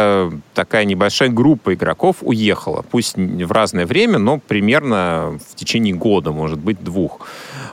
такая 0.54 0.84
небольшая 0.84 1.28
группа 1.28 1.74
игроков 1.74 2.16
уехала. 2.20 2.84
Пусть 2.90 3.16
в 3.16 3.52
разное 3.52 3.86
время, 3.86 4.18
но 4.18 4.38
примерно 4.38 5.38
в 5.50 5.54
течение 5.54 5.94
года, 5.94 6.32
может 6.32 6.58
быть, 6.58 6.82
двух. 6.82 7.20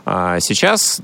А 0.06 0.40
сейчас 0.40 1.02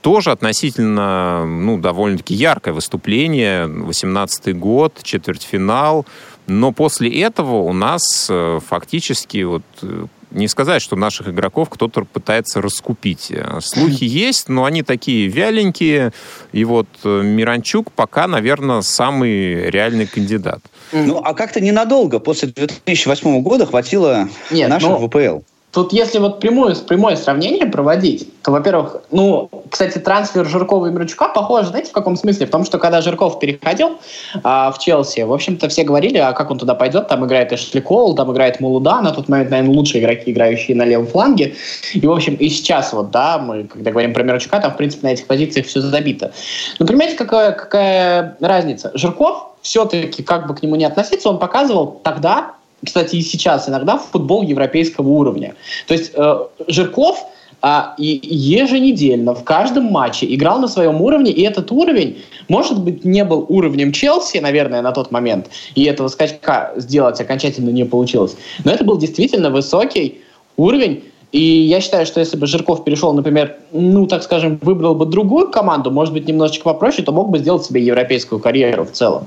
тоже 0.00 0.30
относительно, 0.30 1.44
ну, 1.44 1.78
довольно-таки 1.78 2.34
яркое 2.34 2.72
выступление. 2.72 3.66
18 3.66 4.56
год, 4.56 5.00
четвертьфинал. 5.02 6.06
Но 6.46 6.72
после 6.72 7.10
этого 7.22 7.56
у 7.56 7.72
нас 7.72 8.26
э, 8.30 8.60
фактически 8.66 9.42
вот 9.44 9.62
э, 9.82 10.06
не 10.34 10.48
сказать, 10.48 10.82
что 10.82 10.96
наших 10.96 11.28
игроков 11.28 11.70
кто-то 11.70 12.04
пытается 12.04 12.60
раскупить. 12.60 13.30
Э, 13.30 13.60
слухи 13.62 14.04
есть, 14.04 14.48
но 14.48 14.64
они 14.64 14.82
такие 14.82 15.28
вяленькие. 15.28 16.12
И 16.52 16.64
вот 16.64 16.88
э, 17.04 17.22
Миранчук 17.22 17.92
пока, 17.92 18.26
наверное, 18.26 18.82
самый 18.82 19.70
реальный 19.70 20.06
кандидат. 20.06 20.60
Ну, 20.92 21.20
а 21.24 21.34
как-то 21.34 21.60
ненадолго 21.60 22.18
после 22.18 22.48
2008 22.48 23.42
года 23.42 23.66
хватило 23.66 24.28
Нет, 24.50 24.68
наших 24.68 24.90
но... 24.90 25.08
ВПЛ. 25.08 25.40
Тут, 25.74 25.92
если 25.92 26.20
вот 26.20 26.38
прямое, 26.38 26.76
прямое 26.76 27.16
сравнение 27.16 27.66
проводить, 27.66 28.28
то, 28.42 28.52
во-первых, 28.52 29.02
ну, 29.10 29.50
кстати, 29.68 29.98
трансфер 29.98 30.46
Жиркова 30.46 30.86
и 30.86 30.90
Мирчука 30.90 31.28
похож, 31.28 31.66
знаете, 31.66 31.90
в 31.90 31.92
каком 31.92 32.14
смысле? 32.14 32.46
Потому 32.46 32.64
что, 32.64 32.78
когда 32.78 33.00
Жирков 33.00 33.40
переходил 33.40 33.98
а, 34.44 34.70
в 34.70 34.78
Челси, 34.78 35.22
в 35.22 35.32
общем-то, 35.32 35.68
все 35.68 35.82
говорили, 35.82 36.18
а 36.18 36.32
как 36.32 36.52
он 36.52 36.58
туда 36.58 36.76
пойдет, 36.76 37.08
там 37.08 37.26
играет 37.26 37.52
Эшли 37.52 37.80
Коул, 37.80 38.14
там 38.14 38.32
играет 38.32 38.60
Мулуда, 38.60 39.00
на 39.00 39.10
тот 39.10 39.28
момент, 39.28 39.50
наверное, 39.50 39.74
лучшие 39.74 40.00
игроки, 40.00 40.30
играющие 40.30 40.76
на 40.76 40.84
левом 40.84 41.08
фланге. 41.08 41.56
И, 41.92 42.06
в 42.06 42.12
общем, 42.12 42.36
и 42.36 42.48
сейчас 42.50 42.92
вот, 42.92 43.10
да, 43.10 43.38
мы, 43.38 43.64
когда 43.64 43.90
говорим 43.90 44.14
про 44.14 44.22
Мирчука, 44.22 44.60
там, 44.60 44.70
в 44.70 44.76
принципе, 44.76 45.08
на 45.08 45.12
этих 45.12 45.26
позициях 45.26 45.66
все 45.66 45.80
забито. 45.80 46.32
Но 46.78 46.86
понимаете, 46.86 47.16
какая, 47.16 47.50
какая 47.50 48.36
разница? 48.38 48.92
Жирков 48.94 49.48
все-таки, 49.60 50.22
как 50.22 50.46
бы 50.46 50.54
к 50.54 50.62
нему 50.62 50.76
не 50.76 50.84
относиться, 50.84 51.28
он 51.28 51.40
показывал 51.40 52.00
тогда, 52.04 52.52
кстати, 52.84 53.16
и 53.16 53.22
сейчас 53.22 53.68
иногда 53.68 53.98
футбол 53.98 54.42
европейского 54.42 55.08
уровня. 55.08 55.54
То 55.86 55.94
есть 55.94 56.12
э, 56.14 56.38
Жирков 56.68 57.24
а, 57.66 57.94
и 57.96 58.20
еженедельно 58.22 59.34
в 59.34 59.42
каждом 59.42 59.84
матче 59.84 60.26
играл 60.34 60.58
на 60.58 60.68
своем 60.68 61.00
уровне, 61.00 61.32
и 61.32 61.40
этот 61.42 61.72
уровень, 61.72 62.22
может 62.48 62.78
быть, 62.78 63.06
не 63.06 63.24
был 63.24 63.46
уровнем 63.48 63.90
Челси, 63.90 64.38
наверное, 64.38 64.82
на 64.82 64.92
тот 64.92 65.10
момент, 65.10 65.48
и 65.74 65.84
этого 65.84 66.08
скачка 66.08 66.74
сделать 66.76 67.18
окончательно 67.22 67.70
не 67.70 67.84
получилось. 67.84 68.36
Но 68.64 68.70
это 68.70 68.84
был 68.84 68.98
действительно 68.98 69.48
высокий 69.48 70.20
уровень, 70.58 71.04
и 71.32 71.40
я 71.40 71.80
считаю, 71.80 72.04
что 72.04 72.20
если 72.20 72.36
бы 72.36 72.46
Жирков 72.46 72.84
перешел, 72.84 73.14
например, 73.14 73.56
ну, 73.72 74.06
так 74.06 74.22
скажем, 74.22 74.58
выбрал 74.60 74.94
бы 74.94 75.06
другую 75.06 75.50
команду, 75.50 75.90
может 75.90 76.12
быть, 76.12 76.28
немножечко 76.28 76.64
попроще, 76.64 77.02
то 77.02 77.12
мог 77.12 77.30
бы 77.30 77.38
сделать 77.38 77.64
себе 77.64 77.82
европейскую 77.82 78.40
карьеру 78.40 78.84
в 78.84 78.92
целом. 78.92 79.26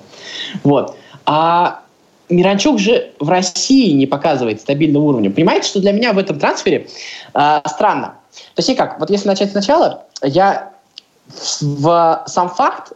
Вот. 0.64 0.96
А 1.26 1.82
Миранчук 2.30 2.80
же 2.80 3.12
в 3.20 3.30
России 3.30 3.92
не 3.92 4.06
показывает 4.06 4.62
стабильного 4.62 5.04
уровня. 5.04 5.32
Понимаете, 5.32 5.68
что 5.68 5.80
для 5.80 5.92
меня 5.92 6.14
в 6.14 6.18
этом 6.18 6.40
трансфере 6.40 6.88
э, 7.34 7.62
странно. 7.66 8.16
Точнее 8.56 8.76
как, 8.76 9.00
вот 9.00 9.10
если 9.10 9.28
начать 9.28 9.52
сначала, 9.52 10.06
я 10.22 10.74
в 11.62 12.24
сам 12.28 12.50
факт 12.50 12.94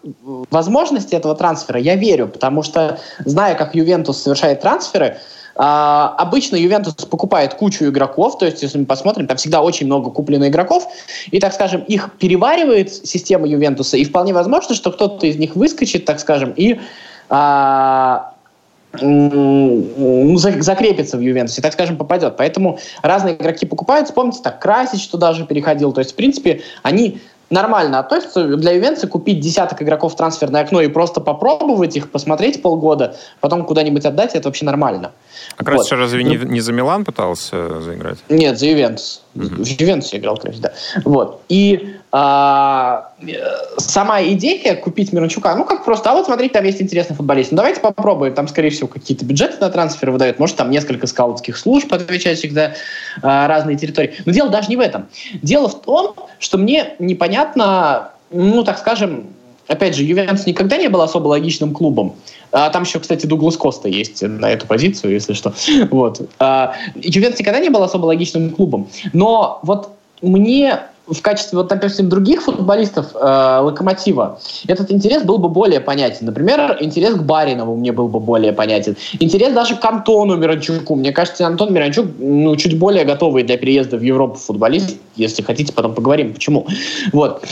возможности 0.49 1.15
этого 1.15 1.35
трансфера 1.35 1.79
я 1.79 1.95
верю, 1.95 2.27
потому 2.27 2.63
что, 2.63 2.99
зная, 3.25 3.55
как 3.55 3.75
Ювентус 3.75 4.21
совершает 4.21 4.61
трансферы, 4.61 5.17
а, 5.55 6.15
обычно 6.17 6.55
Ювентус 6.55 6.93
покупает 7.05 7.55
кучу 7.55 7.85
игроков, 7.85 8.37
то 8.37 8.45
есть, 8.45 8.63
если 8.63 8.77
мы 8.77 8.85
посмотрим, 8.85 9.27
там 9.27 9.37
всегда 9.37 9.61
очень 9.61 9.85
много 9.85 10.09
куплено 10.09 10.47
игроков, 10.47 10.87
и, 11.29 11.39
так 11.39 11.53
скажем, 11.53 11.81
их 11.81 12.13
переваривает 12.17 12.93
система 12.93 13.47
Ювентуса, 13.47 13.97
и 13.97 14.05
вполне 14.05 14.33
возможно, 14.33 14.75
что 14.75 14.91
кто-то 14.91 15.27
из 15.27 15.35
них 15.35 15.55
выскочит, 15.55 16.05
так 16.05 16.19
скажем, 16.19 16.53
и 16.55 16.79
а, 17.29 18.30
закрепится 20.61 21.17
в 21.17 21.21
Ювентусе, 21.21 21.61
так 21.61 21.73
скажем, 21.73 21.97
попадет. 21.97 22.35
Поэтому 22.37 22.79
разные 23.01 23.35
игроки 23.35 23.65
покупают. 23.65 24.07
Вспомните, 24.07 24.39
так, 24.43 24.61
Красич 24.61 25.07
туда 25.07 25.33
же 25.33 25.45
переходил. 25.45 25.93
То 25.93 25.99
есть, 25.99 26.11
в 26.11 26.15
принципе, 26.15 26.61
они 26.83 27.21
нормально 27.51 27.99
относятся. 27.99 28.57
Для 28.57 28.71
Ювенца 28.71 29.07
купить 29.07 29.39
десяток 29.39 29.81
игроков 29.81 30.13
в 30.13 30.15
трансферное 30.15 30.61
окно 30.61 30.81
и 30.81 30.87
просто 30.87 31.21
попробовать 31.21 31.95
их, 31.95 32.09
посмотреть 32.09 32.61
полгода, 32.61 33.15
потом 33.39 33.65
куда-нибудь 33.65 34.05
отдать, 34.05 34.33
это 34.33 34.47
вообще 34.47 34.65
нормально. 34.65 35.11
А 35.57 35.63
Красич 35.63 35.91
вот. 35.91 35.99
разве 35.99 36.23
не, 36.23 36.37
не 36.37 36.61
за 36.61 36.73
Милан 36.73 37.05
пытался 37.05 37.81
заиграть? 37.81 38.17
Нет, 38.29 38.57
за 38.57 38.67
Ювентус. 38.67 39.21
Угу. 39.35 39.63
В 39.63 39.67
Ювентусе 39.67 40.17
играл 40.17 40.37
Красич, 40.37 40.61
да. 40.61 40.73
Вот. 41.05 41.41
И 41.47 41.95
а, 42.11 43.11
сама 43.77 44.21
идея 44.23 44.75
купить 44.75 45.13
Мирончука, 45.13 45.55
ну 45.55 45.63
как 45.63 45.85
просто, 45.85 46.11
а 46.11 46.13
вот 46.13 46.25
смотрите, 46.25 46.53
там 46.53 46.65
есть 46.65 46.81
интересный 46.81 47.15
футболист. 47.15 47.51
Ну 47.51 47.57
давайте 47.57 47.79
попробуем, 47.79 48.33
там, 48.33 48.49
скорее 48.49 48.69
всего, 48.69 48.87
какие-то 48.87 49.23
бюджеты 49.23 49.57
на 49.61 49.69
трансфер 49.69 50.11
выдают, 50.11 50.37
может, 50.37 50.57
там 50.57 50.69
несколько 50.69 51.07
скаутских 51.07 51.57
служб, 51.57 51.91
отвечающих 51.93 52.51
за 52.51 52.73
а, 53.21 53.47
разные 53.47 53.77
территории. 53.77 54.15
Но 54.25 54.33
дело 54.33 54.49
даже 54.49 54.67
не 54.67 54.75
в 54.75 54.81
этом. 54.81 55.07
Дело 55.41 55.69
в 55.69 55.81
том, 55.81 56.15
что 56.39 56.57
мне 56.57 56.95
непонятно, 56.99 58.11
ну, 58.31 58.63
так 58.63 58.77
скажем, 58.77 59.27
опять 59.71 59.95
же, 59.95 60.03
Ювентус 60.03 60.45
никогда 60.45 60.77
не 60.77 60.89
был 60.89 61.01
особо 61.01 61.27
логичным 61.27 61.73
клубом. 61.73 62.15
А, 62.51 62.69
там 62.69 62.83
еще, 62.83 62.99
кстати, 62.99 63.25
Дуглас 63.25 63.57
Коста 63.57 63.87
есть 63.87 64.21
на 64.21 64.51
эту 64.51 64.67
позицию, 64.67 65.13
если 65.13 65.33
что. 65.33 65.53
Вот. 65.91 66.21
А, 66.39 66.73
Ювентус 66.95 67.39
никогда 67.39 67.59
не 67.59 67.69
был 67.69 67.83
особо 67.83 68.05
логичным 68.05 68.51
клубом. 68.51 68.87
Но 69.13 69.59
вот 69.63 69.89
мне 70.21 70.79
в 71.07 71.21
качестве, 71.21 71.57
вот, 71.57 71.67
допустим, 71.67 72.09
других 72.09 72.43
футболистов 72.43 73.07
э, 73.15 73.59
Локомотива, 73.61 74.39
этот 74.67 74.91
интерес 74.91 75.23
был 75.23 75.39
бы 75.39 75.49
более 75.49 75.79
понятен. 75.81 76.27
Например, 76.27 76.77
интерес 76.79 77.15
к 77.15 77.23
Баринову 77.23 77.75
мне 77.75 77.91
был 77.91 78.07
бы 78.07 78.19
более 78.19 78.53
понятен. 78.53 78.95
Интерес 79.19 79.53
даже 79.53 79.75
к 79.75 79.83
Антону 79.83 80.37
Миранчуку. 80.37 80.95
Мне 80.95 81.11
кажется, 81.11 81.45
Антон 81.47 81.73
Миранчук 81.73 82.05
ну, 82.19 82.55
чуть 82.55 82.77
более 82.77 83.03
готовый 83.03 83.43
для 83.43 83.57
переезда 83.57 83.97
в 83.97 84.01
Европу 84.01 84.35
футболист. 84.35 84.95
Если 85.15 85.41
хотите, 85.41 85.73
потом 85.73 85.95
поговорим, 85.95 86.33
почему. 86.33 86.67
Вот 87.11 87.43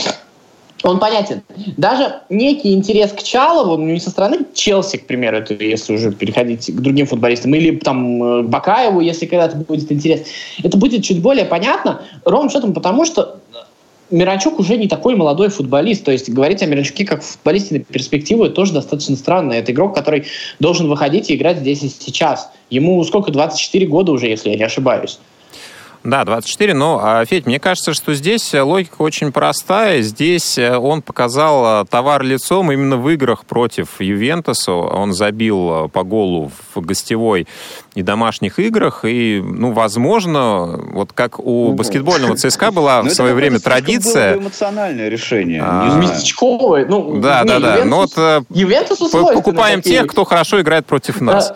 он 0.82 0.98
понятен. 0.98 1.42
Даже 1.76 2.20
некий 2.30 2.72
интерес 2.72 3.12
к 3.12 3.22
Чалову, 3.22 3.76
ну, 3.76 3.86
не 3.86 4.00
со 4.00 4.10
стороны 4.10 4.38
Челси, 4.54 4.98
к 4.98 5.06
примеру, 5.06 5.38
это 5.38 5.54
если 5.54 5.94
уже 5.94 6.12
переходить 6.12 6.66
к 6.66 6.80
другим 6.80 7.06
футболистам, 7.06 7.54
или 7.54 7.76
там 7.76 8.22
э, 8.22 8.42
Бакаеву, 8.42 9.00
если 9.00 9.26
когда-то 9.26 9.56
будет 9.56 9.90
интерес, 9.92 10.22
это 10.62 10.76
будет 10.76 11.04
чуть 11.04 11.20
более 11.20 11.44
понятно, 11.44 12.02
ровно 12.24 12.50
счетом 12.50 12.72
потому, 12.72 13.04
что 13.04 13.40
Миранчук 14.10 14.58
уже 14.58 14.76
не 14.76 14.88
такой 14.88 15.14
молодой 15.14 15.50
футболист. 15.50 16.04
То 16.04 16.10
есть 16.10 16.28
говорить 16.30 16.62
о 16.62 16.66
Миранчуке 16.66 17.04
как 17.04 17.22
футболисте 17.22 17.76
на 17.76 17.80
перспективу 17.80 18.44
это 18.44 18.54
тоже 18.54 18.72
достаточно 18.72 19.16
странно. 19.16 19.52
Это 19.52 19.70
игрок, 19.72 19.94
который 19.94 20.24
должен 20.58 20.88
выходить 20.88 21.30
и 21.30 21.36
играть 21.36 21.58
здесь 21.58 21.82
и 21.82 21.88
сейчас. 21.88 22.50
Ему 22.70 23.02
сколько, 23.04 23.30
24 23.30 23.86
года 23.86 24.12
уже, 24.12 24.26
если 24.26 24.50
я 24.50 24.56
не 24.56 24.64
ошибаюсь. 24.64 25.20
Да, 26.02 26.24
24. 26.24 26.72
Но, 26.72 26.98
а, 27.02 27.24
Федь, 27.26 27.44
мне 27.44 27.60
кажется, 27.60 27.92
что 27.92 28.14
здесь 28.14 28.54
логика 28.54 29.02
очень 29.02 29.32
простая. 29.32 30.00
Здесь 30.00 30.56
э, 30.56 30.78
он 30.78 31.02
показал 31.02 31.82
э, 31.82 31.86
товар 31.86 32.22
лицом 32.22 32.72
именно 32.72 32.96
в 32.96 33.06
играх 33.10 33.44
против 33.44 34.00
Ювентуса. 34.00 34.72
Он 34.72 35.12
забил 35.12 35.84
э, 35.84 35.88
по 35.88 36.02
голу 36.02 36.50
в 36.74 36.80
гостевой 36.80 37.46
и 37.94 38.02
домашних 38.02 38.58
играх. 38.58 39.04
И, 39.04 39.42
ну, 39.44 39.72
возможно, 39.72 40.80
вот 40.90 41.12
как 41.12 41.38
у 41.38 41.68
ну, 41.68 41.72
баскетбольного 41.74 42.34
ЦСКА 42.34 42.70
была 42.72 43.02
в 43.02 43.10
свое 43.10 43.34
время 43.34 43.60
традиция... 43.60 44.30
Это 44.30 44.40
эмоциональное 44.40 45.10
решение. 45.10 45.62
А, 45.62 45.98
Местечковое. 45.98 46.86
Ну, 46.86 47.20
да, 47.20 47.44
да, 47.44 47.60
да. 47.60 47.84
Но 47.84 48.06
вот 48.06 48.46
Ювентусу 48.48 49.10
покупаем 49.10 49.82
тех, 49.82 50.06
кто 50.06 50.24
хорошо 50.24 50.62
играет 50.62 50.86
против 50.86 51.20
нас. 51.20 51.52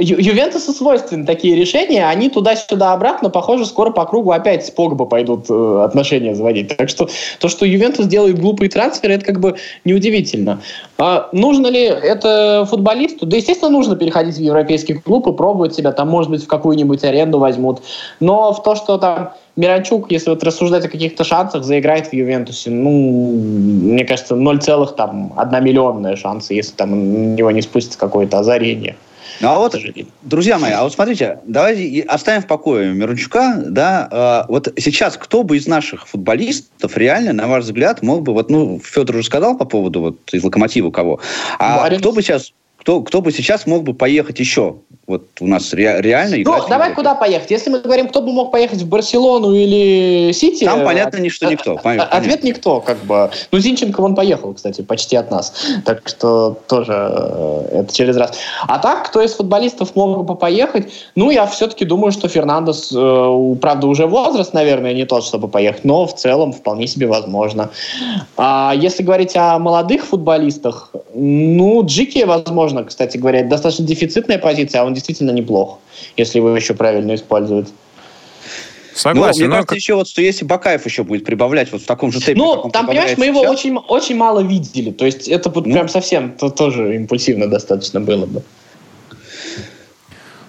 Ю 0.00 0.16
Ювентусу 0.18 0.72
свойственны 0.72 1.26
такие 1.26 1.54
решения, 1.54 2.06
они 2.06 2.30
туда-сюда 2.30 2.92
обратно, 2.94 3.28
похоже, 3.28 3.66
скоро 3.66 3.90
по 3.90 4.06
кругу 4.06 4.32
опять 4.32 4.66
с 4.66 4.70
Погба 4.70 5.04
пойдут 5.04 5.46
э, 5.50 5.82
отношения 5.84 6.34
заводить. 6.34 6.74
Так 6.76 6.88
что 6.88 7.08
то, 7.38 7.48
что 7.48 7.66
Ювентус 7.66 8.06
делает 8.06 8.38
глупые 8.38 8.70
трансферы, 8.70 9.14
это 9.14 9.24
как 9.24 9.40
бы 9.40 9.56
неудивительно. 9.84 10.60
А 10.98 11.28
нужно 11.32 11.66
ли 11.66 11.82
это 11.82 12.66
футболисту? 12.68 13.26
Да, 13.26 13.36
естественно, 13.36 13.70
нужно 13.70 13.96
переходить 13.96 14.36
в 14.36 14.40
европейский 14.40 14.94
клуб 14.94 15.26
и 15.28 15.32
пробовать 15.32 15.74
себя, 15.74 15.92
там, 15.92 16.08
может 16.08 16.30
быть, 16.30 16.44
в 16.44 16.46
какую-нибудь 16.46 17.04
аренду 17.04 17.38
возьмут. 17.38 17.82
Но 18.20 18.52
в 18.52 18.62
то, 18.62 18.74
что 18.74 18.96
там 18.96 19.32
Миранчук, 19.56 20.10
если 20.10 20.30
вот 20.30 20.42
рассуждать 20.42 20.86
о 20.86 20.88
каких-то 20.88 21.24
шансах, 21.24 21.64
заиграет 21.64 22.06
в 22.06 22.12
Ювентусе, 22.14 22.70
ну, 22.70 23.32
мне 23.32 24.04
кажется, 24.04 24.34
0,1 24.34 25.60
миллионные 25.60 26.16
шансы, 26.16 26.54
если 26.54 26.72
там 26.72 26.92
у 26.92 27.34
него 27.36 27.50
не 27.50 27.60
спустится 27.60 27.98
какое-то 27.98 28.38
озарение. 28.38 28.96
Ну 29.40 29.48
а 29.48 29.58
вот, 29.58 29.74
друзья 30.22 30.58
мои, 30.58 30.72
а 30.72 30.82
вот 30.82 30.92
смотрите, 30.92 31.38
давайте 31.46 32.02
оставим 32.02 32.42
в 32.42 32.46
покое 32.46 32.92
Мирончука, 32.92 33.62
да, 33.66 34.06
а, 34.10 34.46
вот 34.48 34.72
сейчас 34.78 35.16
кто 35.16 35.42
бы 35.44 35.56
из 35.56 35.66
наших 35.66 36.06
футболистов 36.06 36.96
реально, 36.98 37.32
на 37.32 37.48
ваш 37.48 37.64
взгляд, 37.64 38.02
мог 38.02 38.22
бы, 38.22 38.34
вот, 38.34 38.50
ну, 38.50 38.78
Федор 38.84 39.16
уже 39.16 39.26
сказал 39.26 39.56
по 39.56 39.64
поводу 39.64 40.00
вот 40.00 40.18
из 40.32 40.44
Локомотива 40.44 40.90
кого, 40.90 41.20
а 41.58 41.78
Барин. 41.78 42.00
кто 42.00 42.12
бы 42.12 42.20
сейчас, 42.20 42.52
кто, 42.76 43.00
кто 43.02 43.22
бы 43.22 43.32
сейчас 43.32 43.66
мог 43.66 43.82
бы 43.82 43.94
поехать 43.94 44.38
еще 44.40 44.76
вот 45.10 45.26
у 45.40 45.46
нас 45.46 45.74
ре, 45.74 46.00
реально 46.00 46.36
Ну, 46.44 46.68
давай 46.68 46.94
куда 46.94 47.14
поехать? 47.14 47.50
Если 47.50 47.68
мы 47.68 47.80
говорим, 47.80 48.08
кто 48.08 48.22
бы 48.22 48.32
мог 48.32 48.52
поехать 48.52 48.80
в 48.82 48.88
Барселону 48.88 49.52
или 49.52 50.32
Сити... 50.32 50.64
Там 50.64 50.84
понятно, 50.84 51.18
от, 51.18 51.32
что 51.32 51.50
никто. 51.50 51.74
От, 51.74 51.82
понятно. 51.82 52.16
Ответ 52.16 52.44
никто, 52.44 52.80
как 52.80 52.98
бы. 52.98 53.30
Ну, 53.50 53.58
Зинченко 53.58 54.00
он 54.00 54.14
поехал, 54.14 54.54
кстати, 54.54 54.82
почти 54.82 55.16
от 55.16 55.30
нас. 55.30 55.52
Так 55.84 56.02
что 56.06 56.56
тоже 56.68 56.92
э, 56.92 57.80
это 57.80 57.92
через 57.92 58.16
раз. 58.16 58.38
А 58.68 58.78
так, 58.78 59.08
кто 59.08 59.20
из 59.20 59.34
футболистов 59.34 59.96
мог 59.96 60.24
бы 60.24 60.36
поехать? 60.36 60.92
Ну, 61.16 61.30
я 61.30 61.46
все-таки 61.46 61.84
думаю, 61.84 62.12
что 62.12 62.28
Фернандес, 62.28 62.92
э, 62.94 63.54
правда, 63.60 63.88
уже 63.88 64.06
возраст, 64.06 64.54
наверное, 64.54 64.94
не 64.94 65.06
тот, 65.06 65.24
чтобы 65.24 65.48
поехать, 65.48 65.84
но 65.84 66.06
в 66.06 66.14
целом 66.14 66.52
вполне 66.52 66.86
себе 66.86 67.08
возможно. 67.08 67.70
А 68.36 68.72
если 68.76 69.02
говорить 69.02 69.36
о 69.36 69.58
молодых 69.58 70.04
футболистах, 70.04 70.92
ну, 71.14 71.84
Джики, 71.84 72.22
возможно, 72.24 72.84
кстати 72.84 73.16
говоря, 73.16 73.42
достаточно 73.42 73.84
дефицитная 73.84 74.38
позиция, 74.38 74.82
а 74.82 74.84
он 74.84 74.94
действительно 75.00 75.30
неплох, 75.30 75.78
если 76.16 76.38
его 76.38 76.54
еще 76.54 76.74
правильно 76.74 77.14
использовать. 77.14 77.68
Согласен. 78.94 79.42
Ну, 79.42 79.46
мне 79.46 79.54
кажется, 79.56 79.74
еще 79.74 79.94
вот, 79.94 80.08
что 80.08 80.20
если 80.20 80.44
Бакаев 80.44 80.84
еще 80.84 81.04
будет 81.04 81.24
прибавлять 81.24 81.72
вот 81.72 81.82
в 81.82 81.86
таком 81.86 82.12
же 82.12 82.20
темпе, 82.20 82.34
Ну, 82.34 82.70
там, 82.70 82.86
понимаешь, 82.86 83.16
мы 83.16 83.26
его 83.26 83.40
очень, 83.40 83.76
очень 83.76 84.16
мало 84.16 84.40
видели. 84.40 84.90
То 84.90 85.06
есть 85.06 85.28
это 85.28 85.48
вот 85.48 85.66
ну. 85.66 85.72
прям 85.72 85.88
совсем 85.88 86.32
то, 86.32 86.50
тоже 86.50 86.96
импульсивно 86.96 87.48
достаточно 87.48 88.00
было 88.00 88.26
бы. 88.26 88.42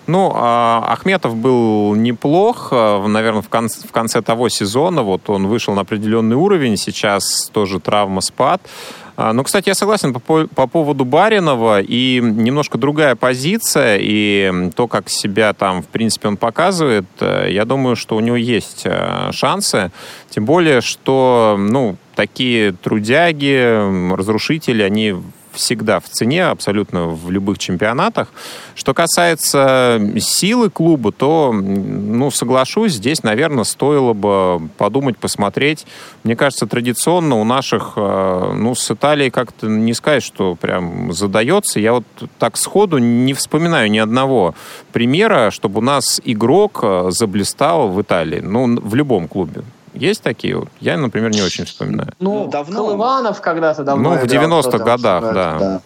Ну, 0.08 0.34
а, 0.36 0.84
Ахметов 0.90 1.36
был 1.36 1.96
неплох, 1.96 2.72
наверное, 2.72 3.42
в 3.42 3.50
конце, 3.50 3.88
в 3.88 3.92
конце 3.92 4.22
того 4.22 4.50
сезона. 4.50 5.04
Вот 5.04 5.30
он 5.30 5.48
вышел 5.48 5.74
на 5.74 5.82
определенный 5.82 6.36
уровень, 6.36 6.76
сейчас 6.76 7.50
тоже 7.54 7.80
травма 7.80 8.20
спад. 8.22 8.62
А, 8.64 9.01
ну, 9.18 9.44
кстати, 9.44 9.70
я 9.70 9.76
согласен 9.76 10.14
по, 10.14 10.48
по 10.48 10.68
поводу 10.68 11.06
Баринова, 11.06 11.82
и 11.82 12.20
немножко 12.22 12.78
другая 12.78 13.16
позиция, 13.16 13.98
и 14.00 14.72
то, 14.76 14.88
как 14.88 15.10
себя 15.10 15.54
там, 15.54 15.82
в 15.82 15.88
принципе, 15.88 16.28
он 16.28 16.38
показывает, 16.38 17.06
э, 17.20 17.48
я 17.52 17.66
думаю, 17.66 17.96
что 17.96 18.16
у 18.16 18.20
него 18.20 18.38
есть 18.38 18.84
э, 18.86 19.32
шансы, 19.32 19.92
тем 20.30 20.46
более, 20.46 20.82
что, 20.82 21.56
ну, 21.60 21.98
такие 22.16 22.74
трудяги, 22.74 24.14
разрушители, 24.16 24.84
они 24.84 25.16
всегда 25.54 26.00
в 26.00 26.10
цене, 26.10 26.46
абсолютно 26.46 27.08
в 27.08 27.30
любых 27.32 27.58
чемпионатах. 27.58 28.30
Что 28.76 28.94
касается 28.94 30.02
силы 30.18 30.70
клуба, 30.70 31.12
то, 31.12 31.52
ну, 31.54 32.32
соглашусь, 32.32 32.94
здесь, 32.94 33.24
наверное, 33.24 33.64
стоило 33.64 34.14
бы 34.14 34.70
подумать, 34.78 35.18
посмотреть. 35.18 35.86
Мне 36.24 36.36
кажется, 36.36 36.68
традиционно 36.68 37.36
у 37.36 37.44
наших, 37.44 37.94
э, 37.96 38.54
ну, 38.56 38.76
с 38.76 38.92
Италией 38.92 39.32
как-то 39.32 39.68
не 39.68 39.94
сказать, 39.94 40.24
что 40.24 40.56
прям 40.56 41.14
задается. 41.14 41.80
Я 41.80 41.94
вот 41.94 42.06
так 42.40 42.58
сходу 42.58 42.98
не 42.98 43.34
вспоминаю 43.34 43.90
ни 43.92 43.98
одного 43.98 44.56
примера, 44.92 45.52
чтобы 45.52 45.80
у 45.80 45.84
нас 45.84 46.22
игрок 46.24 46.80
э, 46.84 47.08
заблистал 47.10 47.90
в 47.90 48.02
Италии, 48.02 48.40
ну, 48.40 48.80
в 48.80 48.96
любом 48.96 49.28
клубе. 49.28 49.64
Есть 49.94 50.24
такие 50.24 50.58
вот? 50.58 50.70
Я, 50.80 50.98
например, 50.98 51.32
не 51.32 51.42
очень 51.42 51.66
вспоминаю. 51.66 52.14
Ну, 52.20 52.48
давно. 52.48 52.78
Колыванов 52.78 53.42
когда-то 53.42 53.84
давно 53.84 54.12
Ну, 54.12 54.18
в 54.18 54.24
90-х 54.24 54.78
годах, 54.80 55.24
да. 55.34 55.58
да. 55.60 55.82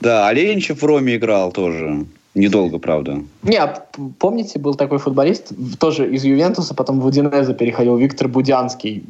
Да, 0.00 0.28
Оленичев 0.28 0.80
в 0.80 0.86
Роме 0.86 1.16
играл 1.16 1.52
тоже. 1.52 2.06
Недолго, 2.34 2.78
правда. 2.78 3.22
Нет, 3.42 3.82
помните, 4.20 4.60
был 4.60 4.76
такой 4.76 4.98
футболист, 4.98 5.50
тоже 5.80 6.08
из 6.08 6.22
Ювентуса, 6.22 6.72
потом 6.72 7.00
в 7.00 7.06
Удинезе 7.06 7.52
переходил 7.52 7.96
Виктор 7.96 8.28
Будянский. 8.28 9.02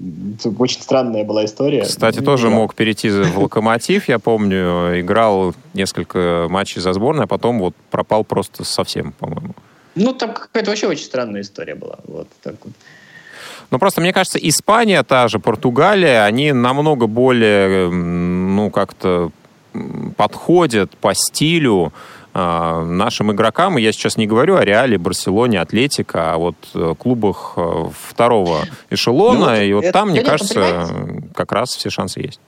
Очень 0.58 0.80
странная 0.80 1.24
была 1.24 1.44
история. 1.44 1.82
Кстати, 1.82 2.20
тоже 2.20 2.48
мог 2.48 2.74
перейти 2.74 3.10
в 3.10 3.38
Локомотив, 3.38 4.08
я 4.08 4.18
помню. 4.18 4.98
Играл 5.00 5.54
несколько 5.74 6.46
матчей 6.48 6.80
за 6.80 6.94
сборную, 6.94 7.24
а 7.24 7.26
потом 7.26 7.58
вот 7.58 7.74
пропал 7.90 8.24
просто 8.24 8.64
совсем, 8.64 9.12
по-моему. 9.12 9.54
Ну, 9.94 10.14
там 10.14 10.32
какая-то 10.32 10.70
вообще 10.70 10.86
очень 10.86 11.04
странная 11.04 11.42
история 11.42 11.74
была. 11.74 11.96
Вот 12.06 12.28
так 12.42 12.54
вот. 12.64 12.72
Но 13.70 13.78
просто, 13.78 14.00
мне 14.00 14.12
кажется, 14.12 14.38
Испания, 14.38 15.02
та 15.02 15.28
же 15.28 15.38
Португалия, 15.38 16.24
они 16.24 16.52
намного 16.52 17.06
более, 17.06 17.90
ну, 17.90 18.70
как-то 18.70 19.30
подходят 20.16 20.96
по 20.96 21.12
стилю 21.14 21.92
э, 22.34 22.84
нашим 22.84 23.30
игрокам. 23.32 23.78
И 23.78 23.82
я 23.82 23.92
сейчас 23.92 24.16
не 24.16 24.26
говорю 24.26 24.56
о 24.56 24.64
Реале, 24.64 24.96
Барселоне, 24.98 25.60
Атлетика, 25.60 26.32
а 26.32 26.38
вот 26.38 26.56
э, 26.74 26.94
клубах 26.98 27.52
э, 27.56 27.84
второго 28.08 28.60
эшелона. 28.90 29.38
Ну, 29.38 29.46
вот 29.50 29.62
и 29.62 29.72
вот 29.74 29.84
это, 29.84 29.92
там, 29.92 30.10
мне 30.10 30.22
кажется, 30.22 30.88
как 31.34 31.52
раз 31.52 31.70
все 31.70 31.90
шансы 31.90 32.20
есть. 32.20 32.40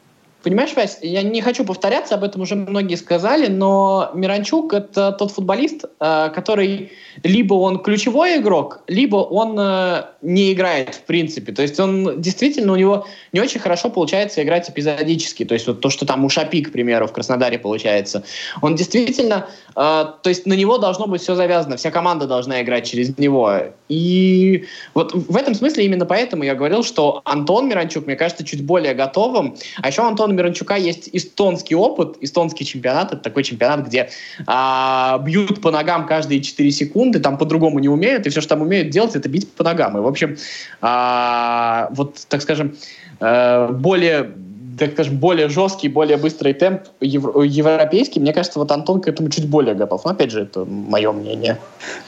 Понимаешь, 0.43 0.74
Вась, 0.74 0.99
я 1.03 1.22
не 1.22 1.43
хочу 1.43 1.64
повторяться, 1.64 2.14
об 2.14 2.24
этом 2.24 2.41
уже 2.43 2.55
многие 2.55 2.95
сказали, 2.95 3.49
но 3.49 4.11
Миранчук— 4.14 4.72
это 4.74 5.12
тот 5.12 5.32
футболист, 5.32 5.84
э, 6.01 6.30
который 6.34 6.93
либо 7.22 7.55
он 7.55 7.78
ключевой 7.80 8.38
игрок, 8.38 8.80
либо 8.86 9.16
он 9.16 9.59
э, 9.59 10.05
не 10.22 10.53
играет 10.53 10.95
в 10.95 11.03
принципе. 11.03 11.53
То 11.53 11.61
есть 11.61 11.78
он 11.78 12.20
действительно, 12.20 12.72
у 12.72 12.76
него 12.76 13.07
не 13.32 13.41
очень 13.41 13.61
хорошо 13.61 13.91
получается 13.91 14.43
играть 14.43 14.70
эпизодически. 14.70 15.45
То 15.45 15.55
есть 15.55 15.66
вот 15.66 15.80
то, 15.80 15.91
что 15.91 16.07
там 16.07 16.24
у 16.24 16.30
Шапи, 16.30 16.62
к 16.62 16.72
примеру, 16.72 17.07
в 17.07 17.12
Краснодаре 17.12 17.59
получается. 17.59 18.24
Он 18.62 18.76
действительно, 18.76 19.47
э, 19.70 19.72
то 19.74 20.28
есть 20.28 20.47
на 20.47 20.55
него 20.55 20.78
должно 20.78 21.07
быть 21.07 21.20
все 21.20 21.34
завязано, 21.34 21.76
вся 21.76 21.91
команда 21.91 22.26
должна 22.26 22.62
играть 22.62 22.88
через 22.88 23.18
него. 23.18 23.59
И 23.91 24.64
вот 24.95 25.12
в 25.12 25.36
этом 25.36 25.55
смысле 25.55 25.84
именно 25.84 26.07
поэтому 26.07 26.45
я 26.45 26.55
говорил, 26.55 26.82
что 26.82 27.20
Антон 27.24 27.68
Миранчук, 27.68 28.07
мне 28.07 28.16
кажется, 28.16 28.45
чуть 28.45 28.64
более 28.64 28.95
готовым. 28.95 29.57
А 29.82 29.88
еще 29.88 30.01
у 30.01 30.30
Антона 30.31 30.33
Миранчука 30.33 30.76
есть 30.76 31.11
эстонский 31.12 31.74
опыт, 31.74 32.16
эстонский 32.20 32.64
чемпионат. 32.64 33.12
Это 33.12 33.22
такой 33.22 33.43
чемпионат, 33.43 33.87
где 33.87 34.11
а, 34.47 35.18
бьют 35.18 35.61
по 35.61 35.70
ногам 35.70 36.07
каждые 36.07 36.41
4 36.41 36.70
секунды, 36.70 37.20
там 37.20 37.39
по-другому 37.39 37.78
не 37.78 37.89
умеют, 37.89 38.26
и 38.26 38.31
все, 38.31 38.41
что 38.41 38.51
там 38.51 38.62
умеют 38.62 38.91
делать, 38.91 39.16
это 39.16 39.28
бить 39.28 39.53
по 39.53 39.64
ногам. 39.64 39.99
И, 39.99 40.01
в 40.01 40.07
общем, 40.07 40.37
а, 40.81 41.89
вот, 41.93 42.26
так 42.28 42.43
скажем, 42.43 42.76
э, 43.20 43.68
более 43.72 44.33
так 44.81 44.93
скажем, 44.93 45.18
более 45.18 45.51
жесткий, 45.51 45.89
более 45.89 46.16
быстрый 46.16 46.55
темп 46.55 46.85
европейский, 47.03 48.18
мне 48.18 48.33
кажется, 48.33 48.59
вот 48.59 48.72
Антон 48.72 49.03
к 49.03 49.09
этому 49.09 49.28
чуть 49.28 49.47
более 49.47 49.74
готов. 49.74 50.07
Но, 50.07 50.12
опять 50.12 50.31
же, 50.31 50.43
это 50.43 50.64
мое 50.64 51.12
мнение. 51.12 51.59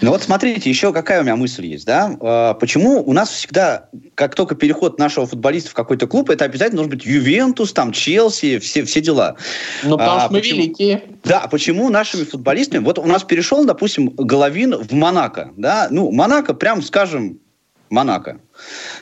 Ну 0.00 0.10
вот 0.10 0.22
смотрите, 0.22 0.70
еще 0.70 0.90
какая 0.94 1.20
у 1.20 1.22
меня 1.22 1.36
мысль 1.36 1.66
есть, 1.66 1.84
да? 1.84 2.16
А, 2.20 2.54
почему 2.54 3.02
у 3.04 3.12
нас 3.12 3.28
всегда, 3.28 3.90
как 4.14 4.34
только 4.34 4.54
переход 4.54 4.98
нашего 4.98 5.26
футболиста 5.26 5.68
в 5.68 5.74
какой-то 5.74 6.06
клуб, 6.06 6.30
это 6.30 6.46
обязательно 6.46 6.78
должен 6.78 6.92
быть 6.92 7.04
Ювентус, 7.04 7.74
там, 7.74 7.92
Челси, 7.92 8.58
все, 8.58 8.84
все 8.84 9.02
дела. 9.02 9.36
Ну, 9.82 9.98
потому 9.98 10.16
а, 10.16 10.20
что 10.20 10.32
мы 10.32 10.38
почему... 10.38 10.60
великие. 10.60 11.02
Да, 11.24 11.46
почему 11.50 11.90
нашими 11.90 12.24
футболистами... 12.24 12.82
Вот 12.82 12.98
у 12.98 13.04
нас 13.04 13.22
перешел, 13.22 13.66
допустим, 13.66 14.08
Головин 14.16 14.74
в 14.76 14.92
Монако, 14.92 15.52
да? 15.58 15.88
Ну, 15.90 16.10
Монако, 16.10 16.54
прям 16.54 16.80
скажем, 16.80 17.38
Монако. 17.90 18.40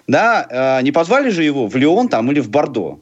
Да, 0.09 0.79
э, 0.81 0.83
не 0.83 0.91
позвали 0.91 1.31
же 1.31 1.45
его 1.45 1.69
в 1.69 1.77
Лион 1.77 2.09
там 2.09 2.33
или 2.33 2.41
в 2.41 2.51
Бордо. 2.51 3.01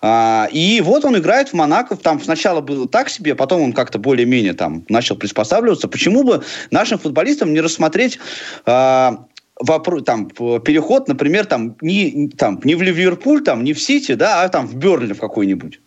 А, 0.00 0.48
и 0.52 0.80
вот 0.80 1.04
он 1.04 1.16
играет 1.16 1.50
в 1.50 1.54
Монако. 1.54 1.96
Там 1.96 2.20
сначала 2.22 2.60
было 2.60 2.88
так 2.88 3.08
себе, 3.08 3.34
потом 3.34 3.62
он 3.62 3.72
как-то 3.72 3.98
более-менее 3.98 4.54
там 4.54 4.84
начал 4.88 5.16
приспосабливаться. 5.16 5.88
Почему 5.88 6.22
бы 6.22 6.44
нашим 6.70 6.98
футболистам 6.98 7.52
не 7.52 7.60
рассмотреть 7.60 8.18
а, 8.64 9.24
вопрос, 9.58 10.04
там, 10.04 10.28
переход, 10.28 11.08
например, 11.08 11.46
там, 11.46 11.76
не, 11.80 12.28
там, 12.36 12.60
не 12.64 12.74
в 12.74 12.82
Ливерпуль, 12.82 13.42
там, 13.42 13.64
не 13.64 13.72
в 13.72 13.80
Сити, 13.80 14.12
да, 14.12 14.42
а 14.42 14.48
там 14.48 14.66
в 14.66 14.74
Берли 14.74 15.12
в 15.12 15.20
какой-нибудь. 15.20 15.80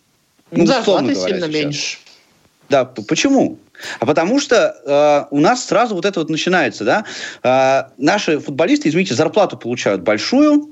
Ну, 0.50 0.66
зарплаты 0.66 1.14
сильно 1.14 1.46
сейчас. 1.46 1.54
меньше. 1.54 1.98
Да, 2.68 2.84
почему? 2.84 3.58
А 3.98 4.06
потому 4.06 4.40
что 4.40 5.28
э, 5.30 5.34
у 5.34 5.40
нас 5.40 5.64
сразу 5.64 5.94
вот 5.94 6.04
это 6.04 6.20
вот 6.20 6.30
начинается, 6.30 6.84
да, 6.84 7.04
э, 7.42 7.90
наши 7.98 8.38
футболисты, 8.38 8.88
извините, 8.88 9.14
зарплату 9.14 9.56
получают 9.56 10.02
большую, 10.02 10.68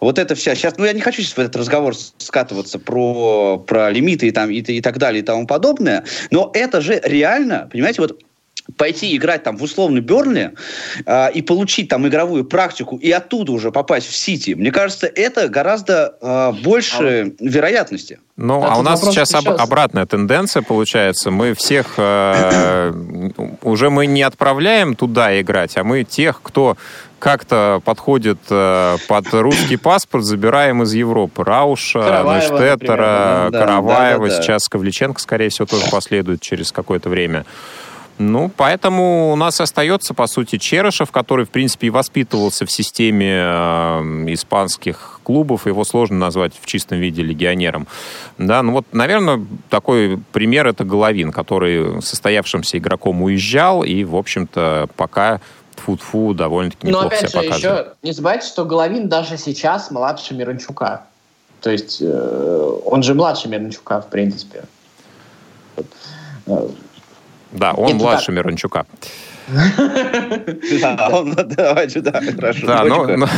вот 0.00 0.18
это 0.18 0.34
вся 0.34 0.54
сейчас, 0.54 0.78
ну 0.78 0.84
я 0.84 0.92
не 0.92 1.00
хочу 1.00 1.22
сейчас 1.22 1.36
в 1.36 1.40
этот 1.40 1.56
разговор 1.56 1.94
скатываться 2.18 2.78
про 2.78 3.58
про 3.58 3.90
лимиты 3.90 4.28
и 4.28 4.30
там 4.30 4.50
и, 4.50 4.60
и 4.60 4.80
так 4.80 4.98
далее 4.98 5.22
и 5.22 5.24
тому 5.24 5.46
подобное, 5.46 6.04
но 6.30 6.50
это 6.54 6.80
же 6.80 7.00
реально, 7.04 7.68
понимаете, 7.70 8.02
вот 8.02 8.20
пойти 8.76 9.16
играть 9.16 9.42
там 9.42 9.56
в 9.56 9.62
условный 9.62 10.00
Бернли 10.00 10.52
э, 11.06 11.32
и 11.32 11.42
получить 11.42 11.88
там 11.88 12.06
игровую 12.06 12.44
практику 12.44 12.96
и 12.96 13.10
оттуда 13.10 13.52
уже 13.52 13.70
попасть 13.70 14.06
в 14.08 14.16
Сити, 14.16 14.52
мне 14.52 14.70
кажется, 14.70 15.06
это 15.06 15.48
гораздо 15.48 16.16
э, 16.20 16.52
больше 16.62 17.34
а 17.38 17.44
вероятности. 17.44 18.20
Ну, 18.36 18.62
а, 18.62 18.74
а 18.74 18.78
у 18.78 18.82
нас 18.82 19.02
сейчас, 19.02 19.34
об, 19.34 19.48
обратная 19.48 20.06
тенденция 20.06 20.62
получается. 20.62 21.30
Мы 21.30 21.54
всех 21.54 21.94
э, 21.98 22.92
уже 23.62 23.90
мы 23.90 24.06
не 24.06 24.22
отправляем 24.22 24.94
туда 24.94 25.40
играть, 25.40 25.76
а 25.76 25.84
мы 25.84 26.04
тех, 26.04 26.40
кто 26.42 26.76
как-то 27.20 27.80
подходит 27.84 28.38
э, 28.48 28.96
под 29.06 29.32
русский 29.34 29.76
паспорт, 29.76 30.24
забираем 30.24 30.82
из 30.82 30.94
Европы. 30.94 31.44
Рауша, 31.44 32.00
Караваева, 32.00 32.40
да, 33.50 33.50
да, 33.50 33.66
да. 34.36 34.42
сейчас 34.42 34.68
Ковличенко, 34.68 35.20
скорее 35.20 35.50
всего, 35.50 35.66
тоже 35.66 35.84
последует 35.90 36.40
через 36.40 36.72
какое-то 36.72 37.08
время. 37.08 37.44
Ну, 38.20 38.50
поэтому 38.54 39.32
у 39.32 39.36
нас 39.36 39.62
остается, 39.62 40.12
по 40.12 40.26
сути, 40.26 40.58
Черышев, 40.58 41.10
который, 41.10 41.46
в 41.46 41.48
принципе, 41.48 41.86
и 41.86 41.90
воспитывался 41.90 42.66
в 42.66 42.70
системе 42.70 43.32
э, 43.32 44.00
испанских 44.28 45.20
клубов. 45.22 45.66
Его 45.66 45.84
сложно 45.84 46.18
назвать 46.18 46.52
в 46.60 46.66
чистом 46.66 46.98
виде 46.98 47.22
легионером. 47.22 47.86
Да, 48.36 48.62
ну 48.62 48.72
вот, 48.72 48.84
наверное, 48.92 49.42
такой 49.70 50.20
пример 50.32 50.66
это 50.66 50.84
Головин, 50.84 51.32
который 51.32 52.02
состоявшимся 52.02 52.76
игроком 52.76 53.22
уезжал 53.22 53.84
и, 53.84 54.04
в 54.04 54.14
общем-то, 54.14 54.90
пока 54.96 55.40
тфу-тфу 55.80 56.34
довольно-таки 56.34 56.86
неплохо 56.86 57.04
Но, 57.04 57.08
опять 57.08 57.30
себя 57.30 57.42
же, 57.42 57.48
показывает. 57.48 57.86
еще 57.86 57.94
не 58.02 58.12
забывайте, 58.12 58.46
что 58.46 58.64
Головин 58.64 59.08
даже 59.08 59.36
сейчас 59.36 59.90
младше 59.90 60.34
Мирончука. 60.34 61.04
То 61.60 61.70
есть 61.70 61.98
э, 62.00 62.78
он 62.84 63.02
же 63.02 63.14
младше 63.14 63.48
Мирончука, 63.48 64.00
в 64.00 64.08
принципе. 64.08 64.64
Э, 66.46 66.68
да, 67.52 67.72
он 67.72 67.88
Это 67.88 67.96
младше 67.96 68.26
так. 68.26 68.34
Мирончука. 68.36 68.86
Да, 70.80 71.08
он, 71.12 71.34
давайте, 71.34 72.00
да, 72.00 72.20
хорошо. 72.20 72.66
Да, 72.66 72.84
но, 72.84 73.06
но, 73.06 73.28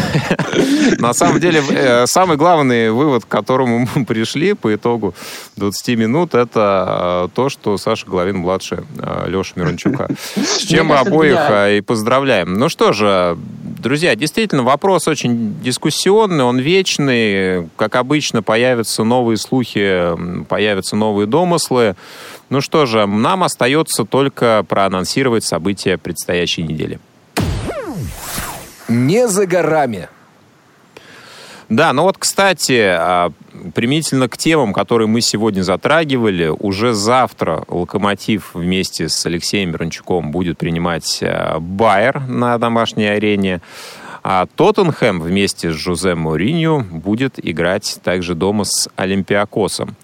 на 0.98 1.12
самом 1.14 1.40
деле, 1.40 1.62
э, 1.70 2.06
самый 2.06 2.36
главный 2.36 2.90
вывод, 2.90 3.24
к 3.24 3.28
которому 3.28 3.88
мы 3.94 4.04
пришли 4.04 4.54
по 4.54 4.74
итогу 4.74 5.14
20 5.56 5.98
минут, 5.98 6.34
это 6.34 7.26
э, 7.26 7.28
то, 7.34 7.48
что 7.48 7.78
Саша 7.78 8.06
Головин 8.06 8.38
младше 8.38 8.84
э, 8.98 9.28
Леша 9.28 9.52
Мирончука. 9.56 10.08
С 10.36 10.58
чем 10.58 10.86
мы 10.86 10.96
обоих 10.96 11.38
и 11.70 11.80
поздравляем. 11.80 12.54
Ну 12.54 12.68
что 12.68 12.92
же, 12.92 13.36
друзья, 13.82 14.14
действительно, 14.14 14.62
вопрос 14.62 15.08
очень 15.08 15.60
дискуссионный, 15.60 16.44
он 16.44 16.58
вечный. 16.58 17.68
Как 17.76 17.96
обычно, 17.96 18.42
появятся 18.42 19.04
новые 19.04 19.36
слухи, 19.36 20.44
появятся 20.48 20.96
новые 20.96 21.26
домыслы. 21.26 21.96
Ну 22.48 22.60
что 22.60 22.86
же, 22.86 23.06
нам 23.06 23.42
остается 23.42 24.04
только 24.04 24.64
проанонсировать 24.66 25.44
события 25.44 25.98
предстоящей 25.98 26.62
недели. 26.62 26.98
Не 28.88 29.28
за 29.28 29.46
горами. 29.46 30.08
Да, 31.68 31.92
ну 31.92 32.02
вот, 32.02 32.18
кстати, 32.18 32.80
а, 32.86 33.32
применительно 33.74 34.28
к 34.28 34.36
темам, 34.36 34.72
которые 34.72 35.08
мы 35.08 35.20
сегодня 35.20 35.62
затрагивали, 35.62 36.48
уже 36.48 36.92
завтра 36.92 37.64
«Локомотив» 37.68 38.50
вместе 38.54 39.08
с 39.08 39.24
Алексеем 39.26 39.70
Мирончуком 39.70 40.30
будет 40.30 40.58
принимать 40.58 41.20
а, 41.22 41.58
Байер 41.60 42.20
на 42.26 42.58
домашней 42.58 43.06
арене. 43.06 43.60
А 44.24 44.46
Тоттенхэм 44.54 45.20
вместе 45.20 45.72
с 45.72 45.74
Жозе 45.74 46.12
Мourinho 46.12 46.82
будет 46.82 47.44
играть 47.44 47.98
также 48.04 48.36
дома 48.36 48.64
с 48.64 48.88
Олимпиакосом. 48.94 49.96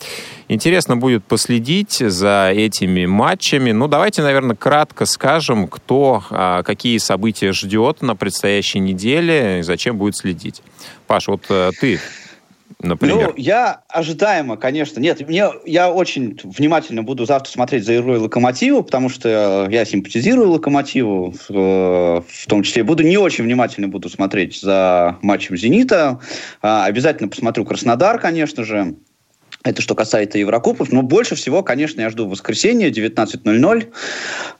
Интересно 0.49 0.97
будет 0.97 1.25
последить 1.25 1.99
за 1.99 2.51
этими 2.53 3.07
матчами. 3.07 3.71
Ну, 3.71 3.87
давайте, 3.87 4.23
наверное, 4.23 4.57
кратко 4.57 5.05
скажем, 5.05 5.69
кто 5.69 6.25
а, 6.31 6.63
какие 6.65 6.99
события 6.99 7.53
ждет 7.53 8.03
на 8.03 8.17
предстоящей 8.17 8.81
неделе 8.81 9.61
и 9.61 9.63
зачем 9.63 9.99
будет 9.99 10.17
следить. 10.17 10.63
Паш, 11.07 11.29
вот 11.29 11.43
а, 11.51 11.71
ты 11.79 12.01
например? 12.81 13.29
Ну, 13.29 13.35
я 13.37 13.83
ожидаемо, 13.89 14.57
конечно. 14.57 15.01
Нет, 15.01 15.26
мне, 15.26 15.49
я 15.64 15.91
очень 15.91 16.39
внимательно 16.43 17.03
буду 17.03 17.24
завтра 17.26 17.51
смотреть 17.51 17.85
за 17.85 17.97
игрой 17.97 18.18
Локомотиву, 18.18 18.83
потому 18.83 19.09
что 19.09 19.66
я 19.70 19.85
симпатизирую 19.85 20.51
Локомотиву, 20.51 21.35
в, 21.49 22.24
в 22.26 22.47
том 22.47 22.62
числе. 22.62 22.85
Буду 22.85 23.03
не 23.03 23.18
очень 23.18 23.45
внимательно 23.45 23.89
буду 23.89 24.09
смотреть 24.09 24.61
за 24.61 25.18
матчем 25.22 25.57
Зенита. 25.57 26.20
А, 26.62 26.85
обязательно 26.85 27.29
посмотрю 27.29 27.64
Краснодар, 27.64 28.18
конечно 28.20 28.64
же. 28.64 28.97
Это 29.64 29.83
что 29.83 29.95
касается 29.95 30.39
Еврокубков. 30.39 30.93
Но 30.93 31.03
больше 31.03 31.35
всего, 31.35 31.62
конечно, 31.62 32.01
я 32.01 32.11
жду 32.11 32.29
воскресенье, 32.29 32.91
19.00, 32.91 33.93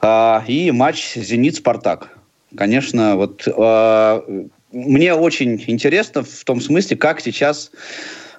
э, 0.03 0.41
и 0.49 0.71
матч 0.73 1.15
«Зенит-Спартак». 1.15 2.19
Конечно, 2.57 3.17
вот 3.17 3.47
э, 3.47 4.49
мне 4.73 5.15
очень 5.15 5.63
интересно 5.67 6.23
в 6.23 6.45
том 6.45 6.61
смысле, 6.61 6.97
как 6.97 7.21
сейчас 7.21 7.71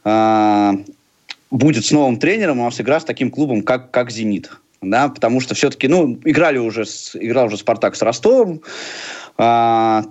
э, 0.03 0.71
будет 1.51 1.85
с 1.85 1.91
новым 1.91 2.17
тренером 2.17 2.59
у 2.59 2.65
нас 2.65 2.79
игра 2.79 2.99
с 2.99 3.05
таким 3.05 3.31
клубом, 3.31 3.63
как, 3.63 3.91
как 3.91 4.11
«Зенит». 4.11 4.51
Да, 4.81 5.09
потому 5.09 5.41
что 5.41 5.55
все-таки, 5.55 5.89
ну, 5.89 6.17
играли 6.23 6.57
уже, 6.57 6.85
с, 6.85 7.15
играл 7.15 7.47
уже 7.47 7.57
«Спартак» 7.57 7.95
с 7.95 8.01
Ростовом, 8.01 8.61
э, 9.37 10.01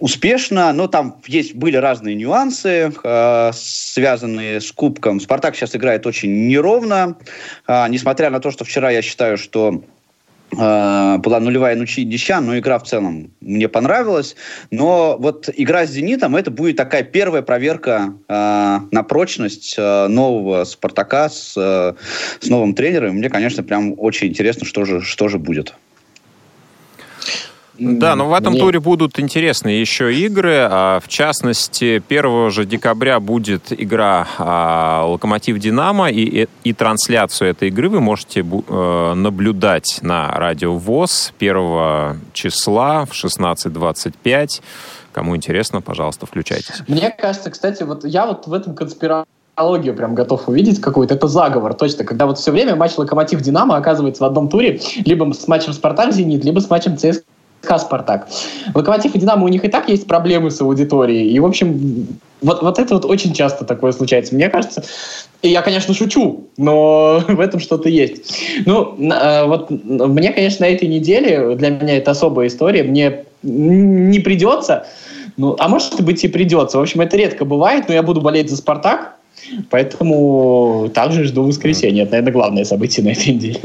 успешно, 0.00 0.72
но 0.72 0.86
там 0.86 1.16
есть 1.26 1.54
были 1.54 1.76
разные 1.76 2.14
нюансы, 2.14 2.92
э, 3.02 3.50
связанные 3.54 4.60
с 4.60 4.70
кубком. 4.70 5.18
Спартак 5.18 5.56
сейчас 5.56 5.74
играет 5.74 6.06
очень 6.06 6.46
неровно, 6.46 7.16
э, 7.66 7.86
несмотря 7.88 8.28
на 8.28 8.40
то, 8.40 8.50
что 8.50 8.64
вчера 8.64 8.90
я 8.90 9.00
считаю, 9.00 9.38
что 9.38 9.82
была 10.52 11.40
нулевая 11.40 11.76
ничья, 11.76 12.40
но 12.40 12.58
игра 12.58 12.78
в 12.78 12.84
целом 12.84 13.30
мне 13.40 13.68
понравилась. 13.68 14.36
Но 14.70 15.16
вот 15.18 15.48
игра 15.54 15.86
с 15.86 15.90
«Зенитом» 15.90 16.36
это 16.36 16.50
будет 16.50 16.76
такая 16.76 17.02
первая 17.02 17.42
проверка 17.42 18.14
э, 18.28 18.78
на 18.90 19.02
прочность 19.02 19.74
э, 19.78 20.06
нового 20.08 20.64
«Спартака» 20.64 21.28
с, 21.28 21.54
э, 21.56 21.94
с 22.40 22.48
новым 22.48 22.74
тренером. 22.74 23.16
Мне, 23.16 23.30
конечно, 23.30 23.62
прям 23.62 23.94
очень 23.96 24.28
интересно, 24.28 24.66
что 24.66 24.84
же, 24.84 25.00
что 25.00 25.28
же 25.28 25.38
будет. 25.38 25.74
Да, 27.82 28.14
но 28.14 28.28
в 28.28 28.32
этом 28.32 28.52
Мне... 28.52 28.60
туре 28.60 28.80
будут 28.80 29.18
интересные 29.18 29.80
еще 29.80 30.14
игры. 30.14 30.68
А, 30.70 31.00
в 31.00 31.08
частности, 31.08 32.02
1 32.08 32.50
же 32.50 32.64
декабря 32.64 33.18
будет 33.18 33.72
игра 33.72 34.26
а, 34.38 35.04
«Локомотив-Динамо», 35.06 36.10
и, 36.10 36.48
и 36.64 36.72
трансляцию 36.72 37.50
этой 37.50 37.68
игры 37.68 37.88
вы 37.88 38.00
можете 38.00 38.40
э, 38.40 39.14
наблюдать 39.14 39.98
на 40.02 40.30
радио 40.32 40.76
ВОЗ 40.76 41.32
1 41.38 42.20
числа 42.32 43.04
в 43.04 43.12
16.25. 43.12 44.62
Кому 45.12 45.36
интересно, 45.36 45.80
пожалуйста, 45.80 46.26
включайтесь. 46.26 46.82
Мне 46.88 47.10
кажется, 47.10 47.50
кстати, 47.50 47.82
вот 47.82 48.04
я 48.04 48.26
вот 48.26 48.46
в 48.46 48.52
этом 48.52 48.74
конспирологию 48.74 49.94
прям 49.94 50.14
готов 50.14 50.48
увидеть 50.48 50.80
какой-то. 50.80 51.14
Это 51.14 51.26
заговор, 51.26 51.74
точно. 51.74 52.04
Когда 52.04 52.26
вот 52.26 52.38
все 52.38 52.52
время 52.52 52.76
матч 52.76 52.92
Локомотив-Динамо 52.96 53.76
оказывается 53.76 54.22
в 54.22 54.26
одном 54.26 54.48
туре, 54.48 54.80
либо 55.04 55.30
с 55.32 55.48
матчем 55.48 55.72
Спартак-Зенит, 55.72 56.44
либо 56.44 56.60
с 56.60 56.70
матчем 56.70 56.96
ЦСКА 56.96 57.24
ЦСКА 57.62 57.78
«Спартак». 57.78 58.28
Локомотив 58.74 59.14
и 59.14 59.18
«Динамо» 59.18 59.44
у 59.44 59.48
них 59.48 59.64
и 59.64 59.68
так 59.68 59.88
есть 59.88 60.06
проблемы 60.06 60.50
с 60.50 60.60
аудиторией. 60.60 61.30
И, 61.30 61.38
в 61.40 61.46
общем, 61.46 62.06
вот, 62.42 62.62
вот 62.62 62.78
это 62.78 62.94
вот 62.94 63.04
очень 63.04 63.32
часто 63.32 63.64
такое 63.64 63.92
случается. 63.92 64.34
Мне 64.34 64.48
кажется, 64.48 64.84
и 65.42 65.48
я, 65.48 65.62
конечно, 65.62 65.94
шучу, 65.94 66.48
но 66.56 67.22
в 67.28 67.40
этом 67.40 67.60
что-то 67.60 67.88
есть. 67.88 68.34
Ну, 68.66 68.96
э, 68.98 69.44
вот 69.46 69.70
мне, 69.70 70.32
конечно, 70.32 70.66
на 70.66 70.70
этой 70.70 70.88
неделе, 70.88 71.54
для 71.54 71.70
меня 71.70 71.96
это 71.96 72.10
особая 72.10 72.48
история, 72.48 72.82
мне 72.82 73.24
не 73.42 74.20
придется, 74.20 74.86
ну, 75.36 75.56
а 75.58 75.68
может 75.68 76.00
быть 76.02 76.22
и 76.24 76.28
придется. 76.28 76.78
В 76.78 76.82
общем, 76.82 77.00
это 77.00 77.16
редко 77.16 77.44
бывает, 77.44 77.88
но 77.88 77.94
я 77.94 78.02
буду 78.02 78.20
болеть 78.20 78.50
за 78.50 78.56
«Спартак», 78.56 79.16
поэтому 79.70 80.90
также 80.94 81.24
жду 81.24 81.44
воскресенья. 81.44 82.02
Это, 82.02 82.12
наверное, 82.12 82.32
главное 82.32 82.64
событие 82.64 83.04
на 83.04 83.10
этой 83.10 83.34
неделе. 83.34 83.60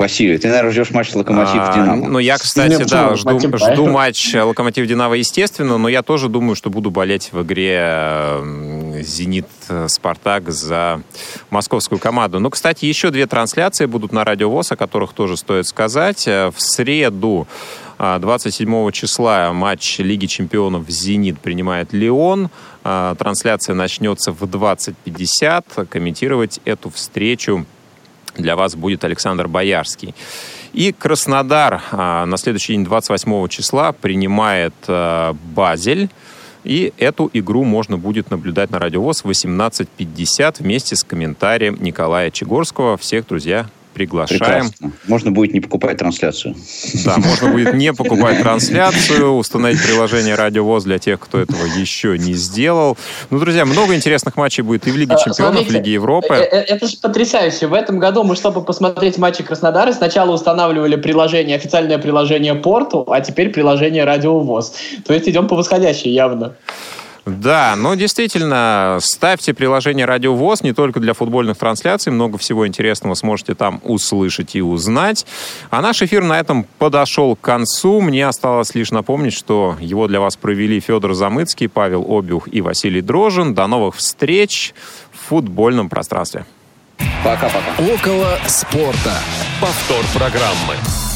Василий, 0.00 0.38
ты, 0.38 0.48
наверное, 0.48 0.72
ждешь 0.72 0.90
матч 0.92 1.12
Локомотив-Динамо. 1.12 2.06
А, 2.06 2.08
ну, 2.08 2.18
я, 2.18 2.38
кстати, 2.38 2.70
Нет, 2.70 2.88
да, 2.88 3.14
жду, 3.16 3.38
жду 3.38 3.86
матч 3.86 4.34
Локомотив-Динамо, 4.34 5.14
естественно, 5.14 5.76
но 5.76 5.88
я 5.90 6.02
тоже 6.02 6.30
думаю, 6.30 6.56
что 6.56 6.70
буду 6.70 6.90
болеть 6.90 7.32
в 7.32 7.42
игре 7.42 9.02
«Зенит 9.02 9.46
Спартак» 9.88 10.50
за 10.50 11.02
московскую 11.50 11.98
команду. 11.98 12.40
Ну, 12.40 12.48
кстати, 12.48 12.86
еще 12.86 13.10
две 13.10 13.26
трансляции 13.26 13.84
будут 13.84 14.12
на 14.12 14.24
Радио 14.24 14.48
ВОЗ, 14.50 14.72
о 14.72 14.76
которых 14.76 15.12
тоже 15.12 15.36
стоит 15.36 15.66
сказать. 15.66 16.26
В 16.26 16.54
среду 16.56 17.46
27 17.98 18.90
числа 18.92 19.52
матч 19.52 19.98
Лиги 19.98 20.24
чемпионов 20.24 20.88
«Зенит» 20.88 21.38
принимает 21.38 21.92
«Леон». 21.92 22.48
Трансляция 22.82 23.74
начнется 23.74 24.32
в 24.32 24.42
20.50. 24.42 25.86
Комментировать 25.86 26.58
эту 26.64 26.88
встречу 26.88 27.66
для 28.42 28.56
вас 28.56 28.74
будет 28.74 29.04
Александр 29.04 29.48
Боярский. 29.48 30.14
И 30.72 30.92
Краснодар 30.92 31.82
на 31.92 32.36
следующий 32.36 32.74
день, 32.74 32.84
28 32.84 33.48
числа, 33.48 33.92
принимает 33.92 34.74
Базель. 35.54 36.08
И 36.62 36.92
эту 36.98 37.30
игру 37.32 37.64
можно 37.64 37.96
будет 37.96 38.30
наблюдать 38.30 38.70
на 38.70 38.78
Радиовоз 38.78 39.24
в 39.24 39.30
18.50 39.30 40.56
вместе 40.58 40.94
с 40.94 41.02
комментарием 41.02 41.78
Николая 41.80 42.30
Чегорского. 42.30 42.96
Всех, 42.98 43.26
друзья, 43.26 43.66
приглашаем. 43.92 44.68
Прекрасно. 44.68 44.92
Можно 45.06 45.30
будет 45.30 45.52
не 45.52 45.60
покупать 45.60 45.98
трансляцию. 45.98 46.54
Да, 47.04 47.18
можно 47.18 47.50
будет 47.50 47.74
не 47.74 47.92
покупать 47.92 48.40
трансляцию, 48.40 49.32
установить 49.32 49.82
приложение 49.82 50.34
Радио 50.34 50.64
ВОЗ 50.64 50.84
для 50.84 50.98
тех, 50.98 51.20
кто 51.20 51.38
этого 51.38 51.64
еще 51.64 52.18
не 52.18 52.34
сделал. 52.34 52.96
Ну, 53.30 53.38
друзья, 53.38 53.64
много 53.64 53.94
интересных 53.94 54.36
матчей 54.36 54.62
будет 54.62 54.86
и 54.86 54.90
в 54.90 54.96
Лиге 54.96 55.14
а, 55.14 55.18
Чемпионов, 55.18 55.66
в 55.66 55.70
Лиге 55.70 55.92
Европы. 55.92 56.34
Э, 56.34 56.42
э, 56.42 56.60
это 56.62 56.86
же 56.86 56.96
потрясающе. 56.96 57.66
В 57.66 57.74
этом 57.74 57.98
году 57.98 58.22
мы, 58.22 58.36
чтобы 58.36 58.62
посмотреть 58.62 59.18
матчи 59.18 59.42
Краснодара, 59.42 59.92
сначала 59.92 60.32
устанавливали 60.32 60.96
приложение, 60.96 61.56
официальное 61.56 61.98
приложение 61.98 62.54
Порту, 62.54 63.04
а 63.10 63.20
теперь 63.20 63.50
приложение 63.50 64.04
Радио 64.04 64.38
ВОЗ. 64.38 64.72
То 65.06 65.12
есть 65.14 65.28
идем 65.28 65.48
по 65.48 65.56
восходящей 65.56 66.12
явно. 66.12 66.54
Да, 67.26 67.74
но 67.76 67.94
действительно, 67.94 68.98
ставьте 69.00 69.52
приложение 69.54 70.06
Радио 70.06 70.34
ВОЗ 70.34 70.62
не 70.62 70.72
только 70.72 71.00
для 71.00 71.12
футбольных 71.12 71.58
трансляций, 71.58 72.12
много 72.12 72.38
всего 72.38 72.66
интересного 72.66 73.14
сможете 73.14 73.54
там 73.54 73.80
услышать 73.84 74.56
и 74.56 74.62
узнать. 74.62 75.26
А 75.70 75.82
наш 75.82 76.02
эфир 76.02 76.22
на 76.22 76.38
этом 76.38 76.64
подошел 76.78 77.36
к 77.36 77.40
концу. 77.40 78.00
Мне 78.00 78.26
осталось 78.26 78.74
лишь 78.74 78.90
напомнить, 78.90 79.34
что 79.34 79.76
его 79.80 80.08
для 80.08 80.20
вас 80.20 80.36
провели 80.36 80.80
Федор 80.80 81.14
Замыцкий, 81.14 81.68
Павел 81.68 82.06
Обюх 82.08 82.48
и 82.50 82.60
Василий 82.60 83.02
Дрожин. 83.02 83.54
До 83.54 83.66
новых 83.66 83.96
встреч 83.96 84.74
в 85.12 85.28
футбольном 85.28 85.88
пространстве. 85.88 86.46
Пока-пока. 87.24 87.92
Около 87.92 88.38
спорта. 88.46 89.14
Повтор 89.60 90.04
программы. 90.14 91.09